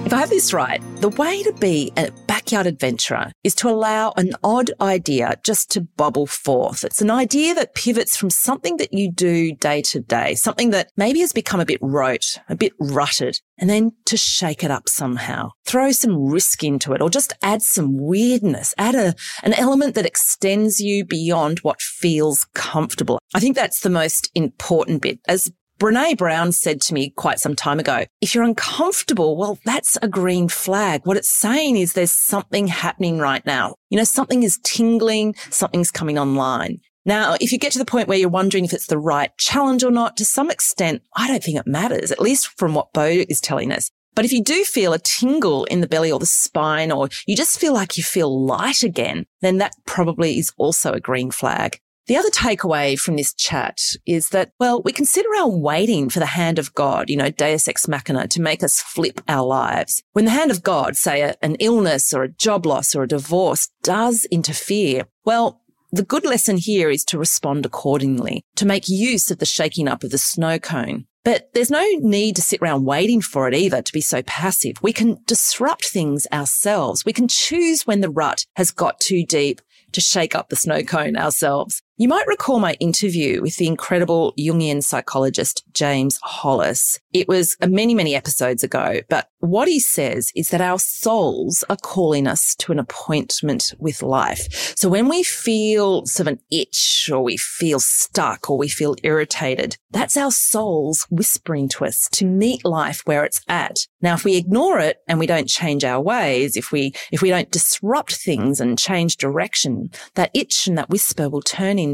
If 0.09 0.15
I 0.15 0.21
have 0.21 0.31
this 0.31 0.55
right, 0.55 0.81
the 1.03 1.11
way 1.11 1.43
to 1.43 1.53
be 1.53 1.93
a 1.99 2.11
backyard 2.27 2.67
adventurer 2.67 3.31
is 3.45 3.55
to 3.57 3.69
allow 3.69 4.15
an 4.17 4.33
odd 4.43 4.71
idea 4.81 5.37
just 5.45 5.71
to 5.73 5.83
bubble 5.83 6.27
forth. 6.27 6.83
It's 6.83 7.03
an 7.03 7.11
idea 7.11 7.55
that 7.55 7.75
pivots 7.75 8.17
from 8.17 8.31
something 8.31 8.79
that 8.79 8.95
you 8.95 9.13
do 9.13 9.53
day 9.53 9.83
to 9.83 10.01
day, 10.01 10.35
something 10.35 10.71
that 10.71 10.91
maybe 10.97 11.21
has 11.21 11.35
become 11.35 11.61
a 11.61 11.67
bit 11.67 11.79
rote, 11.83 12.39
a 12.49 12.57
bit 12.57 12.73
rutted, 12.81 13.39
and 13.59 13.69
then 13.69 13.93
to 14.07 14.17
shake 14.17 14.65
it 14.65 14.71
up 14.71 14.89
somehow. 14.89 15.51
Throw 15.67 15.93
some 15.93 16.31
risk 16.31 16.65
into 16.65 16.95
it 16.95 17.03
or 17.03 17.11
just 17.11 17.35
add 17.43 17.61
some 17.61 17.99
weirdness, 17.99 18.73
add 18.79 18.95
a, 18.95 19.15
an 19.43 19.53
element 19.53 19.95
that 19.95 20.07
extends 20.07 20.81
you 20.81 21.05
beyond 21.05 21.59
what 21.59 21.83
feels 21.83 22.47
comfortable. 22.55 23.19
I 23.35 23.41
think 23.41 23.57
that's 23.57 23.81
the 23.81 23.91
most 23.91 24.31
important 24.35 25.03
bit. 25.03 25.21
As 25.29 25.53
Brene 25.79 26.19
Brown 26.19 26.51
said 26.51 26.81
to 26.83 26.95
me 26.95 27.11
quite 27.11 27.39
some 27.39 27.55
time 27.55 27.79
ago, 27.79 28.05
if 28.21 28.35
you're 28.35 28.43
uncomfortable, 28.43 29.37
well, 29.37 29.61
that's 29.65 29.97
a 30.03 30.09
green 30.09 30.49
flag. 30.49 31.03
What 31.05 31.17
it's 31.17 31.31
saying 31.31 31.77
is 31.77 31.93
there's 31.93 32.11
something 32.11 32.67
happening 32.67 33.21
right 33.21 33.47
now. 33.47 33.77
You 33.89 33.99
know, 33.99 34.05
something 34.05 34.43
is 34.43 34.59
tingling, 34.65 35.37
something's 35.51 35.93
coming 35.93 36.19
online. 36.19 36.81
Now, 37.07 37.37
if 37.41 37.53
you 37.53 37.59
get 37.59 37.71
to 37.73 37.79
the 37.79 37.85
point 37.85 38.09
where 38.09 38.19
you're 38.19 38.29
wondering 38.29 38.65
if 38.65 38.73
it's 38.73 38.89
the 38.89 38.99
right 38.99 39.31
challenge 39.39 39.85
or 39.85 39.93
not, 39.93 40.17
to 40.17 40.25
some 40.25 40.51
extent, 40.51 41.03
I 41.15 41.29
don't 41.29 41.45
think 41.45 41.59
it 41.59 41.67
matters, 41.67 42.11
at 42.11 42.21
least 42.21 42.59
from 42.59 42.75
what 42.75 42.93
Beau 42.93 43.25
is 43.29 43.41
telling 43.41 43.71
us. 43.71 43.93
But 44.17 44.25
if 44.25 44.33
you 44.33 44.43
do 44.43 44.65
feel 44.65 44.93
a 44.93 44.99
tingle 44.99 45.65
in 45.67 45.81
the 45.81 45.87
belly 45.87 46.11
or 46.11 46.19
the 46.19 46.27
spine, 46.27 46.91
or 46.91 47.09
you 47.29 47.37
just 47.37 47.61
feel 47.61 47.73
like 47.73 47.97
you 47.97 48.03
feel 48.03 48.45
light 48.45 48.83
again, 48.83 49.27
then 49.43 49.59
that 49.59 49.75
probably 49.87 50.41
is 50.41 50.53
also 50.59 50.93
a 50.93 51.01
green 51.01 51.31
flag. 51.31 51.79
The 52.09 52.17
other 52.17 52.31
takeaway 52.31 52.99
from 52.99 53.17
this 53.17 53.35
chat 53.35 53.83
is 54.07 54.31
that, 54.31 54.53
well, 54.59 54.81
we 54.83 54.93
consider 54.93 55.29
our 55.39 55.51
waiting 55.51 56.09
for 56.09 56.21
the 56.21 56.27
hand 56.27 56.59
of 56.59 56.73
God, 56.73 57.11
you 57.11 57.19
know, 57.19 57.29
deus 57.29 57.69
ex 57.69 57.87
machina, 57.87 58.27
to 58.29 58.41
make 58.41 58.63
us 58.63 58.81
flip 58.81 59.21
our 59.29 59.47
lives. 59.47 60.03
When 60.15 60.25
the 60.25 60.31
hand 60.31 60.51
of 60.51 60.63
God, 60.63 60.97
say 60.97 61.21
a, 61.21 61.37
an 61.43 61.57
illness 61.57 62.15
or 62.15 62.23
a 62.23 62.33
job 62.33 62.65
loss 62.65 62.95
or 62.95 63.03
a 63.03 63.09
divorce 63.09 63.69
does 63.83 64.25
interfere, 64.31 65.07
well, 65.27 65.61
the 65.93 66.03
good 66.03 66.25
lesson 66.25 66.57
here 66.57 66.89
is 66.89 67.05
to 67.05 67.19
respond 67.19 67.67
accordingly, 67.67 68.43
to 68.57 68.65
make 68.65 68.89
use 68.89 69.31
of 69.31 69.39
the 69.39 69.45
shaking 69.45 69.87
up 69.87 70.03
of 70.03 70.11
the 70.11 70.17
snow 70.17 70.59
cone. 70.59 71.05
But 71.25 71.51
there's 71.53 71.71
no 71.71 71.87
need 71.99 72.37
to 72.37 72.43
sit 72.43 72.63
around 72.63 72.87
waiting 72.87 73.21
for 73.21 73.49
it 73.49 73.55
either 73.55 73.83
to 73.83 73.93
be 73.93 74.01
so 74.01 74.23
passive. 74.23 74.83
We 74.83 74.95
can 74.95 75.19
disrupt 75.27 75.85
things 75.85 76.27
ourselves. 76.33 77.05
We 77.05 77.13
can 77.13 77.29
choose 77.29 77.87
when 77.87 78.01
the 78.01 78.09
rut 78.09 78.47
has 78.57 78.71
got 78.71 78.99
too 78.99 79.27
deep 79.27 79.61
to 79.93 80.01
shake 80.01 80.35
up 80.35 80.49
the 80.49 80.57
snow 80.57 80.83
cone 80.83 81.15
ourselves. 81.15 81.83
You 82.01 82.07
might 82.07 82.29
recall 82.29 82.61
my 82.61 82.75
interview 82.75 83.43
with 83.43 83.57
the 83.57 83.67
incredible 83.67 84.33
Jungian 84.39 84.85
psychologist 84.85 85.65
James 85.75 86.17
Hollis. 86.23 87.01
It 87.13 87.27
was 87.27 87.57
uh, 87.61 87.67
many, 87.67 87.93
many 87.93 88.15
episodes 88.15 88.63
ago, 88.63 89.01
but 89.09 89.31
what 89.41 89.67
he 89.67 89.81
says 89.81 90.31
is 90.37 90.51
that 90.51 90.61
our 90.61 90.79
souls 90.79 91.65
are 91.69 91.77
calling 91.77 92.29
us 92.29 92.55
to 92.57 92.71
an 92.71 92.79
appointment 92.79 93.75
with 93.81 94.01
life. 94.01 94.77
So 94.77 94.89
when 94.89 95.09
we 95.09 95.25
feel 95.25 96.07
sort 96.07 96.29
of 96.29 96.35
an 96.35 96.41
itch 96.53 97.11
or 97.13 97.25
we 97.25 97.37
feel 97.37 97.81
stuck 97.81 98.49
or 98.49 98.57
we 98.57 98.69
feel 98.69 98.95
irritated, 99.03 99.77
that's 99.91 100.17
our 100.17 100.31
souls 100.31 101.05
whispering 101.11 101.69
to 101.71 101.85
us 101.85 102.09
to 102.13 102.25
meet 102.25 102.65
life 102.65 103.03
where 103.07 103.25
it's 103.25 103.41
at. 103.49 103.87
Now, 104.01 104.15
if 104.15 104.25
we 104.25 104.37
ignore 104.37 104.79
it 104.79 104.99
and 105.09 105.19
we 105.19 105.27
don't 105.27 105.49
change 105.49 105.85
our 105.85 106.01
ways, 106.01 106.57
if 106.57 106.71
we, 106.71 106.93
if 107.11 107.23
we 107.23 107.31
don't 107.31 107.51
disrupt 107.51 108.15
things 108.15 108.61
and 108.61 108.79
change 108.79 109.17
direction, 109.17 109.91
that 110.15 110.31
itch 110.35 110.69
and 110.69 110.79
that 110.79 110.91
whisper 110.91 111.29
will 111.29 111.43
turn 111.43 111.79
into, 111.79 111.88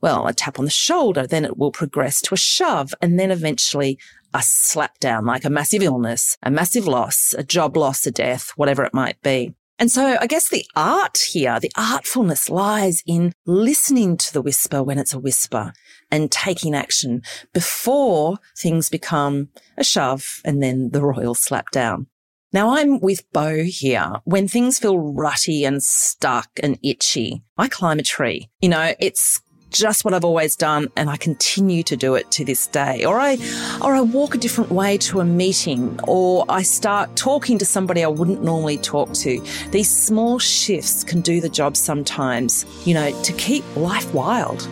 well, 0.00 0.26
a 0.26 0.32
tap 0.32 0.58
on 0.58 0.64
the 0.64 0.70
shoulder, 0.70 1.26
then 1.26 1.44
it 1.44 1.56
will 1.56 1.72
progress 1.72 2.20
to 2.22 2.34
a 2.34 2.38
shove 2.38 2.94
and 3.00 3.18
then 3.18 3.30
eventually 3.30 3.98
a 4.34 4.42
slap 4.42 4.98
down 4.98 5.26
like 5.26 5.44
a 5.44 5.50
massive 5.50 5.82
illness, 5.82 6.36
a 6.42 6.50
massive 6.50 6.86
loss, 6.86 7.34
a 7.36 7.42
job 7.42 7.76
loss, 7.76 8.06
a 8.06 8.10
death, 8.10 8.50
whatever 8.56 8.84
it 8.84 8.94
might 8.94 9.20
be. 9.22 9.54
And 9.78 9.90
so 9.90 10.16
I 10.20 10.26
guess 10.26 10.48
the 10.48 10.64
art 10.76 11.18
here, 11.32 11.58
the 11.58 11.72
artfulness 11.76 12.48
lies 12.48 13.02
in 13.06 13.32
listening 13.46 14.16
to 14.18 14.32
the 14.32 14.42
whisper 14.42 14.82
when 14.82 14.98
it's 14.98 15.12
a 15.12 15.18
whisper 15.18 15.72
and 16.10 16.30
taking 16.30 16.74
action 16.74 17.22
before 17.52 18.38
things 18.56 18.88
become 18.88 19.48
a 19.76 19.82
shove 19.82 20.40
and 20.44 20.62
then 20.62 20.90
the 20.90 21.02
royal 21.02 21.34
slap 21.34 21.70
down. 21.70 22.06
Now 22.54 22.76
I'm 22.76 23.00
with 23.00 23.30
Beau 23.32 23.64
here. 23.64 24.16
When 24.24 24.46
things 24.46 24.78
feel 24.78 24.98
rutty 24.98 25.64
and 25.64 25.82
stuck 25.82 26.50
and 26.62 26.78
itchy, 26.82 27.42
I 27.56 27.68
climb 27.68 27.98
a 27.98 28.02
tree. 28.02 28.50
You 28.60 28.68
know, 28.68 28.92
it's 29.00 29.40
just 29.70 30.04
what 30.04 30.12
I've 30.12 30.24
always 30.24 30.54
done 30.54 30.88
and 30.94 31.08
I 31.08 31.16
continue 31.16 31.82
to 31.84 31.96
do 31.96 32.14
it 32.14 32.30
to 32.32 32.44
this 32.44 32.66
day. 32.66 33.06
Or 33.06 33.18
I, 33.18 33.38
or 33.80 33.94
I 33.94 34.02
walk 34.02 34.34
a 34.34 34.38
different 34.38 34.70
way 34.70 34.98
to 34.98 35.20
a 35.20 35.24
meeting 35.24 35.98
or 36.06 36.44
I 36.50 36.60
start 36.60 37.16
talking 37.16 37.56
to 37.56 37.64
somebody 37.64 38.04
I 38.04 38.08
wouldn't 38.08 38.44
normally 38.44 38.76
talk 38.76 39.14
to. 39.14 39.42
These 39.70 39.90
small 39.90 40.38
shifts 40.38 41.04
can 41.04 41.22
do 41.22 41.40
the 41.40 41.48
job 41.48 41.74
sometimes, 41.74 42.66
you 42.86 42.92
know, 42.92 43.18
to 43.22 43.32
keep 43.32 43.64
life 43.76 44.12
wild. 44.12 44.68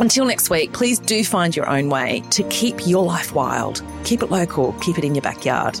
Until 0.00 0.24
next 0.24 0.50
week, 0.50 0.72
please 0.72 0.98
do 0.98 1.22
find 1.22 1.54
your 1.54 1.68
own 1.68 1.88
way 1.88 2.24
to 2.30 2.42
keep 2.48 2.88
your 2.88 3.04
life 3.04 3.32
wild. 3.32 3.84
Keep 4.02 4.24
it 4.24 4.32
local, 4.32 4.72
keep 4.80 4.98
it 4.98 5.04
in 5.04 5.14
your 5.14 5.22
backyard. 5.22 5.80